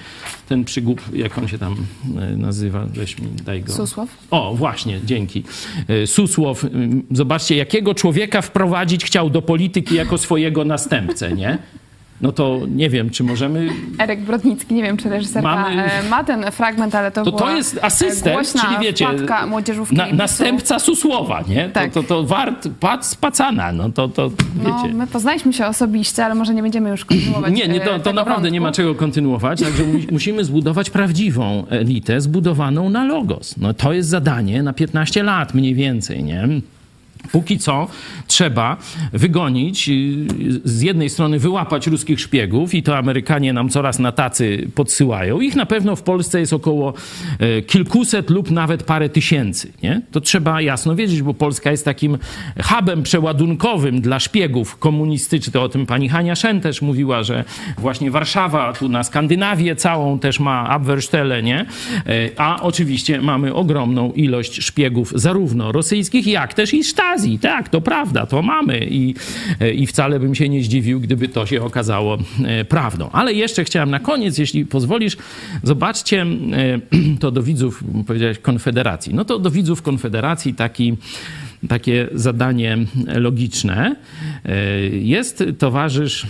[0.49, 1.75] ten przygłup, jak on się tam
[2.17, 3.73] e, nazywa, weź mi, daj go.
[3.73, 4.09] Susław?
[4.31, 5.43] O, właśnie, dzięki.
[5.87, 6.65] E, Susłow,
[7.11, 11.57] zobaczcie, jakiego człowieka wprowadzić chciał do polityki jako swojego następcę, nie?
[12.21, 13.69] No to nie wiem, czy możemy...
[13.99, 15.83] Erek Brodnicki, nie wiem, czy reżyserka Mamy...
[15.83, 19.07] E, ma ten fragment, ale to, to To jest asystent, czyli wiecie,
[19.47, 21.69] młodzieżówki na, następca Susłowa, nie?
[21.69, 21.91] Tak.
[21.91, 24.69] To, to, to wart pac pacana, no to, to wiecie.
[24.91, 28.13] No, my poznaliśmy się osobiście, ale może nie będziemy już kontynuować Nie, nie, to, to
[28.13, 28.53] naprawdę wątku.
[28.53, 33.57] nie ma czego kontynuować, także musimy zbudować prawdziwą elitę zbudowaną na logos.
[33.57, 36.47] No to jest zadanie na 15 lat mniej więcej, nie?
[37.31, 37.87] Póki co
[38.27, 38.77] trzeba
[39.13, 44.67] wygonić, y, z jednej strony wyłapać ruskich szpiegów i to Amerykanie nam coraz na tacy
[44.75, 45.41] podsyłają.
[45.41, 46.93] Ich na pewno w Polsce jest około
[47.39, 49.73] e, kilkuset lub nawet parę tysięcy.
[49.83, 50.01] Nie?
[50.11, 52.17] To trzeba jasno wiedzieć, bo Polska jest takim
[52.63, 55.53] hubem przeładunkowym dla szpiegów komunistycznych.
[55.53, 57.43] To o tym pani Hania Szen też mówiła, że
[57.77, 61.59] właśnie Warszawa tu na Skandynawię całą też ma Abwehrstelle, nie?
[61.59, 67.08] E, a oczywiście mamy ogromną ilość szpiegów zarówno rosyjskich, jak też i Stanów
[67.41, 69.15] Tak, to prawda, to mamy i,
[69.75, 73.09] i wcale bym się nie zdziwił, gdyby to się okazało e, prawdą.
[73.11, 75.17] Ale jeszcze chciałem na koniec, jeśli pozwolisz,
[75.63, 76.27] zobaczcie e,
[77.21, 79.13] to do widzów, powiedziałeś, Konfederacji.
[79.13, 80.97] No to do widzów Konfederacji taki
[81.67, 83.95] takie zadanie logiczne.
[84.45, 86.27] E, jest towarzysz,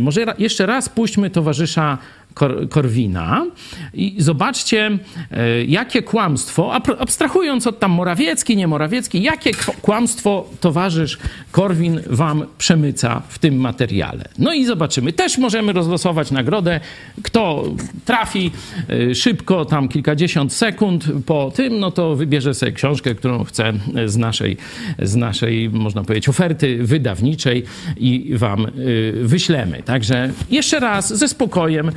[0.00, 1.98] może jeszcze raz puśćmy towarzysza
[2.34, 3.46] Kor Korwina
[3.94, 4.98] i zobaczcie,
[5.30, 9.50] e, jakie kłamstwo, abstrahując od tam Morawiecki, nie Morawiecki, jakie
[9.82, 11.18] kłamstwo towarzysz
[11.52, 14.24] Korwin wam przemyca w tym materiale.
[14.38, 15.12] No i zobaczymy.
[15.12, 16.80] Też możemy rozlosować nagrodę.
[17.22, 17.64] Kto
[18.04, 18.50] trafi
[18.88, 23.72] e, szybko, tam kilkadziesiąt sekund po tym, no to wybierze sobie książkę, którą chce
[24.06, 24.56] z naszej,
[25.02, 27.64] z naszej można powiedzieć, oferty wydawniczej
[27.96, 28.70] i wam e,
[29.22, 29.82] wyślemy.
[29.82, 31.92] Także jeszcze raz ze spokojem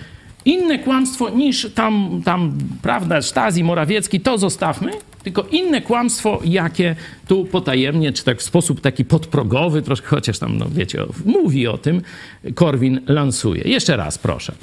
[0.46, 4.92] inne kłamstwo niż tam, tam prawda, Stazji, Morawiecki, to zostawmy,
[5.24, 6.96] tylko inne kłamstwo, jakie
[7.28, 11.78] tu potajemnie, czy tak w sposób taki podprogowy, troszkę, chociaż tam, no wiecie, mówi o
[11.78, 12.02] tym,
[12.56, 13.64] Korwin lansuje.
[13.66, 14.54] Jeszcze raz, proszę.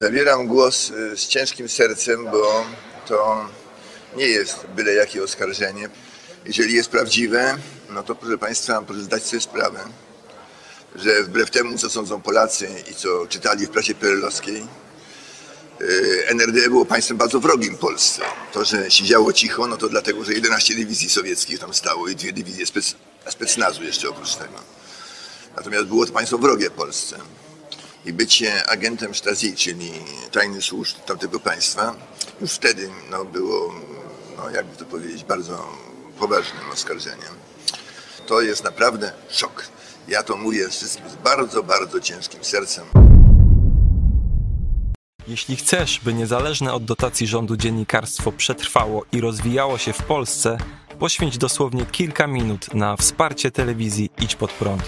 [0.00, 2.64] Zabieram głos y, z ciężkim sercem, bo
[3.08, 3.46] to
[4.16, 5.88] nie jest byle jakie oskarżenie.
[6.46, 7.54] Jeżeli jest prawdziwe,
[7.94, 9.78] no to proszę Państwa, proszę zdać sobie sprawę,
[10.94, 14.66] że wbrew temu, co sądzą Polacy i co czytali w prasie perelowskiej,
[15.80, 18.22] y, NRD było państwem bardzo wrogim Polsce.
[18.52, 22.32] To, że siedziało cicho, no to dlatego, że 11 dywizji sowieckich tam stało i dwie
[22.32, 22.94] dywizje spec,
[23.28, 24.54] specnazu jeszcze oprócz tego.
[25.56, 27.16] Natomiast było to państwo wrogie Polsce.
[28.04, 29.92] I bycie agentem Stasi, czyli
[30.32, 31.94] tajnych służb tamtego państwa,
[32.40, 33.74] już wtedy no, było,
[34.36, 35.68] no, jakby to powiedzieć, bardzo
[36.18, 37.34] poważnym oskarżeniem.
[38.26, 39.64] To jest naprawdę szok.
[40.08, 42.84] Ja to mówię wszystkim z bardzo, bardzo ciężkim sercem.
[45.28, 50.58] Jeśli chcesz, by niezależne od dotacji rządu dziennikarstwo przetrwało i rozwijało się w Polsce,
[50.98, 54.82] poświęć dosłownie kilka minut na wsparcie telewizji Idź Pod Prąd.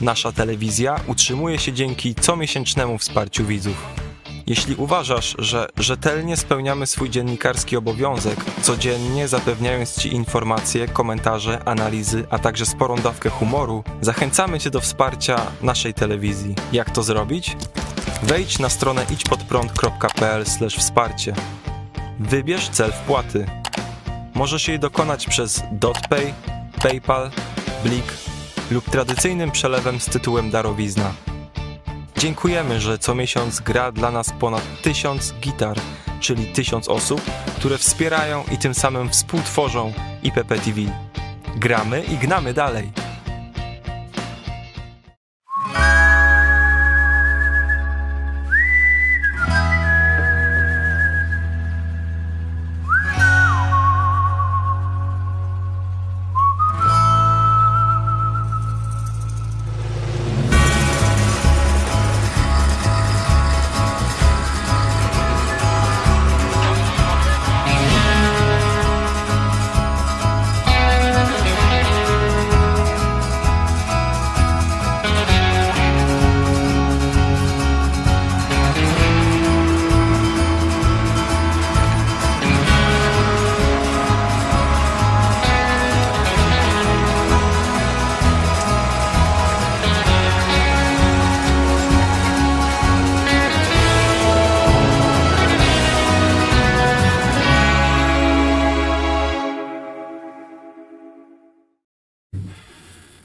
[0.00, 4.05] Nasza telewizja utrzymuje się dzięki comiesięcznemu wsparciu widzów.
[4.46, 12.38] Jeśli uważasz, że rzetelnie spełniamy swój dziennikarski obowiązek, codziennie zapewniając Ci informacje, komentarze, analizy, a
[12.38, 16.54] także sporą dawkę humoru, zachęcamy Cię do wsparcia naszej telewizji.
[16.72, 17.56] Jak to zrobić?
[18.22, 20.44] Wejdź na stronę idźpodprąd.pl
[20.78, 21.34] wsparcie.
[22.20, 23.46] Wybierz cel wpłaty.
[24.34, 26.34] Możesz jej dokonać przez DotPay,
[26.82, 27.30] PayPal,
[27.84, 28.12] Blik
[28.70, 31.35] lub tradycyjnym przelewem z tytułem darowizna.
[32.18, 35.76] Dziękujemy, że co miesiąc gra dla nas ponad tysiąc gitar,
[36.20, 37.20] czyli tysiąc osób,
[37.56, 40.80] które wspierają i tym samym współtworzą IPP TV.
[41.56, 42.92] Gramy i gnamy dalej.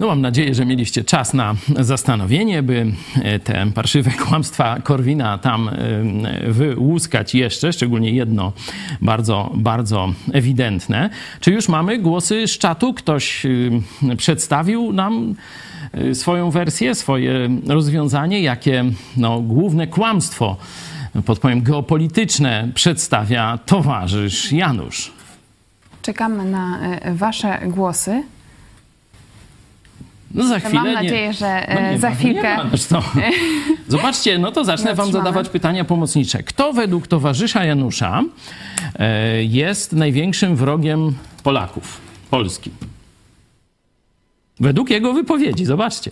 [0.01, 2.91] No mam nadzieję, że mieliście czas na zastanowienie, by
[3.23, 5.73] e, te parszywe kłamstwa Korwina tam e,
[6.51, 8.53] wyłuskać jeszcze, szczególnie jedno
[9.01, 11.09] bardzo, bardzo ewidentne.
[11.39, 12.93] Czy już mamy głosy z czatu?
[12.93, 15.35] Ktoś e, przedstawił nam
[16.13, 18.85] swoją wersję, swoje rozwiązanie, jakie
[19.17, 20.57] no, główne kłamstwo,
[21.25, 25.11] podpowiem geopolityczne, przedstawia towarzysz Janusz.
[26.01, 26.79] Czekamy na
[27.13, 28.23] Wasze głosy.
[30.33, 30.73] No za chwilę.
[30.83, 32.57] Mam nadzieję, nie, że no nie za ma, chwilkę.
[32.57, 33.03] Nie ma, no.
[33.87, 36.43] Zobaczcie, no to zacznę Wam zadawać pytania pomocnicze.
[36.43, 38.23] Kto według towarzysza Janusza
[38.99, 41.13] e, jest największym wrogiem
[41.43, 42.71] Polaków, Polski?
[44.59, 46.11] Według jego wypowiedzi, zobaczcie.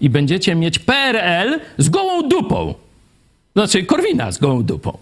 [0.00, 2.74] I będziecie mieć PRL z gołą dupą.
[3.56, 4.98] Znaczy Korwina z gołą dupą.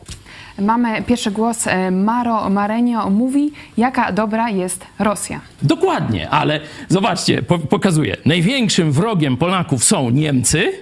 [0.59, 1.65] Mamy pierwszy głos.
[1.93, 5.41] Maro Marenio mówi, jaka dobra jest Rosja.
[5.63, 8.17] Dokładnie, ale zobaczcie, po pokazuję.
[8.27, 10.73] Największym wrogiem Polaków są Niemcy,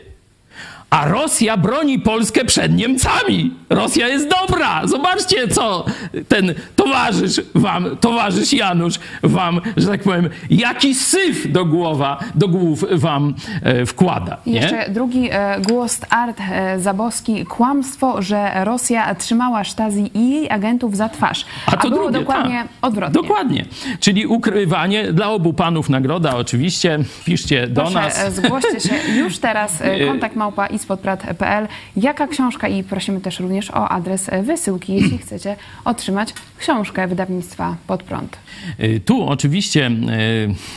[0.93, 3.55] a Rosja broni Polskę przed Niemcami.
[3.71, 4.87] Rosja jest dobra.
[4.87, 5.85] Zobaczcie, co
[6.29, 12.85] ten towarzysz wam, towarzysz Janusz wam, że tak powiem, jaki syf do głowa, do głów
[12.93, 14.37] wam e, wkłada.
[14.47, 14.53] Nie?
[14.53, 17.47] Jeszcze drugi e, głos, Art e, Zabowski.
[17.47, 21.45] Kłamstwo, że Rosja trzymała Stasi i jej agentów za twarz.
[21.67, 22.69] A to A było drugie, dokładnie tak.
[22.83, 23.23] odwrotnie.
[23.23, 23.65] Dokładnie.
[24.01, 26.99] Czyli ukrywanie dla obu panów nagroda oczywiście.
[27.25, 28.19] Piszcie do Proszę, nas.
[28.25, 29.81] e, zgłoście się już teraz.
[29.81, 31.69] e, Kontakt małpa ispodprat.pl.
[31.97, 32.69] Jaka książka?
[32.69, 38.37] I prosimy też również o adres wysyłki, jeśli chcecie otrzymać książkę wydawnictwa Pod Prąd.
[38.81, 39.91] Y, Tu oczywiście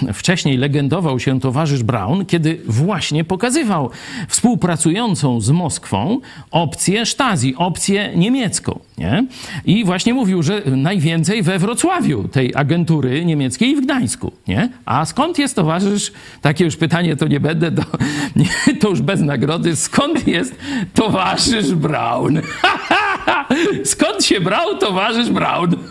[0.09, 3.89] y, wcześniej legendował się towarzysz Braun, kiedy właśnie pokazywał
[4.27, 6.19] współpracującą z Moskwą
[6.51, 8.79] opcję Stasi, opcję niemiecką.
[8.97, 9.25] Nie?
[9.65, 14.31] I właśnie mówił, że najwięcej we Wrocławiu tej agentury niemieckiej i w Gdańsku.
[14.47, 14.69] Nie?
[14.85, 16.11] A skąd jest towarzysz?
[16.41, 17.71] Takie już pytanie to nie będę,
[18.35, 19.75] nie, to już bez nagrody.
[19.75, 20.55] Skąd jest
[20.93, 22.41] towarzysz Braun?
[23.83, 25.75] Skąd się brał towarzysz Braun?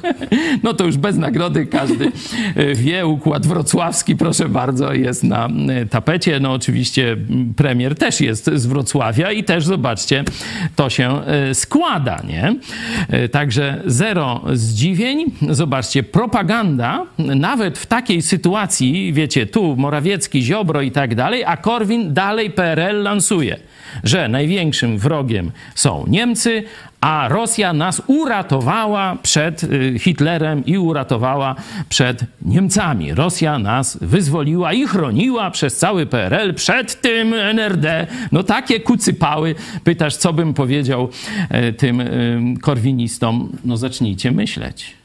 [0.63, 2.13] No to już bez nagrody każdy
[2.57, 3.07] e, wie.
[3.07, 6.41] Układ wrocławski, proszę bardzo, jest na e, tapecie.
[6.41, 7.17] No oczywiście
[7.57, 10.25] premier też jest z Wrocławia i też zobaczcie,
[10.77, 12.57] to się e, składa, nie?
[13.29, 15.25] Także zero zdziwień.
[15.51, 22.15] Zobaczcie, propaganda nawet w takiej sytuacji, wiecie, tu Morawiecki, Ziobro i tak dalej, a Korwin
[22.15, 23.57] dalej PRL lansuje,
[24.05, 26.65] że największym wrogiem są Niemcy,
[27.01, 31.55] a Rosja nas uratowała przed y, Hitlerem i uratowała
[31.89, 33.15] przed Niemcami.
[33.15, 38.07] Rosja nas wyzwoliła i chroniła przez cały PRL przed tym NRD.
[38.33, 39.55] No takie kucypały.
[39.85, 41.09] Pytasz, co bym powiedział
[41.49, 43.53] e, tym y, korwinistom?
[43.65, 45.04] No zacznijcie myśleć.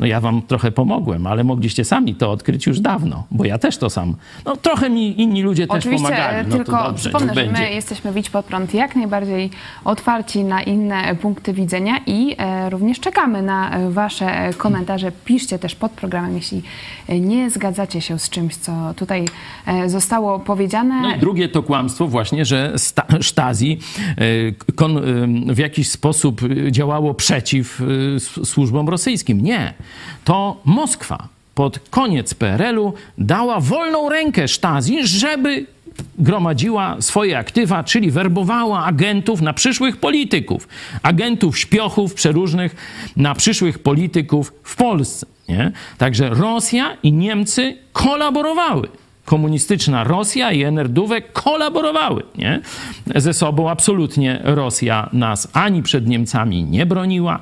[0.00, 3.78] No ja wam trochę pomogłem, ale mogliście sami to odkryć już dawno, bo ja też
[3.78, 4.16] to sam.
[4.44, 6.48] No trochę mi inni ludzie też Oczywiście, pomagali.
[6.48, 9.50] No tylko to dobrze, przypomnę, że my jesteśmy Widź Pod Prąd jak najbardziej
[9.84, 15.12] otwarci na inne punkty widzenia i e, również czekamy na e, wasze komentarze.
[15.24, 16.62] Piszcie też pod programem, jeśli
[17.08, 19.24] e, nie zgadzacie się z czymś, co tutaj
[19.86, 21.02] zostało powiedziane.
[21.02, 23.78] No i drugie to kłamstwo właśnie, że sta, Stasi
[25.46, 26.40] w jakiś sposób
[26.70, 27.82] działało przeciw
[28.44, 29.40] służbom rosyjskim.
[29.40, 29.74] Nie.
[30.24, 35.66] To Moskwa pod koniec PRL-u dała wolną rękę Stasi, żeby
[36.18, 40.68] gromadziła swoje aktywa, czyli werbowała agentów na przyszłych polityków,
[41.02, 42.76] agentów śpiochów przeróżnych
[43.16, 45.26] na przyszłych polityków w Polsce.
[45.48, 45.72] Nie?
[45.98, 48.88] Także Rosja i Niemcy kolaborowały
[49.26, 52.60] komunistyczna Rosja i NRD-ówek kolaborowały nie?
[53.16, 53.70] ze sobą.
[53.70, 57.40] Absolutnie Rosja nas ani przed Niemcami nie broniła,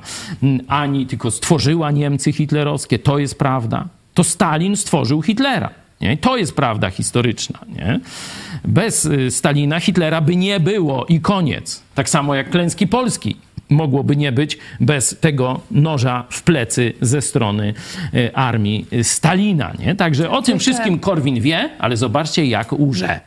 [0.67, 2.99] ani tylko stworzyła Niemcy hitlerowskie.
[2.99, 3.87] To jest prawda.
[4.13, 5.69] To Stalin stworzył Hitlera.
[6.01, 6.17] Nie?
[6.17, 7.59] To jest prawda historyczna.
[7.75, 7.99] Nie?
[8.63, 11.83] Bez y, Stalina Hitlera by nie było i koniec.
[11.95, 13.35] Tak samo jak klęski Polski
[13.75, 17.73] mogłoby nie być bez tego noża w plecy ze strony
[18.13, 19.73] e, armii Stalina.
[19.79, 19.95] Nie?
[19.95, 23.19] Także o tym wszystkim Korwin wie, ale zobaczcie, jak łże.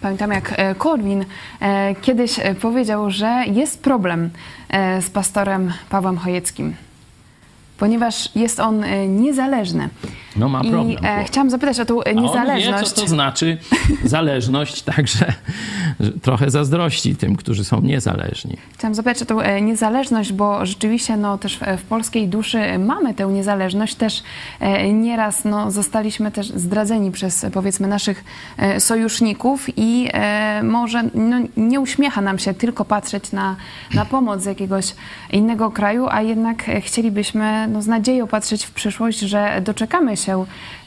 [0.00, 1.24] Pamiętam, jak e, Korwin
[1.60, 4.30] e, kiedyś powiedział, że jest problem
[5.00, 6.74] z pastorem Pawłem Chojeckim,
[7.78, 9.88] ponieważ jest on niezależny.
[10.38, 10.90] No ma problem.
[10.90, 12.88] I e, chciałam zapytać o tą e, A on niezależność.
[12.90, 13.58] wie, co to znaczy
[14.04, 15.32] zależność, także
[16.00, 18.56] że trochę zazdrości tym, którzy są niezależni.
[18.74, 23.26] Chciałam zapytać o tą e, niezależność, bo rzeczywiście no, też w, polskiej duszy mamy tę
[23.26, 23.94] niezależność.
[23.94, 24.22] Też
[24.60, 28.24] e, nieraz no, zostaliśmy też zdradzeni przez powiedzmy naszych
[28.56, 30.08] e, sojuszników i
[30.62, 33.56] może no, nie uśmiecha nam się tylko patrzeć na,
[33.94, 34.94] na pomoc z jakiegoś
[35.30, 40.27] innego kraju, a jednak chcielibyśmy no, z nadzieją patrzeć w przyszłość, że doczekamy się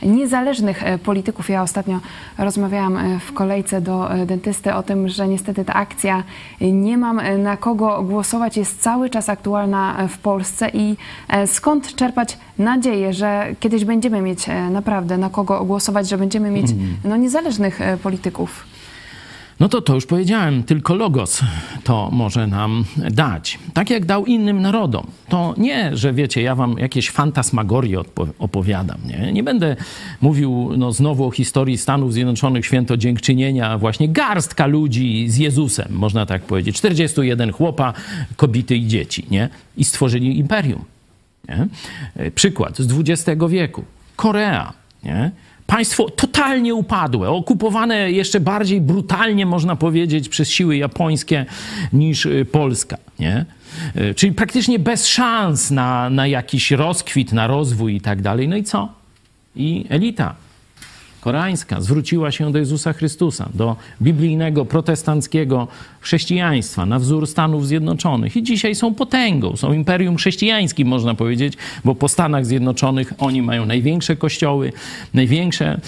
[0.02, 1.50] niezależnych e, polityków.
[1.50, 2.00] Ja ostatnio
[2.38, 6.24] rozmawiałam e, w kolejce do e, dentysty o tym, że niestety ta akcja
[6.62, 10.98] nie mam na kogo głosować jest cały czas aktualna w Polsce i
[11.46, 16.68] skąd czerpać nadzieję, że kiedyś będziemy mieć naprawdę na kogo głosować, że będziemy mieć
[17.04, 18.71] no, niezależnych polityków.
[19.62, 21.42] No to to już powiedziałem, tylko logos
[21.84, 23.60] to może nam dać.
[23.74, 25.08] Tak jak dał innym narodom.
[25.30, 28.00] To nie, że wiecie, ja wam jakieś fantasmagorie
[28.40, 28.98] opowiadam.
[29.06, 29.76] Nie, nie będę
[30.22, 36.26] mówił no, znowu o historii Stanów Zjednoczonych, święto dziękczynienia, właśnie garstka ludzi z Jezusem, można
[36.26, 36.76] tak powiedzieć.
[36.78, 37.94] 41 chłopa,
[38.36, 39.50] kobiety i dzieci, nie?
[39.78, 40.86] I stworzyli imperium.
[41.50, 41.68] Nie?
[42.16, 43.84] E, Przykład z XX wieku.
[44.16, 44.74] Korea.
[45.04, 45.32] Nie?
[45.72, 51.46] Państwo totalnie upadłe, okupowane jeszcze bardziej brutalnie, można powiedzieć, przez siły japońskie
[51.94, 52.98] niż y, Polska.
[53.20, 53.46] Nie?
[53.96, 58.48] Y, Czyli praktycznie bez szans na, na jakiś rozkwit, na rozwój i tak dalej.
[58.48, 58.90] No i co?
[59.56, 60.36] I elita
[61.22, 65.68] koreańska zwróciła się do Jezusa Chrystusa, do biblijnego, protestanckiego
[66.02, 68.36] chrześcijaństwa na wzór Stanów Zjednoczonych.
[68.36, 71.54] I dzisiaj są potęgą, są imperium chrześcijańskim, można powiedzieć,
[71.86, 74.74] bo po Stanach Zjednoczonych oni mają największe kościoły,
[75.14, 75.80] największe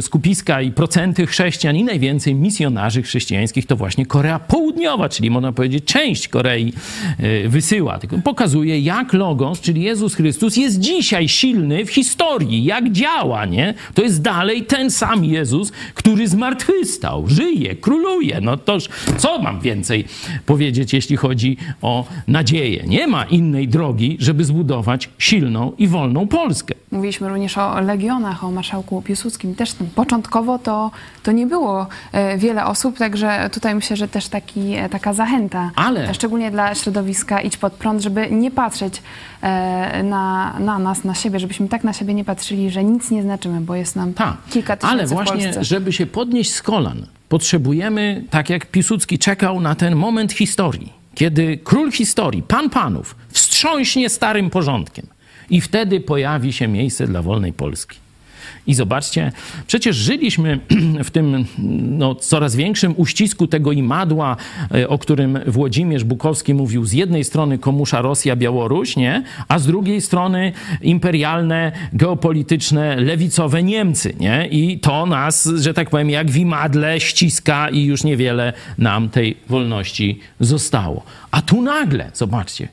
[0.00, 5.84] skupiska i procenty chrześcijan i najwięcej misjonarzy chrześcijańskich to właśnie Korea Południowa, czyli można powiedzieć
[5.84, 6.72] część Korei
[7.20, 7.98] y, wysyła.
[7.98, 13.74] Tylko pokazuje, jak Logos, czyli Jezus Chrystus jest dzisiaj silny w historii, jak działa, nie?
[13.94, 18.40] To jest dalej ten sam Jezus, który zmartwychwstał, żyje, króluje.
[18.40, 18.88] No toż
[19.18, 20.04] co mam więcej
[20.46, 22.84] powiedzieć, jeśli chodzi o nadzieję?
[22.86, 26.74] Nie ma innej drogi, żeby zbudować silną i wolną Polskę.
[26.90, 29.54] Mówiliśmy również o legionach, o marszałku Piłsudskim.
[29.54, 30.90] Też tam początkowo to,
[31.22, 35.70] to nie było e, wiele osób, także tutaj myślę, że też taki, e, taka zachęta,
[35.76, 39.02] Ale- szczególnie dla środowiska Idź Pod Prąd, żeby nie patrzeć
[39.42, 43.22] e, na, na nas, na siebie, żebyśmy tak na siebie nie patrzyli, że nic nie
[43.22, 48.24] znaczymy, bo jest nam Tak, kilka tysięcy ale właśnie, żeby się podnieść z kolan, potrzebujemy,
[48.30, 54.50] tak jak Piłsudski czekał na ten moment historii, kiedy król historii, pan panów, wstrząśnie starym
[54.50, 55.06] porządkiem
[55.50, 57.98] i wtedy pojawi się miejsce dla wolnej Polski.
[58.66, 59.32] I zobaczcie,
[59.66, 60.60] przecież żyliśmy
[61.04, 61.44] w tym
[61.98, 64.36] no, coraz większym uścisku tego imadła,
[64.74, 66.84] e, o którym Włodzimierz Bukowski mówił.
[66.84, 69.22] Z jednej strony komusza Rosja, Białoruś, nie?
[69.48, 70.52] a z drugiej strony
[70.82, 74.14] imperialne, geopolityczne, lewicowe Niemcy.
[74.20, 74.48] Nie?
[74.50, 79.36] I to nas, że tak powiem, jak w imadle ściska i już niewiele nam tej
[79.48, 81.02] wolności zostało.
[81.30, 82.68] A tu nagle, zobaczcie,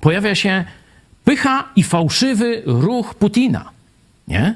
[0.00, 0.64] pojawia się
[1.24, 3.70] pycha i fałszywy ruch Putina.
[4.28, 4.54] Nie?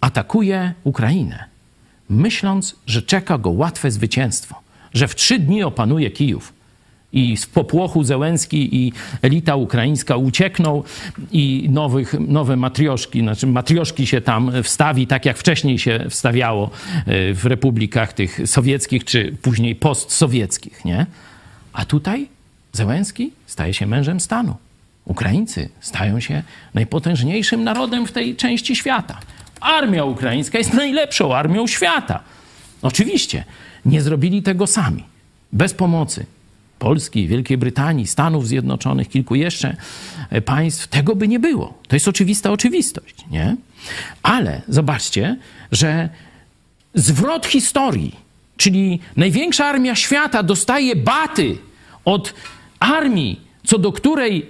[0.00, 1.44] Atakuje Ukrainę,
[2.08, 4.54] myśląc, że czeka go łatwe zwycięstwo,
[4.94, 6.52] że w trzy dni opanuje Kijów.
[7.12, 10.82] I z popłochu Zełenski i elita ukraińska uciekną
[11.32, 16.70] i nowych, nowe matrioszki, znaczy matrioszki się tam wstawi, tak jak wcześniej się wstawiało
[17.06, 21.06] e, w republikach tych sowieckich, czy później postsowieckich, nie?
[21.72, 22.28] A tutaj
[22.72, 24.56] Zełenski staje się mężem stanu.
[25.04, 26.42] Ukraińcy stają się
[26.74, 29.20] najpotężniejszym narodem w tej części świata.
[29.60, 32.20] Armia ukraińska jest najlepszą armią świata.
[32.82, 33.44] Oczywiście,
[33.84, 35.04] nie zrobili tego sami,
[35.52, 36.26] bez pomocy
[36.78, 39.76] Polski, Wielkiej Brytanii, Stanów Zjednoczonych, kilku jeszcze
[40.30, 41.78] e, państw, tego by nie było.
[41.88, 43.56] To jest oczywista oczywistość, nie?
[44.22, 45.36] Ale zobaczcie,
[45.72, 46.08] że
[46.94, 48.16] zwrot historii,
[48.56, 51.58] czyli największa armia świata dostaje baty
[52.04, 52.34] od
[52.80, 54.46] armii, co do której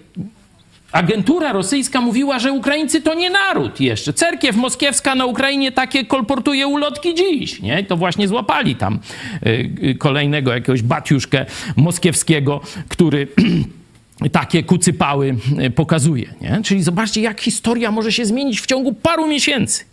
[0.92, 4.12] Agentura rosyjska mówiła, że Ukraińcy to nie naród jeszcze.
[4.12, 7.60] Cerkiew moskiewska na Ukrainie takie kolportuje ulotki dziś.
[7.60, 7.84] Nie?
[7.84, 8.98] To właśnie złapali tam
[9.46, 11.46] y, kolejnego jakiegoś batiuszkę
[11.76, 13.28] moskiewskiego, który
[14.32, 15.36] takie kucypały
[15.66, 16.34] y, pokazuje.
[16.40, 16.60] Nie?
[16.64, 19.84] Czyli zobaczcie, jak historia może się zmienić w ciągu paru miesięcy.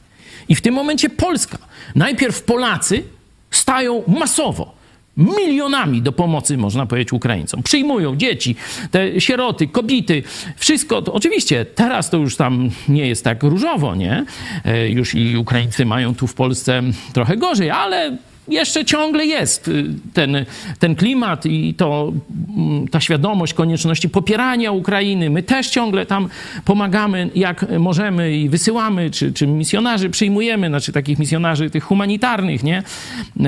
[0.49, 1.57] I w tym momencie Polska.
[1.95, 3.03] Najpierw Polacy
[3.52, 4.77] stają masowo
[5.18, 7.64] milionami do pomocy, można powiedzieć, Ukraińcom.
[7.64, 8.56] Przyjmują dzieci,
[8.91, 10.23] te sieroty, kobiety,
[10.56, 11.02] wszystko.
[11.02, 14.26] To, oczywiście teraz to już tam nie jest tak różowo, nie?
[14.65, 16.84] E, już i Ukraińcy mają tu w Polsce
[17.14, 18.18] trochę gorzej, ale
[18.48, 20.45] jeszcze ciągle jest y, ten,
[20.80, 22.14] ten klimat i to,
[22.57, 25.30] mm, ta świadomość konieczności popierania Ukrainy.
[25.30, 26.30] My też ciągle tam
[26.65, 32.84] pomagamy jak możemy i wysyłamy, czy, czy misjonarzy przyjmujemy, znaczy takich misjonarzy tych humanitarnych, nie?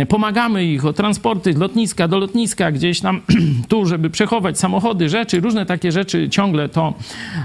[0.08, 3.22] Pomagamy ich o transporty z lotniska do lotniska, gdzieś tam
[3.70, 6.94] tu, żeby przechować samochody, rzeczy, różne takie rzeczy, ciągle to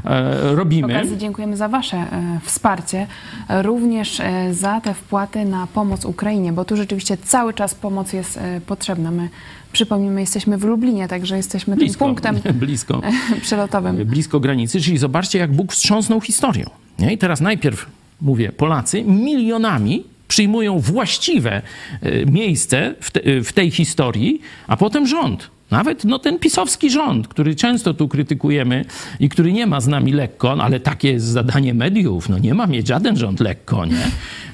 [0.04, 0.98] e, robimy.
[0.98, 3.06] Okazji dziękujemy za wasze e, wsparcie,
[3.48, 8.12] również e, za te wpłaty na pomoc Ukrainie, bo tu rzeczywiście cały cały czas pomoc
[8.12, 9.10] jest e, potrzebna.
[9.10, 9.28] My,
[9.72, 13.00] przypomnijmy, jesteśmy w Lublinie, także jesteśmy blisko, tym punktem blisko,
[13.42, 13.96] przelotowym.
[13.96, 16.70] Blisko granicy, czyli zobaczcie, jak Bóg wstrząsnął historią.
[16.98, 17.12] Nie?
[17.12, 17.86] I teraz najpierw,
[18.20, 21.62] mówię, Polacy milionami przyjmują właściwe
[22.02, 27.28] e, miejsce w, te, w tej historii, a potem rząd nawet no, ten pisowski rząd,
[27.28, 28.84] który często tu krytykujemy
[29.20, 32.54] i który nie ma z nami lekko, no, ale takie jest zadanie mediów, no nie
[32.54, 34.06] ma mieć żaden rząd lekko, nie?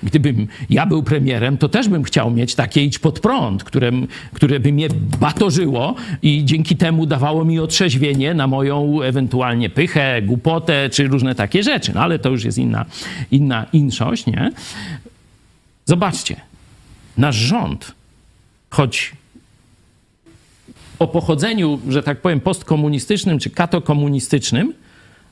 [0.03, 3.91] Gdybym ja był premierem, to też bym chciał mieć takie idź pod prąd, które,
[4.33, 4.89] które by mnie
[5.21, 11.63] batorzyło i dzięki temu dawało mi otrzeźwienie na moją ewentualnie pychę, głupotę czy różne takie
[11.63, 11.93] rzeczy.
[11.95, 12.87] No ale to już jest inna,
[13.31, 14.53] inna inszość, nie?
[15.85, 16.37] Zobaczcie,
[17.17, 17.95] nasz rząd,
[18.71, 19.20] choć
[21.01, 24.73] o pochodzeniu, że tak powiem, postkomunistycznym czy katokomunistycznym,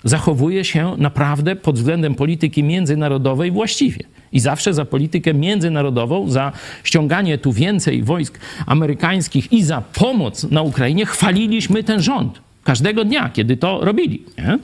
[0.05, 4.05] zachowuje się naprawdę pod względem polityki międzynarodowej właściwie.
[4.33, 6.53] I zawsze za politykę międzynarodową, za
[6.85, 13.31] ściąganie tu więcej wojsk amerykańskich i za pomoc na Ukrainie chwaliliśmy ten rząd każdego dnia,
[13.31, 14.25] kiedy to robili.
[14.39, 14.59] Nie?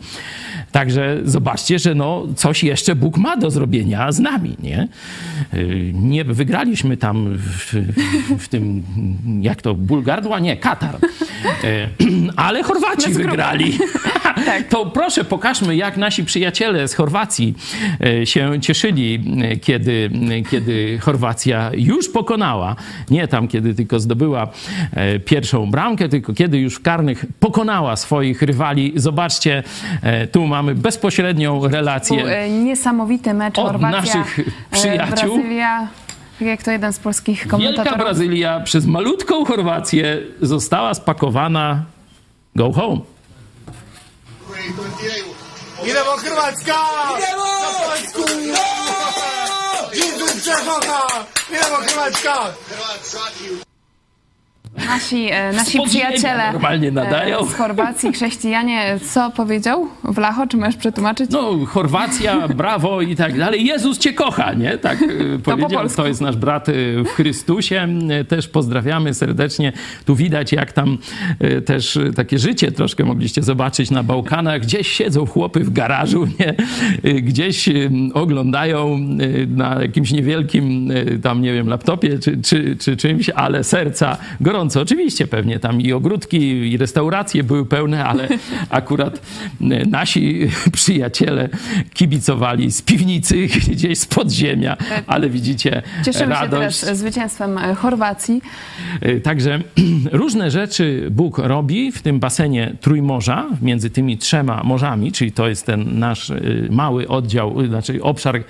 [0.73, 4.57] Także zobaczcie, że no, coś jeszcze Bóg ma do zrobienia z nami.
[4.63, 4.89] Nie,
[5.93, 7.75] nie wygraliśmy tam w,
[8.39, 8.83] w tym,
[9.41, 10.39] jak to, Bulgardła?
[10.39, 10.97] Nie, Katar.
[11.65, 11.89] E,
[12.37, 13.79] ale Chorwaci wygrali.
[14.45, 14.69] tak.
[14.69, 17.55] To proszę, pokażmy, jak nasi przyjaciele z Chorwacji
[18.01, 20.11] e, się cieszyli, e, kiedy,
[20.51, 22.77] kiedy Chorwacja już pokonała,
[23.11, 24.49] nie tam, kiedy tylko zdobyła
[25.25, 28.93] pierwszą bramkę, tylko kiedy już w karnych pokonała swoich rywali.
[28.97, 29.63] Zobaczcie,
[30.33, 32.17] tu mamy bezpośrednią relację.
[32.17, 35.37] Był e, niesamowity mecz od Chorwacja, naszych e, przyjaciół.
[35.37, 35.89] Brazylia.
[36.41, 37.85] Jak to jeden z polskich komentatorów.
[37.85, 41.83] Wielka Brazylia przez malutką Chorwację została spakowana
[42.57, 43.01] go home.
[45.85, 46.79] Idemo Hrvatska!
[47.19, 47.45] Idemo!
[47.63, 48.23] Na Poljsku!
[49.93, 51.27] Idemo Hrvatska!
[51.51, 52.55] Idemo Hrvatska!
[52.71, 53.01] Hrvat
[54.79, 57.39] Nasi, e, nasi przyjaciele normalnie nadają.
[57.41, 59.89] e, z Chorwacji, chrześcijanie, co powiedział?
[60.05, 61.31] Wlacho, czy możesz przetłumaczyć?
[61.31, 63.65] No, Chorwacja, brawo i tak dalej.
[63.67, 64.79] Jezus cię kocha, nie?
[64.79, 65.07] Tak e,
[65.45, 65.71] powiedział.
[65.71, 66.03] polsku.
[66.03, 66.67] To jest nasz brat
[67.05, 67.89] w Chrystusie.
[68.29, 69.73] Też pozdrawiamy serdecznie.
[70.05, 70.99] Tu widać, jak tam
[71.67, 74.61] też takie życie troszkę mogliście zobaczyć na Bałkanach.
[74.61, 76.55] Gdzieś siedzą chłopy w garażu, nie?
[77.21, 77.69] Gdzieś
[78.15, 78.99] oglądają
[79.49, 80.89] na jakimś niewielkim
[81.23, 84.17] tam, nie wiem, laptopie czy, czy, czy czymś, ale serca
[84.65, 84.81] gorąco.
[84.81, 86.39] Oczywiście pewnie tam i ogródki,
[86.73, 88.29] i restauracje były pełne, ale
[88.71, 89.21] akurat
[89.61, 91.49] e, nasi przyjaciele
[91.95, 94.77] kibicowali z piwnicy, gdzieś z podziemia,
[95.07, 96.81] ale widzicie Cieszymy się radość.
[96.81, 98.43] teraz zwycięstwem e, Chorwacji.
[99.07, 99.59] Y, Także
[100.13, 105.67] różne rzeczy Bóg robi w tym basenie Trójmorza, między tymi trzema morzami, czyli to jest
[105.67, 106.33] ten nasz
[106.71, 108.45] mały oddział, znaczy obszar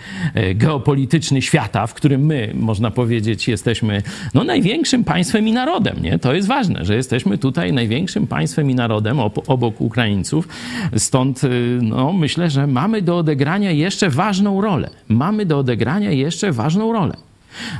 [0.54, 4.02] geopolityczny świata, w którym my, można powiedzieć, jesteśmy
[4.34, 6.03] no, największym państwem i narodem.
[6.20, 10.48] To jest ważne, że jesteśmy tutaj największym państwem i narodem ob- obok Ukraińców.
[10.96, 14.90] Stąd y, no, myślę, że mamy do odegrania jeszcze ważną rolę.
[15.08, 17.16] Mamy do odegrania jeszcze ważną rolę.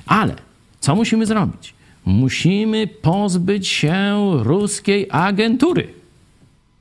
[0.07, 0.35] Ale
[0.81, 1.75] co musimy zrobić?
[2.05, 5.89] Musimy pozbyć się ruskiej agentury.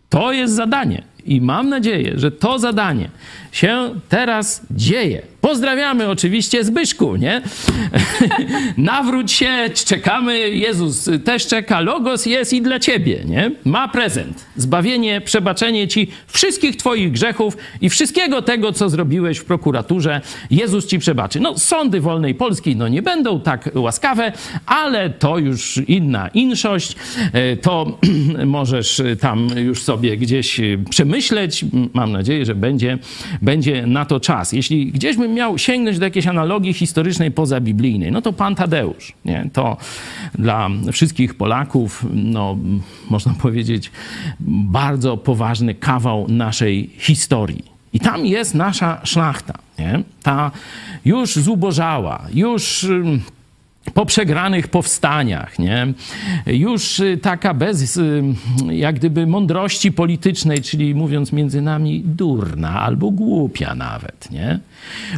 [0.09, 1.03] To jest zadanie.
[1.25, 3.09] I mam nadzieję, że to zadanie
[3.51, 5.32] się teraz dzieje.
[5.43, 7.41] Pozdrawiamy oczywiście Zbyszku, nie?
[8.77, 10.49] Nawróć się, czekamy.
[10.49, 11.81] Jezus też czeka.
[11.81, 13.51] Logos jest i dla ciebie, nie?
[13.65, 14.45] Ma prezent.
[14.55, 20.21] Zbawienie, przebaczenie ci wszystkich twoich grzechów i wszystkiego tego, co zrobiłeś w prokuraturze.
[20.51, 21.39] Jezus ci przebaczy.
[21.39, 24.31] No, sądy wolnej Polski no, nie będą tak łaskawe,
[24.65, 26.95] ale to już inna inszość.
[27.33, 27.97] E, To
[28.45, 31.65] możesz tam już sobie gdzieś przemyśleć.
[31.93, 32.97] Mam nadzieję, że będzie,
[33.41, 34.53] będzie na to czas.
[34.53, 39.13] Jeśli gdzieś miał sięgnąć do jakiejś analogii historycznej pozabiblijnej, no to pan Tadeusz.
[39.25, 39.49] Nie?
[39.53, 39.77] To
[40.35, 42.57] dla wszystkich Polaków, no,
[43.09, 43.91] można powiedzieć,
[44.39, 47.73] bardzo poważny kawał naszej historii.
[47.93, 50.03] I tam jest nasza szlachta, nie?
[50.23, 50.51] ta
[51.05, 53.21] już zubożała, już ym,
[53.93, 55.87] po przegranych powstaniach, nie?
[56.45, 58.23] już y, taka bez y,
[58.71, 64.59] jak gdyby mądrości politycznej, czyli mówiąc między nami durna albo głupia nawet, nie?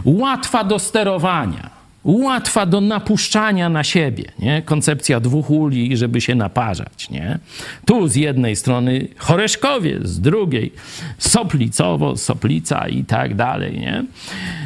[0.06, 1.70] łatwa do sterowania,
[2.04, 4.62] łatwa do napuszczania na siebie, nie?
[4.62, 7.10] koncepcja dwóch uli, żeby się naparzać.
[7.10, 7.40] Nie?
[7.86, 10.74] Tu z jednej strony Choreszkowie, z drugiej
[11.18, 13.80] Soplicowo, Soplica i tak dalej.
[13.80, 14.04] Nie?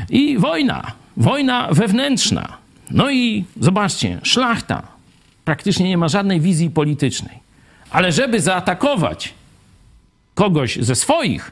[0.10, 2.59] I wojna, wojna wewnętrzna.
[2.92, 4.88] No i zobaczcie, szlachta
[5.46, 7.40] praktycznie nie ma żadnej wizji politycznej.
[7.90, 9.34] Ale żeby zaatakować
[10.36, 11.52] kogoś ze swoich,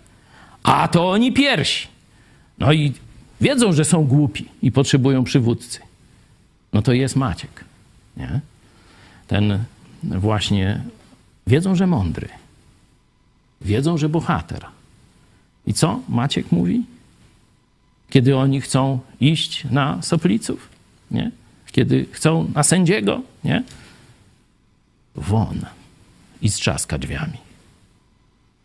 [0.64, 1.88] a to oni piersi.
[2.60, 2.94] No i
[3.42, 5.80] wiedzą, że są głupi i potrzebują przywódcy.
[6.74, 7.66] No to jest Maciek.
[8.18, 8.40] Nie?
[9.28, 9.64] Ten
[10.04, 10.82] właśnie
[11.48, 12.30] wiedzą, że mądry.
[13.62, 14.66] Wiedzą, że bohater.
[15.68, 16.84] I co Maciek mówi?
[18.10, 20.77] Kiedy oni chcą iść na Sopliców?
[21.12, 21.32] Nie?
[21.72, 23.22] Kiedy chcą na sędziego?
[23.44, 23.64] Nie?
[25.16, 25.66] Won
[26.42, 27.38] i strzaska drzwiami.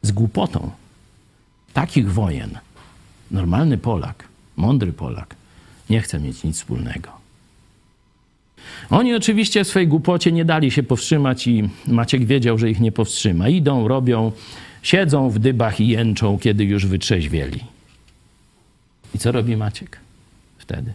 [0.03, 0.71] Z głupotą
[1.73, 2.59] takich wojen
[3.31, 4.25] normalny Polak,
[4.57, 5.37] mądry Polak
[5.91, 7.23] nie chce mieć nic wspólnego.
[8.91, 12.93] Oni oczywiście w swojej głupocie nie dali się powstrzymać i Maciek wiedział, że ich nie
[12.93, 13.49] powstrzyma.
[13.49, 14.33] Idą, robią,
[14.83, 17.61] siedzą w dybach i jęczą, kiedy już wytrzeźwieli.
[19.15, 19.99] I co robi Maciek
[20.59, 20.93] wtedy?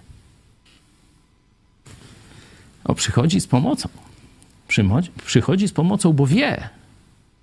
[2.87, 3.89] O, przychodzi z pomocą.
[4.67, 6.69] Przychodzi, przychodzi z pomocą, bo wie,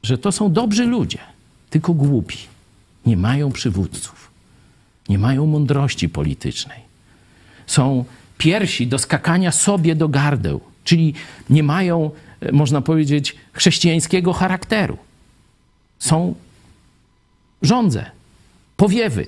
[0.03, 1.19] że to są dobrzy ludzie,
[1.71, 2.39] tylko głupi.
[3.07, 4.31] Nie mają przywódców.
[5.09, 6.81] Nie mają mądrości politycznej.
[7.67, 8.05] Są
[8.39, 11.15] piersi do skakania sobie do gardeł, czyli
[11.51, 12.11] nie mają,
[12.41, 14.99] e, można powiedzieć, chrześcijańskiego charakteru.
[15.99, 16.35] Są
[17.63, 18.11] żądze,
[18.77, 19.27] powiewy,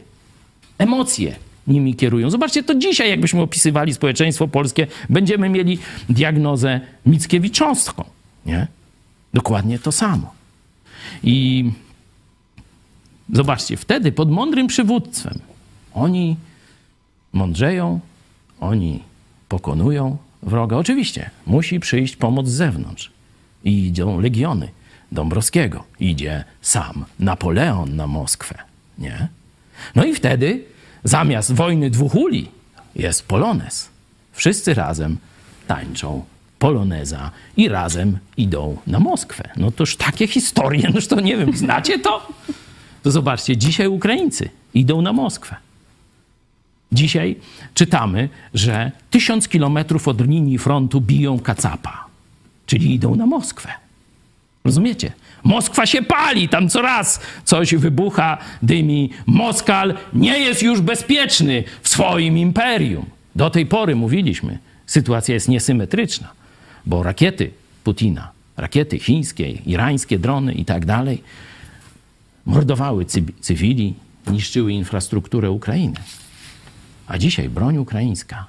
[0.79, 1.37] emocje
[1.67, 2.31] nimi kierują.
[2.31, 5.79] Zobaczcie, to dzisiaj, jakbyśmy opisywali społeczeństwo polskie, będziemy mieli
[6.09, 8.05] diagnozę mickiewiczowską.
[8.47, 8.67] Nie?
[9.35, 10.35] Dokładnie to samo.
[11.23, 11.65] I
[13.33, 15.39] zobaczcie, wtedy pod mądrym przywództwem
[15.95, 16.37] oni
[17.33, 18.01] mądrzeją,
[18.61, 19.03] oni
[19.49, 20.77] pokonują wroga.
[20.77, 23.11] Oczywiście musi przyjść pomoc z zewnątrz.
[23.65, 24.69] I idą legiony
[25.13, 25.85] Dąbrowskiego.
[26.01, 28.59] Idzie sam Napoleon na Moskwę.
[28.99, 29.29] Nie?
[29.95, 30.65] No i wtedy
[31.07, 32.49] zamiast wojny dwóch uli
[32.95, 33.89] jest polonez.
[34.33, 35.17] Wszyscy razem
[35.67, 36.25] tańczą
[36.59, 39.49] poloneza i razem idą na Moskwę.
[39.57, 42.29] No toż takie historie, noż to nie wiem, znacie to?
[43.03, 45.57] To zobaczcie, dzisiaj Ukraińcy idą na Moskwę.
[46.93, 47.37] Dzisiaj
[47.75, 52.07] czytamy, że tysiąc kilometrów od linii frontu biją kacapa,
[52.67, 53.69] czyli idą na Moskwę.
[54.65, 55.13] Rozumiecie?
[55.47, 59.11] Moskwa się pali, tam co raz coś wybucha, dymi.
[59.27, 63.07] Moskal nie jest już bezpieczny w swoim imperium.
[63.37, 66.33] Do tej pory mówiliśmy, sytuacja jest niesymetryczna,
[66.87, 67.51] bo rakiety
[67.85, 71.23] Putina, rakiety chińskie, irańskie drony i tak dalej,
[72.47, 73.95] mordowały cy- cywili,
[74.27, 75.97] niszczyły infrastrukturę Ukrainy.
[77.07, 78.47] A dzisiaj broń ukraińska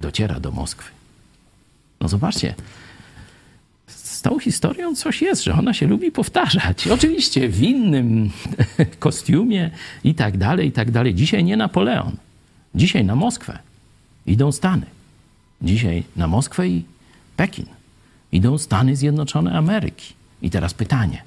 [0.00, 0.90] dociera do Moskwy.
[2.00, 2.54] No zobaczcie,
[4.20, 6.88] z tą historią coś jest, że ona się lubi powtarzać.
[6.88, 8.30] Oczywiście w innym
[8.98, 9.70] kostiumie
[10.04, 11.14] i tak dalej, i tak dalej.
[11.14, 12.16] Dzisiaj nie Napoleon.
[12.74, 13.58] Dzisiaj na Moskwę
[14.26, 14.86] idą Stany.
[15.62, 16.84] Dzisiaj na Moskwę i
[17.36, 17.66] Pekin
[18.32, 20.14] idą Stany Zjednoczone Ameryki.
[20.42, 21.22] I teraz pytanie.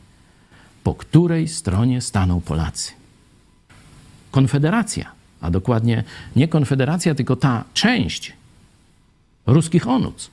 [0.84, 2.92] Po której stronie staną Polacy?
[4.32, 5.12] Konfederacja,
[5.42, 6.04] a dokładnie
[6.36, 8.34] nie Konfederacja, tylko ta część
[9.46, 10.30] ruskich onuc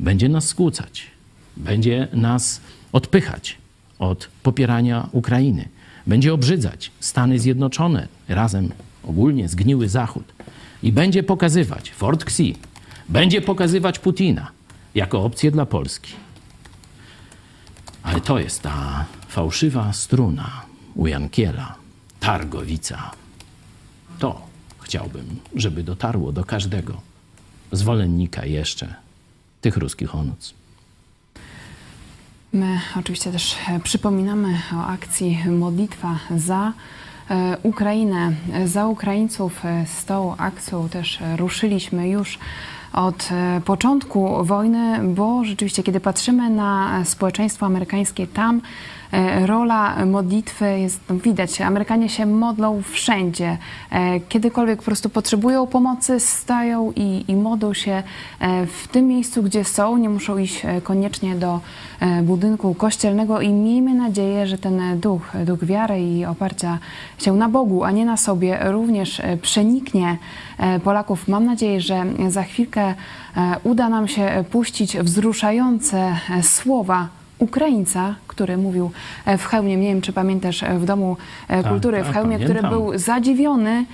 [0.00, 1.17] będzie nas skłócać,
[1.58, 2.60] będzie nas
[2.92, 3.58] odpychać
[3.98, 5.68] od popierania Ukrainy,
[6.06, 8.72] będzie obrzydzać Stany Zjednoczone razem
[9.04, 10.32] ogólnie zgniły Zachód
[10.82, 12.56] i będzie pokazywać Fort Xi,
[13.08, 14.50] będzie pokazywać Putina
[14.94, 16.12] jako opcję dla Polski.
[18.02, 20.62] Ale to jest ta fałszywa struna
[20.94, 21.74] u Jankiela,
[22.20, 23.10] Targowica.
[24.18, 24.46] To
[24.80, 27.00] chciałbym, żeby dotarło do każdego
[27.72, 28.94] zwolennika jeszcze
[29.60, 30.57] tych ruskich onuc.
[32.52, 36.72] My oczywiście też e, przypominamy o akcji Modlitwa za
[37.30, 38.32] e, Ukrainę,
[38.64, 39.64] za Ukraińców.
[39.64, 42.38] E, Z tą akcją też ruszyliśmy już
[42.92, 43.28] od
[43.64, 48.60] początku wojny, bo rzeczywiście, kiedy patrzymy na społeczeństwo amerykańskie, tam
[49.46, 53.58] rola modlitwy jest, no widać, Amerykanie się modlą wszędzie.
[53.90, 58.02] E, Kiedykolwiek po prostu potrzebują pomocy, stają i, i modlą się
[58.40, 59.96] e, w tym miejscu, gdzie są.
[59.96, 61.60] Nie muszą iść e, koniecznie do
[62.00, 66.78] e, budynku kościelnego i miejmy nadzieję, że ten duch, duch wiary i oparcia
[67.18, 70.18] się na Bogu, a nie na sobie, również e, przeniknie
[70.58, 71.28] e, Polaków.
[71.28, 72.94] Mam nadzieję, że za chwilkę e,
[73.64, 78.90] uda nam się puścić wzruszające e, słowa Ukraińca, który mówił
[79.24, 81.16] e, w hełmie, nie wiem czy pamiętasz, e, w Domu
[81.48, 83.84] e, Tak, Kultury tak, w hełmie, który był zadziwiony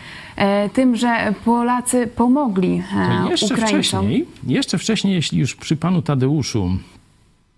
[0.73, 2.83] tym, że Polacy pomogli
[3.25, 3.81] To jeszcze Ukraińcom.
[3.81, 6.71] wcześniej, jeszcze wcześniej, jeśli już przy panu Tadeuszu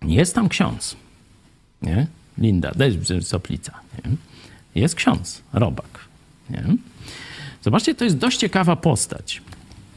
[0.02, 0.96] jest tam ksiądz,
[1.82, 2.06] nie?
[2.38, 2.72] Linda,
[3.22, 3.72] soplica?
[4.74, 5.98] Jest ksiądz, robak,
[6.50, 6.64] nie?
[7.62, 9.42] Zobaczcie, to jest dość ciekawa postać.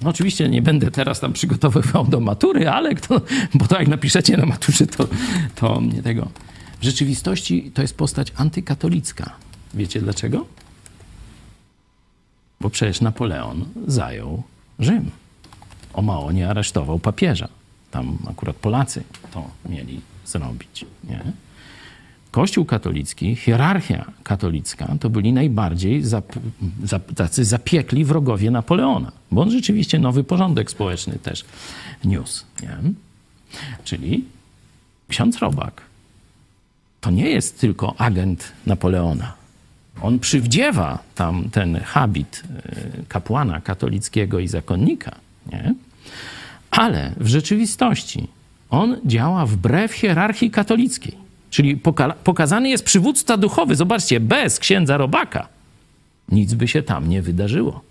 [0.01, 3.21] No oczywiście nie będę teraz tam przygotowywał do matury, ale kto,
[3.53, 5.07] bo to jak napiszecie na maturze, to,
[5.55, 6.27] to nie tego.
[6.79, 9.31] W rzeczywistości to jest postać antykatolicka.
[9.73, 10.45] Wiecie dlaczego?
[12.61, 14.43] Bo przecież Napoleon zajął
[14.79, 15.11] Rzym.
[15.93, 17.47] O mało nie aresztował papieża.
[17.91, 20.85] Tam akurat Polacy to mieli zrobić.
[21.03, 21.23] Nie?
[22.39, 26.25] Kościół katolicki, hierarchia katolicka to byli najbardziej zap,
[26.83, 31.45] zap, tacy zapiekli wrogowie Napoleona, bo on rzeczywiście nowy porządek społeczny też
[32.05, 32.45] niósł.
[32.63, 32.77] Nie?
[33.83, 34.25] Czyli
[35.07, 35.81] ksiądz Robak
[37.01, 39.33] to nie jest tylko agent Napoleona.
[40.01, 42.43] On przywdziewa tam ten habit
[42.99, 45.15] y, kapłana katolickiego i zakonnika,
[45.51, 45.73] nie?
[46.71, 48.27] ale w rzeczywistości
[48.69, 51.28] on działa wbrew hierarchii katolickiej.
[51.49, 53.75] Czyli poka- pokazany jest przywódca duchowy.
[53.75, 55.47] Zobaczcie, bez księdza Robaka
[56.31, 57.81] nic by się tam nie wydarzyło.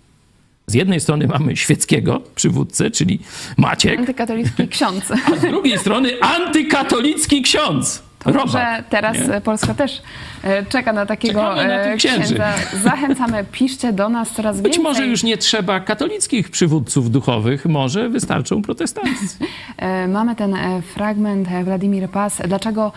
[0.67, 3.19] Z jednej strony mamy świeckiego przywódcę, czyli
[3.57, 5.11] Maciek, Antykatolicki ksiądz.
[5.11, 8.03] a z drugiej strony antykatolicki ksiądz.
[8.19, 9.41] To Robak, może teraz nie?
[9.41, 10.01] Polska też
[10.43, 12.53] e, czeka na takiego na e, księdza.
[12.83, 14.83] Zachęcamy, piszcie do nas coraz Być więcej.
[14.83, 19.11] może już nie trzeba katolickich przywódców duchowych, może wystarczą protestanci.
[19.77, 20.55] E, Mamy ten
[20.93, 22.41] fragment Władimir Pas.
[22.47, 22.91] Dlaczego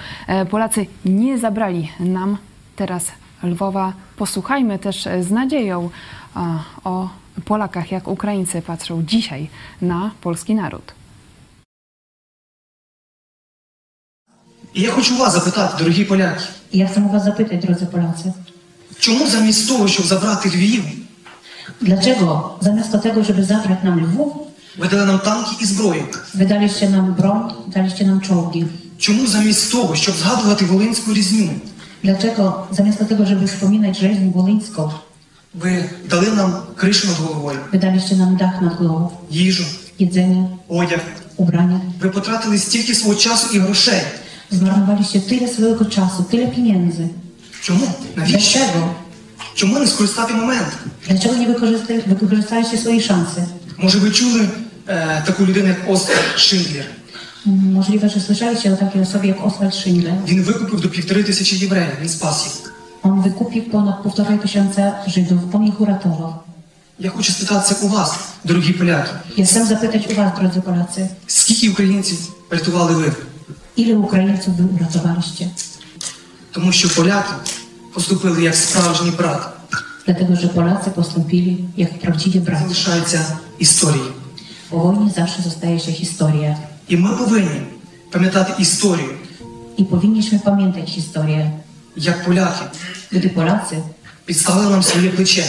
[0.51, 2.37] Polacy nie zabrali nam
[2.77, 3.13] teraz
[3.43, 3.93] Lwowa?
[4.17, 5.91] Posłuchajmy też z nadzieją
[6.85, 7.09] o
[7.45, 9.49] Polakach, jak Ukraińcy patrzą dzisiaj
[9.83, 10.95] na polski naród.
[14.75, 18.33] І я хочу вас запитати, дорогі поляки, Я chcę was zapytać, drodzy Polacy,
[18.99, 20.85] чому замість того, щоб забрати Львів,
[21.81, 24.33] dlaczego zamiast tego, żeby zabrać nam Lwów,
[24.79, 26.05] ви дали нам танки і зброю?
[26.35, 28.65] wydaliście nam broń, daliście nam czołgi?
[28.99, 31.51] Чому замість того, щоб згадувати Волинську різню,
[32.05, 34.91] Dlaczego zamiast tego, żeby wspominać rzeźnię wolyńską,
[35.55, 39.65] ви дали нам кришу над головою, wydaliście nam dach nad głową, їжу,
[39.99, 41.01] jedzenie, одяг?
[41.37, 41.81] ubranie?
[42.01, 44.03] Ви потратили стільки свого часу і грошей.
[44.53, 47.09] Zmarnowaliście tyle swojego czasu, tyle pieniędzy.
[47.63, 47.87] Чому?
[48.17, 48.59] Навіщо?
[48.59, 48.95] Dlaczego?
[49.55, 50.69] Чому не скористати момент?
[51.09, 53.45] Dlaczego nie wykorzysta- wykorzystaliście swojej szansy?
[53.79, 54.49] Може, ви чули
[54.89, 56.85] е, таку людину, як Оскар Шиндлер?
[57.47, 60.15] Możliwe, że słyszeliście o takiej osobie jak Oswald Schindler.
[60.27, 62.73] Він викупив до півтори тисячі євреїв, він спас їх.
[63.03, 66.35] On wykupił ponad półtorej tysiąca Żydów, on ich uratował.
[66.99, 68.11] Я хочу спитатися у вас,
[68.45, 72.19] дорогі поляки, Ja chcę zapytać u Was, drodzy Polacy, скільки українців
[72.51, 73.13] рятували ви?
[73.79, 75.51] Ile Українців ви uratowaliście?
[76.51, 77.33] Тому що поляки
[77.95, 79.47] поступили як справжні брати.
[80.07, 82.63] Dlatego, że Polacy postąpili jak prawdziwi bracia.
[82.63, 84.11] Залишається історії.
[84.71, 86.59] У війні завжди залишається історія.
[86.89, 87.63] І ми повинні
[88.11, 89.11] пам'ятати історію.
[89.77, 91.51] І повинні пам'ятати історію.
[91.97, 92.65] Як поляки.
[93.13, 93.77] Люди поляці.
[94.25, 95.45] Підставили нам своє плече.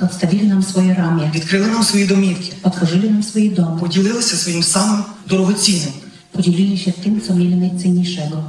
[0.00, 1.32] Подставили нам свої рам'я.
[1.34, 2.52] Відкрили нам свої домівки.
[2.62, 3.80] Отворили нам свої доми.
[3.80, 5.92] Поділилися своїм самим дорогоцінним.
[6.31, 8.43] podzielili się tym, co mieli najcenniejszego.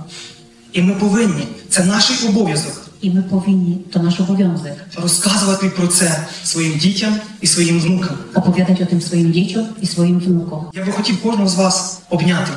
[0.73, 6.27] І ми повинні, це наш обов'язок, I my powinni, to nasz obowiązek, розказувати про це
[6.44, 8.16] своїм дітям і своїм внукам.
[8.35, 10.65] opowiadać o tym swoim dzieciom i swoim wnukom.
[10.74, 12.53] Я би хотів кожного з вас обняти,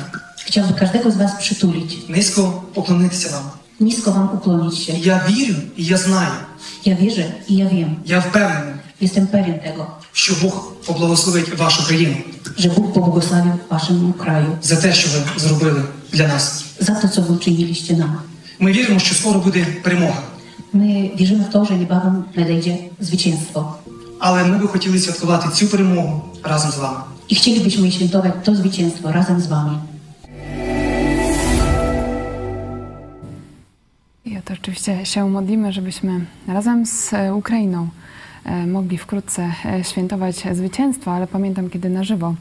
[0.46, 3.44] Chciałbym każdego z Was przytulić, низько поклонитися вам.
[3.80, 4.92] nisko Wam ukłonić się.
[4.92, 6.32] І я вірю і я знаю,
[6.84, 12.15] Ja wierzę i ja wiem, я впевнений, jestem pewien tego, що Бог поблагословить вашу країну
[12.57, 16.65] że Bóg pobłogosławił Waszemu kraju за те, що ви зробили для нас.
[16.79, 18.17] za to, co Wy uczyniliście nam.
[18.59, 20.21] Ми віримо, що скоро буде перемога,
[20.73, 23.73] My wierzymy w to, że niebawem nadejdzie zwycięstwo.
[24.19, 26.99] але ми би хотіли святкувати цю перемогу разом з вами.
[27.31, 29.77] I chcielibyśmy świętować to zwycięstwo razem z Wami.
[34.25, 38.04] I o to oczywiście się modlimy, żebyśmy razem z e, Ukrainą e,
[38.67, 42.35] mogli wkrótce e, świętować zwycięstwo, ale pamiętam, kiedy na żywo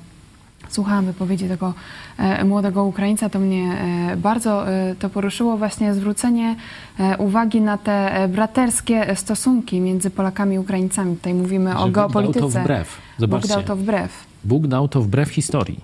[0.69, 1.75] słuchałam wypowiedzi tego
[2.19, 3.73] e, młodego Ukraińca, to mnie
[4.13, 6.57] e, bardzo e, to poruszyło właśnie zwrócenie
[6.99, 11.17] e, uwagi na te e, braterskie stosunki między Polakami i Ukraińcami.
[11.17, 12.41] Tutaj mówimy Że o Bóg dał geopolityce.
[12.41, 12.89] to wbrew.
[12.89, 13.49] Bóg Zobaczcie.
[13.49, 14.25] dał to wbrew.
[14.45, 15.81] Bóg dał to wbrew historii.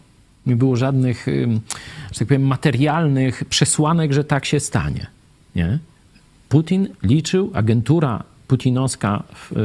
[0.47, 1.27] Nie było żadnych,
[2.13, 5.07] że tak powiem, materialnych przesłanek, że tak się stanie.
[5.57, 5.79] Nie?
[6.49, 9.57] Putin liczył, agentura putinowska w, y,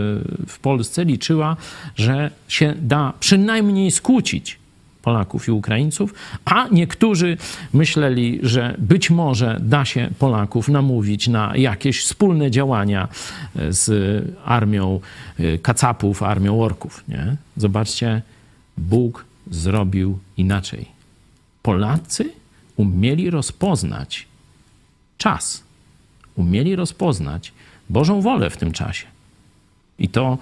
[0.48, 1.57] w Polsce liczyła,
[1.95, 4.60] że się da przynajmniej skłócić
[5.02, 6.14] Polaków i Ukraińców,
[6.45, 7.38] a niektórzy
[7.74, 13.07] myśleli, że być może da się Polaków namówić na jakieś wspólne działania
[13.56, 13.86] y, z
[14.45, 14.99] armią
[15.40, 17.03] y, kacapów, armią orków.
[17.07, 17.36] Nie?
[17.57, 18.22] Zobaczcie,
[18.78, 20.86] Bóg zrobił inaczej.
[21.62, 22.30] Polacy
[22.76, 24.28] umieli rozpoznać
[25.18, 25.64] czas,
[26.36, 27.53] umieli rozpoznać
[27.90, 29.06] Bożą wolę w tym czasie.
[29.99, 30.38] I to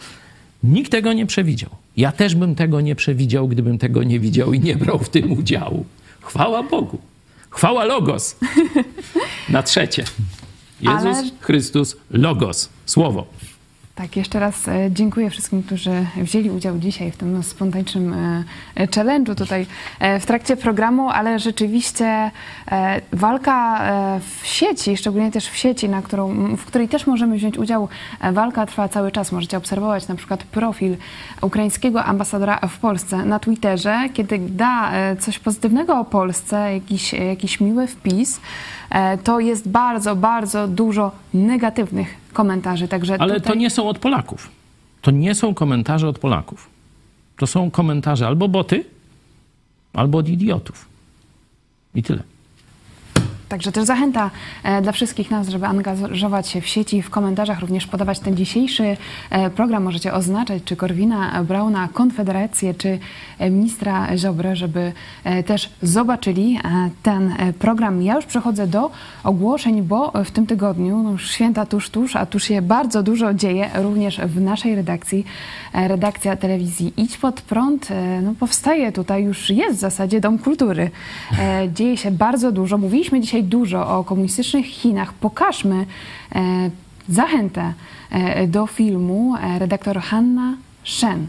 [0.64, 1.70] nikt tego nie przewidział.
[1.98, 5.32] Ja też bym tego nie przewidział, gdybym tego nie widział i nie brał w tym
[5.32, 5.86] udziału.
[6.22, 6.98] Chwała Bogu.
[7.50, 8.36] Chwała Logos.
[9.50, 10.04] Na trzecie.
[10.82, 12.70] Jezus Ale- Chrystus Logos.
[12.86, 13.28] Słowo.
[13.96, 19.36] Tak, jeszcze raz e, dziękuję wszystkim, którzy wzięli udział dzisiaj w tym spontanicznym e, challenge'u
[19.36, 19.66] tutaj
[20.00, 22.32] e, w trakcie programu, ale rzeczywiście
[23.12, 23.82] walka
[24.20, 27.88] w sieci, szczególnie też w sieci, na którą, w której też możemy wziąć udział,
[28.32, 29.32] walka trwa cały czas.
[29.32, 30.98] Możecie obserwować na przykład profil
[31.42, 37.88] ukraińskiego ambasadora w Polsce na Twitterze, kiedy da coś pozytywnego o Polsce, jakiś, jakiś miły
[37.88, 38.40] wpis,
[39.24, 42.88] to jest bardzo, bardzo dużo negatywnych komentarzy.
[42.88, 43.54] Także Ale tutaj...
[43.54, 44.50] to nie są od Polaków.
[45.02, 46.70] To nie są komentarze od Polaków.
[47.38, 48.86] To są komentarze albo boty,
[49.94, 50.86] albo od idiotów.
[51.96, 52.24] I tyle.
[53.54, 54.32] Także też zachęta
[54.64, 58.98] e, dla wszystkich nas, żeby angażować się w sieci, w komentarzach, również podawać ten dzisiejszy
[59.30, 59.84] e, program.
[59.84, 63.00] Możecie oznaczać czy Korwina Brauna, Konfederację, czy
[63.40, 64.94] e, ministra Ziobrę, żeby
[65.46, 66.60] też zobaczyli
[67.04, 68.02] ten program.
[68.02, 68.92] Ja już przechodzę do
[69.24, 73.70] ogłoszeń, bo w tym tygodniu no święta tuż, tuż, a tuż się bardzo dużo dzieje
[73.76, 75.26] również w naszej redakcji.
[75.74, 77.90] Redakcja telewizji Idź Pod Prąd
[78.22, 80.92] no, powstaje tutaj, już jest w zasadzie Dom Kultury.
[81.74, 82.78] Dzieje się bardzo dużo.
[82.78, 85.14] Mówiliśmy dzisiaj dużo o komunistycznych Chinach.
[85.14, 85.86] Pokażmy
[86.36, 86.70] e,
[87.10, 87.74] zachętę
[88.10, 91.28] e, do filmu e, redaktor Hanna Shen.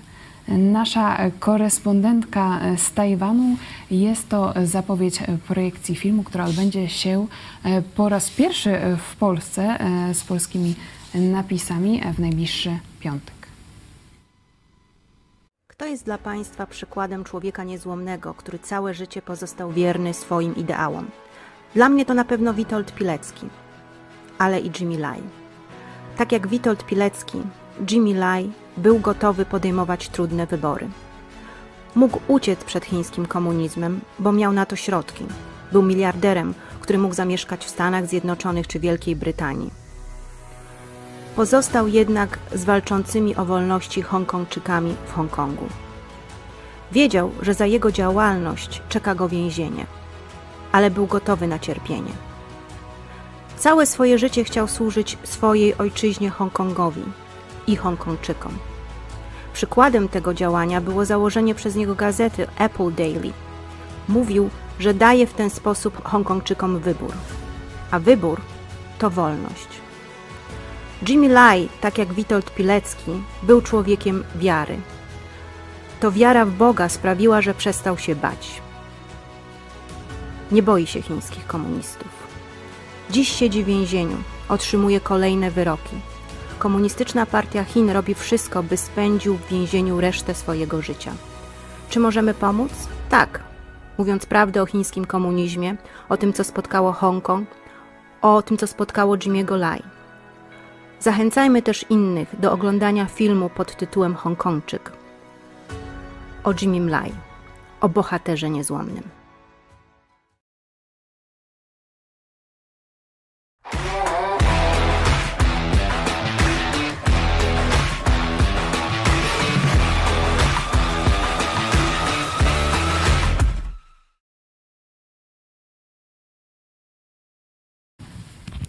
[0.48, 3.56] Nasza korespondentka z Tajwanu.
[3.90, 7.26] Jest to zapowiedź projekcji filmu, która odbędzie się
[7.96, 9.78] po raz pierwszy w Polsce
[10.12, 10.74] z polskimi
[11.14, 13.34] napisami w najbliższy piątek.
[15.74, 21.06] Kto jest dla Państwa przykładem człowieka niezłomnego, który całe życie pozostał wierny swoim ideałom?
[21.74, 23.48] Dla mnie to na pewno Witold Pilecki,
[24.38, 25.22] ale i Jimmy Lai.
[26.16, 27.42] Tak jak Witold Pilecki,
[27.90, 30.88] Jimmy Lai był gotowy podejmować trudne wybory.
[31.94, 35.24] Mógł uciec przed chińskim komunizmem, bo miał na to środki.
[35.72, 39.70] Był miliarderem, który mógł zamieszkać w Stanach Zjednoczonych czy Wielkiej Brytanii.
[41.36, 45.66] Pozostał jednak z walczącymi o wolności Hongkongczykami w Hongkongu.
[46.92, 49.86] Wiedział, że za jego działalność czeka go więzienie.
[50.74, 52.12] Ale był gotowy na cierpienie.
[53.56, 57.02] Całe swoje życie chciał służyć swojej ojczyźnie Hongkongowi
[57.66, 58.58] i Hongkongczykom.
[59.52, 63.32] Przykładem tego działania było założenie przez niego gazety Apple Daily.
[64.08, 67.12] Mówił, że daje w ten sposób Hongkongczykom wybór,
[67.90, 68.40] a wybór
[68.98, 69.68] to wolność.
[71.08, 73.10] Jimmy Lai, tak jak Witold Pilecki,
[73.42, 74.76] był człowiekiem wiary.
[76.00, 78.63] To wiara w Boga sprawiła, że przestał się bać.
[80.52, 82.08] Nie boi się chińskich komunistów.
[83.10, 84.16] Dziś siedzi w więzieniu,
[84.48, 85.96] otrzymuje kolejne wyroki.
[86.58, 91.12] Komunistyczna Partia Chin robi wszystko, by spędził w więzieniu resztę swojego życia.
[91.88, 92.72] Czy możemy pomóc?
[93.10, 93.40] Tak.
[93.98, 95.76] Mówiąc prawdę o chińskim komunizmie,
[96.08, 97.48] o tym, co spotkało Hongkong,
[98.22, 99.82] o tym, co spotkało Jimmy'ego Lai.
[101.00, 105.04] Zachęcajmy też innych do oglądania filmu pod tytułem Hongkongczyk
[106.44, 107.12] o Jimmy Lai,
[107.80, 109.13] o bohaterze niezłomnym.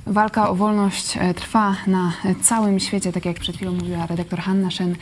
[0.08, 4.72] Walka o wolność e, trwa na całym świecie, tak jak przed chwilą mówiła redaktor Hanna
[4.72, 4.96] Shen.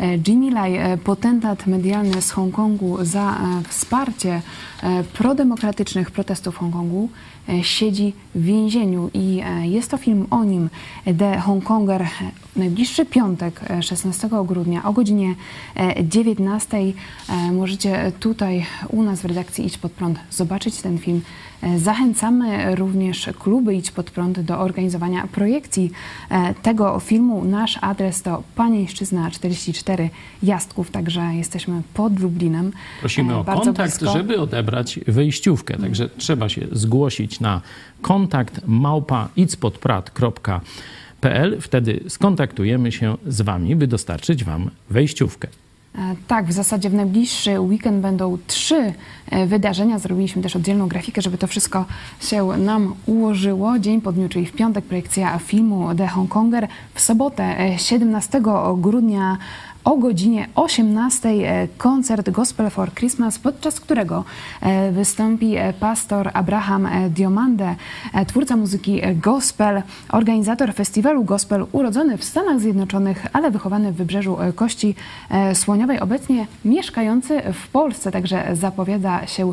[0.00, 3.38] E, Jimmy Lai, e, potentat medialny z Hongkongu za
[3.68, 4.42] wsparcie
[5.12, 7.08] prodemokratycznych protestów w Hongkongu,
[7.62, 10.70] siedzi w więzieniu i jest to film o nim,
[11.18, 12.06] The Hongkonger,
[12.56, 15.34] najbliższy piątek, 16 grudnia o godzinie
[16.04, 16.78] 19.
[17.52, 21.20] Możecie tutaj u nas w redakcji Idź Pod Prąd zobaczyć ten film.
[21.76, 25.90] Zachęcamy również kluby Idź Pod Prąd do organizowania projekcji
[26.62, 27.44] tego filmu.
[27.44, 30.10] Nasz adres to Panieńszczyzna 44
[30.42, 32.72] Jastków, także jesteśmy pod Lublinem.
[33.00, 34.18] Prosimy o Bardzo kontakt, blisko.
[34.18, 35.76] żeby odebrać wejściówkę.
[35.76, 37.60] Także trzeba się zgłosić na
[38.02, 39.28] kontakt małpa.
[41.60, 45.48] Wtedy skontaktujemy się z Wami, by dostarczyć Wam wejściówkę.
[45.98, 48.92] E, Tak, w zasadzie w najbliższy weekend będą trzy
[49.30, 49.98] e, wydarzenia.
[49.98, 51.84] Zrobiliśmy też oddzielną grafikę, żeby to wszystko
[52.20, 53.78] się nam ułożyło.
[53.78, 56.68] Dzień po dniu, czyli w piątek projekcja filmu The Hongkonger.
[56.94, 58.40] W sobotę e, 17
[58.76, 59.38] grudnia
[59.86, 64.24] o godzinie 18 e, koncert Gospel for Christmas, podczas którego
[64.60, 67.74] e, wystąpi e, pastor Abraham Diomande,
[68.26, 69.82] twórca muzyki gospel,
[70.12, 74.94] organizator festiwalu gospel, urodzony w Stanach Zjednoczonych, ale wychowany w Wybrzeżu Kości
[75.54, 79.52] Słoniowej, obecnie mieszkający w Polsce, także zapowiada się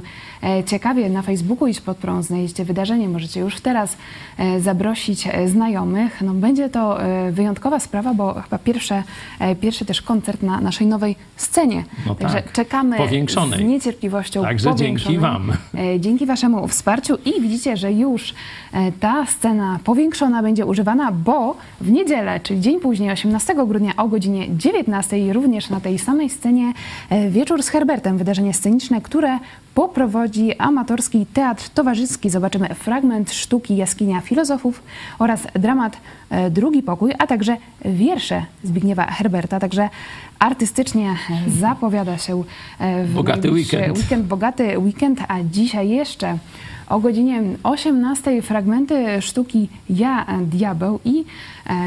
[0.66, 1.10] ciekawie.
[1.10, 3.98] Na Facebooku Idź Pod Prąd znajdziecie wydarzenie, możecie już teraz
[4.38, 6.22] e, zaprosić e, znajomych.
[6.22, 9.04] No, będzie to e, wyjątkowa sprawa, bo chyba pierwsze,
[9.40, 11.84] e, pierwszy też koncert na naszej nowej scenie.
[12.08, 13.60] No Także tak, czekamy powiększonej.
[13.60, 14.42] z niecierpliwością.
[14.44, 15.52] Także dzięki wam.
[15.76, 18.34] E, Dzięki Waszemu wsparciu i widzicie, że już
[18.74, 24.08] e, ta scena powiększona będzie używana, bo w niedzielę, czyli dzień później, 18 grudnia o
[24.08, 26.74] godzinie 19, również na tej samej scenie
[27.10, 29.40] e, wieczór z Herbertem, wydarzenie sceniczne, które
[29.76, 32.30] poprowadzi amatorski teatr towarzyski.
[32.30, 34.84] Zobaczymy fragment sztuki Jaskinia Filozofów
[35.20, 35.98] oraz dramat
[36.30, 39.60] e, Drugi Pokój, a także wiersze Zbigniewa Herberta.
[39.60, 39.90] Także
[40.40, 42.44] artystycznie e, zapowiada się
[42.80, 43.98] e, w Bogaty weekend.
[43.98, 46.38] weekend, bogaty weekend, a dzisiaj jeszcze
[46.90, 51.24] o godzinie 18 fragmenty sztuki Ja, Diabeł i e,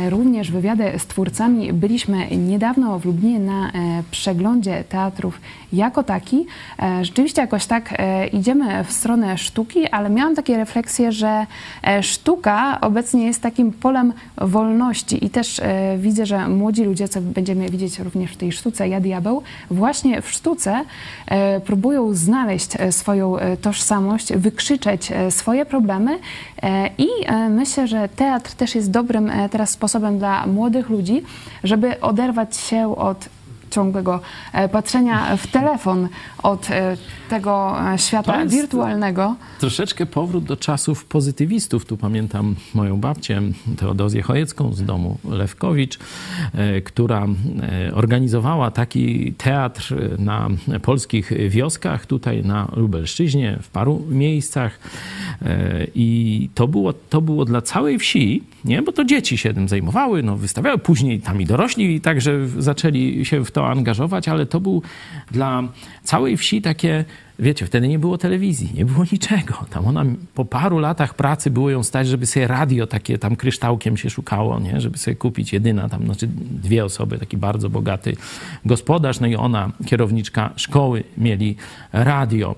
[0.08, 1.72] również wywiady z twórcami.
[1.72, 3.72] Byliśmy niedawno w Lublinie na e,
[4.10, 5.40] przeglądzie teatrów
[5.72, 6.46] jako taki.
[6.82, 11.46] E, rzeczywiście jakoś tak e, idziemy w stronę sztuki, ale miałam takie refleksje, że
[11.82, 17.20] e, sztuka obecnie jest takim polem wolności i też e, widzę, że młodzi ludzie, co
[17.20, 20.84] będziemy widzieć również w tej sztuce Ja, Diabeł, właśnie w sztuce
[21.26, 26.18] e, próbują znaleźć e, swoją e, tożsamość, wykrzyczeć e, swoje problemy
[26.62, 31.22] e, i e, myślę, że teatr też jest dobrym e, teraz sposobem dla młodych ludzi,
[31.64, 33.28] żeby oderwać się od
[33.70, 34.20] ciągłego
[34.52, 36.08] e, patrzenia w telefon,
[36.42, 36.96] od e,
[37.28, 39.36] tego e, świata wirtualnego.
[39.60, 41.84] Troszeczkę powrót do czasów pozytywistów.
[41.84, 43.42] Tu pamiętam moją babcię
[43.78, 45.98] Teodozję Chojecką z domu Lewkowicz,
[46.84, 47.26] która
[47.92, 50.48] organizowała taki teatr na
[50.82, 54.78] polskich wioskach, tutaj na Lubelszczyźnie, w paru miejscach.
[55.94, 58.82] I to było, to było dla całej wsi, nie?
[58.82, 60.78] bo to dzieci się tym zajmowały, no, wystawiały.
[60.78, 64.82] Później tam i dorośli także zaczęli się w to angażować, ale to był
[65.30, 65.62] dla
[66.02, 67.04] całej wsi takie
[67.38, 69.54] wiecie, wtedy nie było telewizji, nie było niczego.
[69.70, 70.04] Tam ona
[70.34, 74.60] po paru latach pracy było ją stać, żeby sobie radio takie tam kryształkiem się szukało,
[74.60, 74.80] nie?
[74.80, 78.16] żeby sobie kupić jedyna tam, znaczy dwie osoby, taki bardzo bogaty
[78.64, 81.56] gospodarz, no i ona, kierowniczka szkoły, mieli
[81.92, 82.54] radio.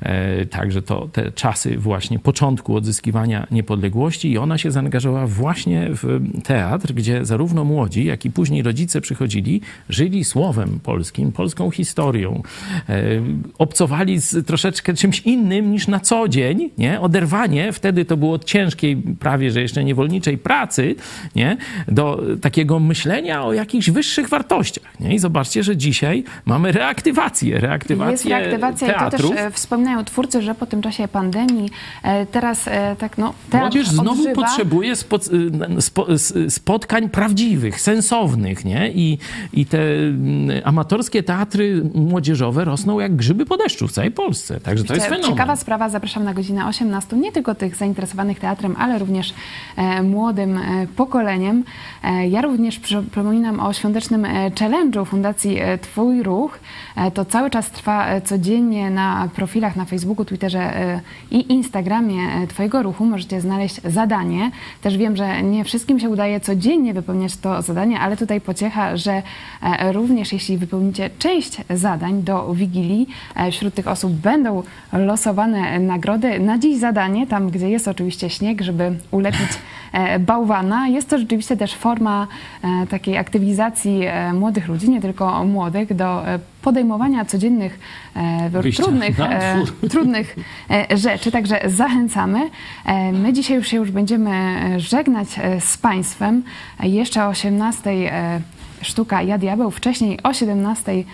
[0.00, 6.20] E, także to te czasy właśnie początku odzyskiwania niepodległości i ona się zaangażowała właśnie w
[6.44, 12.42] teatr, gdzie zarówno młodzi, jak i później rodzice przychodzili, żyli słowem polskim, polską historią,
[12.88, 13.02] e,
[13.58, 17.00] obcowali troszeczkę czymś innym niż na co dzień, nie?
[17.00, 20.94] Oderwanie, wtedy to było od ciężkiej, prawie że jeszcze niewolniczej pracy,
[21.36, 21.56] nie?
[21.88, 25.14] Do takiego myślenia o jakichś wyższych wartościach, nie?
[25.14, 29.30] I zobaczcie, że dzisiaj mamy reaktywację, reaktywację Jest reaktywacja teatrów.
[29.30, 31.70] i to też e, wspominają twórcy, że po tym czasie pandemii
[32.02, 34.34] e, teraz e, tak no teatr Młodzież znowu odżywa.
[34.34, 35.18] potrzebuje spo,
[35.80, 36.06] spo,
[36.48, 38.90] spotkań prawdziwych, sensownych, nie?
[38.92, 39.18] I,
[39.52, 44.60] I te mm, amatorskie teatry młodzieżowe rosną jak grzyby po deszczu w całej Polsce.
[44.60, 45.30] Także to jest fenomen.
[45.30, 47.16] Ciekawa sprawa, zapraszam na godzinę 18.
[47.16, 49.34] Nie tylko tych zainteresowanych teatrem, ale również
[49.76, 51.64] e, młodym e, pokoleniem.
[52.04, 54.26] E, ja również przypominam o świątecznym
[54.58, 56.58] challenge'u Fundacji Twój Ruch.
[57.14, 63.04] To cały czas trwa codziennie na profilach na Facebooku, Twitterze i Instagramie Twojego Ruchu.
[63.04, 64.50] Możecie znaleźć zadanie.
[64.82, 69.22] Też wiem, że nie wszystkim się udaje codziennie wypełniać to zadanie, ale tutaj pociecha, że
[69.92, 73.08] również jeśli wypełnicie część zadań do Wigilii,
[73.52, 74.62] wśród tych osób będą
[74.92, 76.40] losowane nagrody.
[76.40, 79.48] Na dziś zadanie, tam gdzie jest oczywiście śnieg, żeby ulepić
[79.92, 80.88] e, bałwana.
[80.88, 82.26] Jest to rzeczywiście też forma
[82.62, 86.22] e, takiej aktywizacji e, młodych ludzi, nie tylko młodych, do
[86.62, 87.78] podejmowania codziennych,
[88.50, 89.16] Wyjścia trudnych,
[89.90, 90.36] trudnych
[90.94, 91.30] rzeczy.
[91.30, 92.50] Także zachęcamy.
[93.12, 95.28] My dzisiaj już się już będziemy żegnać
[95.60, 96.42] z Państwem.
[96.82, 98.40] Jeszcze o 18 e,
[98.82, 101.04] sztuka Ja Diabeł, wcześniej o 17 e,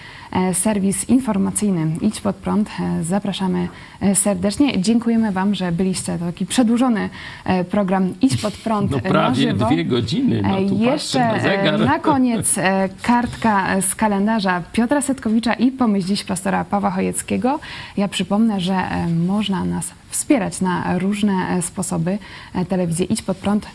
[0.53, 2.69] serwis informacyjny Idź Pod Prąd.
[2.81, 3.69] E, Zapraszamy
[4.01, 4.81] e, serdecznie.
[4.83, 6.19] Dziękujemy Wam, że byliście.
[6.19, 7.11] To taki przedłużony
[7.45, 9.67] e, program Idź Pod Prąd No e, na prawie żywo.
[9.67, 10.43] dwie godziny.
[10.43, 11.75] No, E, Jeszcze na zegar.
[11.75, 17.61] e, na koniec e, kartka z kalendarza Piotra Setkowicza i pomyśl dziś pastora Pawła Chojeckiego.
[17.97, 22.19] Ja przypomnę, że e, można nas wspierać na różne e, sposoby.
[22.55, 23.67] E, Telewizję Idź Pod Prąd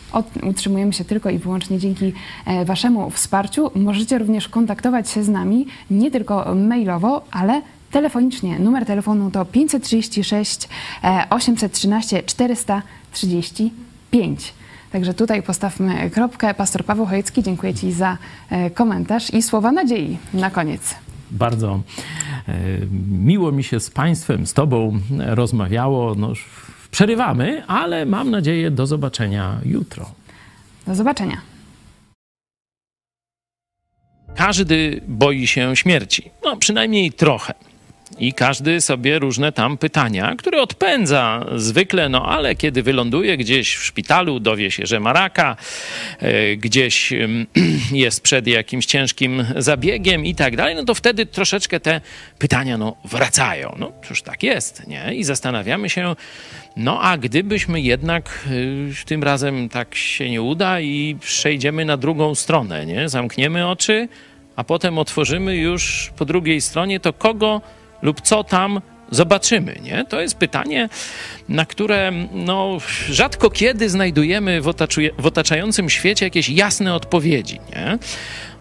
[0.42, 2.12] utrzymujemy się tylko i wyłącznie dzięki
[2.46, 3.70] e, Waszemu wsparciu.
[3.74, 8.58] Możecie również kontaktować się z nami nie tylko mailowo, ale telefonicznie.
[8.58, 10.68] Numer telefonu to 536
[11.04, 14.54] e, 813 435.
[14.92, 16.54] Także tutaj postawmy kropkę.
[16.54, 18.18] Pastor Paweł Chojecki, dziękuję Ci za
[18.50, 20.94] e, komentarz i słowa nadziei na koniec.
[21.30, 21.80] Bardzo
[22.48, 22.52] e,
[23.10, 26.14] miło mi się z Państwem, z Tobą rozmawiało.
[26.14, 26.32] No,
[26.90, 30.10] przerywamy, ale mam nadzieję do zobaczenia jutro.
[30.86, 31.53] Do zobaczenia.
[34.36, 36.30] Każdy boi się śmierci.
[36.44, 37.54] No, przynajmniej trochę.
[38.18, 43.84] I każdy sobie różne tam pytania, które odpędza zwykle, no ale kiedy wyląduje gdzieś w
[43.84, 45.56] szpitalu, dowie się, że ma raka,
[46.18, 47.46] e, gdzieś em,
[47.92, 52.00] jest przed jakimś ciężkim zabiegiem i tak dalej, no to wtedy troszeczkę te
[52.38, 53.76] pytania no, wracają.
[53.78, 55.14] No cóż, tak jest, nie?
[55.14, 56.14] I zastanawiamy się,
[56.76, 62.34] no a gdybyśmy jednak y, tym razem tak się nie uda i przejdziemy na drugą
[62.34, 63.08] stronę, nie?
[63.08, 64.08] Zamkniemy oczy,
[64.56, 67.60] a potem otworzymy już po drugiej stronie, to kogo
[68.04, 70.04] lub co tam zobaczymy, nie?
[70.08, 70.88] To jest pytanie,
[71.48, 72.78] na które no,
[73.10, 74.74] rzadko kiedy znajdujemy w,
[75.18, 77.98] w otaczającym świecie jakieś jasne odpowiedzi, nie?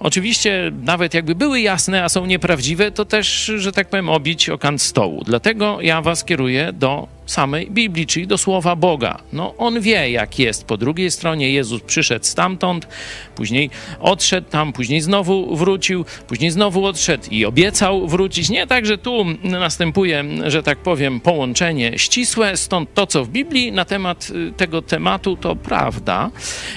[0.03, 4.57] Oczywiście, nawet jakby były jasne, a są nieprawdziwe, to też, że tak powiem, obić o
[4.57, 5.23] kant stołu.
[5.25, 9.19] Dlatego ja was kieruję do samej Biblii, czyli do słowa Boga.
[9.33, 10.65] No, on wie, jak jest.
[10.65, 12.87] Po drugiej stronie Jezus przyszedł stamtąd,
[13.35, 13.69] później
[13.99, 18.49] odszedł tam, później znowu wrócił, później znowu odszedł i obiecał wrócić.
[18.49, 23.85] Nie, także tu następuje, że tak powiem, połączenie ścisłe, stąd to, co w Biblii na
[23.85, 26.29] temat y, tego tematu, to prawda.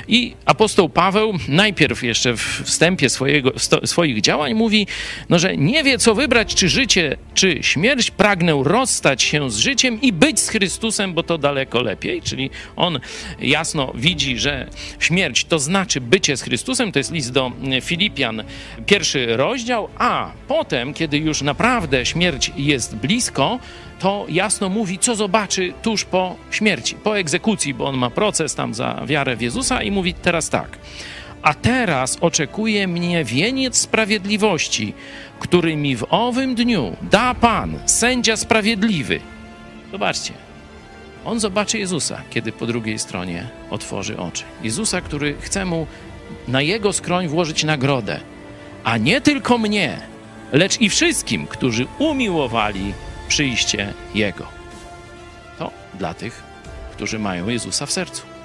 [0.09, 4.87] I apostoł Paweł najpierw jeszcze w wstępie swojego, sto, swoich działań mówi,
[5.29, 8.11] no, że nie wie, co wybrać, czy życie, czy śmierć.
[8.11, 12.23] Pragnę rozstać się z życiem i być z Chrystusem, bo to daleko lepiej.
[12.23, 13.01] Czyli on
[13.41, 14.69] jasno widzi, że
[14.99, 16.93] śmierć to znaczy bycie z Chrystusem.
[16.93, 17.53] To jest list do
[17.83, 18.45] Filipian,
[18.87, 23.59] pierwszy rozdział, a potem, kiedy już naprawdę śmierć jest blisko,
[23.99, 28.75] to jasno mówi, co zobaczy tuż po śmierci, po egzekucji, bo on ma proces tam
[28.75, 30.79] za wiarę w Jezusa i mówi teraz tak.
[31.47, 34.95] A teraz oczekuje mnie wieniec sprawiedliwości,
[35.41, 39.21] który mi w owym dniu da Pan, sędzia sprawiedliwy.
[39.93, 40.33] Zobaczcie,
[41.25, 44.45] on zobaczy Jezusa, kiedy po drugiej stronie otworzy oczy.
[44.63, 45.87] Jezusa, który chce mu
[46.49, 48.21] na jego skroń włożyć nagrodę,
[48.85, 50.01] a nie tylko mnie,
[50.53, 52.95] lecz i wszystkim, którzy umiłowali
[53.29, 54.47] przyjście Jego.
[55.59, 56.43] To dla tych,
[56.93, 58.36] którzy mają Jezusa w sercu.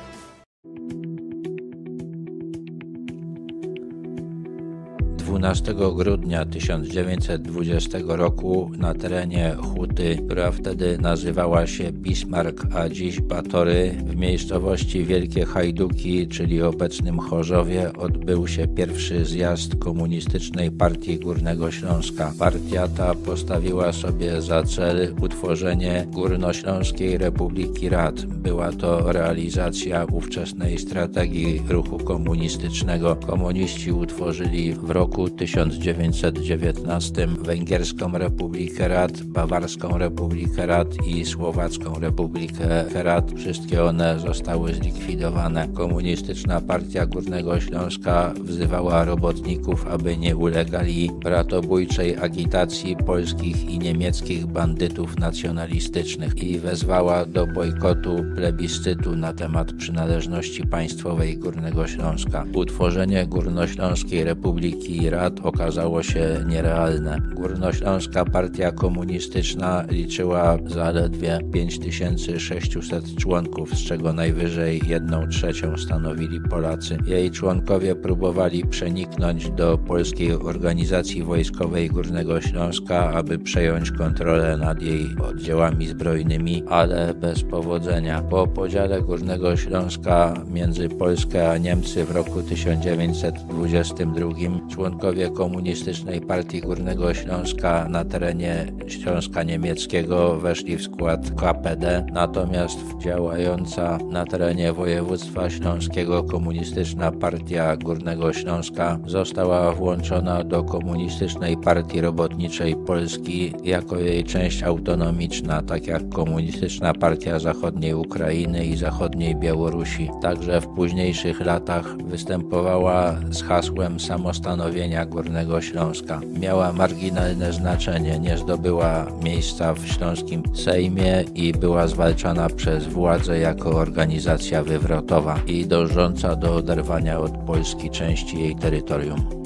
[5.32, 13.96] 12 grudnia 1920 roku na terenie Huty, która wtedy nazywała się Bismarck, a dziś Batory,
[14.06, 22.34] w miejscowości Wielkie Hajduki, czyli obecnym Chorzowie, odbył się pierwszy zjazd Komunistycznej Partii Górnego Śląska.
[22.40, 28.26] Partia ta postawiła sobie za cel utworzenie Górnośląskiej Republiki Rad.
[28.26, 33.16] Była to realizacja ówczesnej strategii ruchu komunistycznego.
[33.16, 43.32] Komuniści utworzyli w roku 1919 Węgierską Republikę Rad, Bawarską Republikę Rad i Słowacką Republikę Rad.
[43.38, 45.68] Wszystkie one zostały zlikwidowane.
[45.68, 55.18] Komunistyczna Partia Górnego Śląska wzywała robotników, aby nie ulegali bratobójczej agitacji polskich i niemieckich bandytów
[55.20, 62.46] nacjonalistycznych i wezwała do bojkotu plebiscytu na temat przynależności państwowej Górnego Śląska.
[62.54, 67.22] Utworzenie Górnośląskiej Republiki Rad okazało się nierealne.
[67.34, 76.98] Górnośląska Partia Komunistyczna liczyła zaledwie 5600 członków, z czego najwyżej jedną trzecią stanowili Polacy.
[77.06, 85.06] Jej członkowie próbowali przeniknąć do Polskiej Organizacji Wojskowej Górnego Śląska, aby przejąć kontrolę nad jej
[85.24, 88.22] oddziałami zbrojnymi, ale bez powodzenia.
[88.22, 94.30] Po podziale Górnego Śląska między Polskę a Niemcy w roku 1922
[94.70, 95.01] członkowie
[95.34, 104.26] Komunistycznej Partii Górnego Śląska na terenie Śląska Niemieckiego weszli w skład KPD, natomiast działająca na
[104.26, 114.00] terenie województwa śląskiego Komunistyczna Partia Górnego Śląska została włączona do Komunistycznej Partii Robotniczej Polski jako
[114.00, 120.10] jej część autonomiczna, tak jak Komunistyczna Partia Zachodniej Ukrainy i Zachodniej Białorusi.
[120.22, 126.22] Także w późniejszych latach występowała z hasłem samostanowienia Górnego Śląska.
[126.40, 133.70] Miała marginalne znaczenie, nie zdobyła miejsca w śląskim Sejmie i była zwalczana przez władze jako
[133.70, 139.41] organizacja wywrotowa i dążąca do oderwania od Polski części jej terytorium.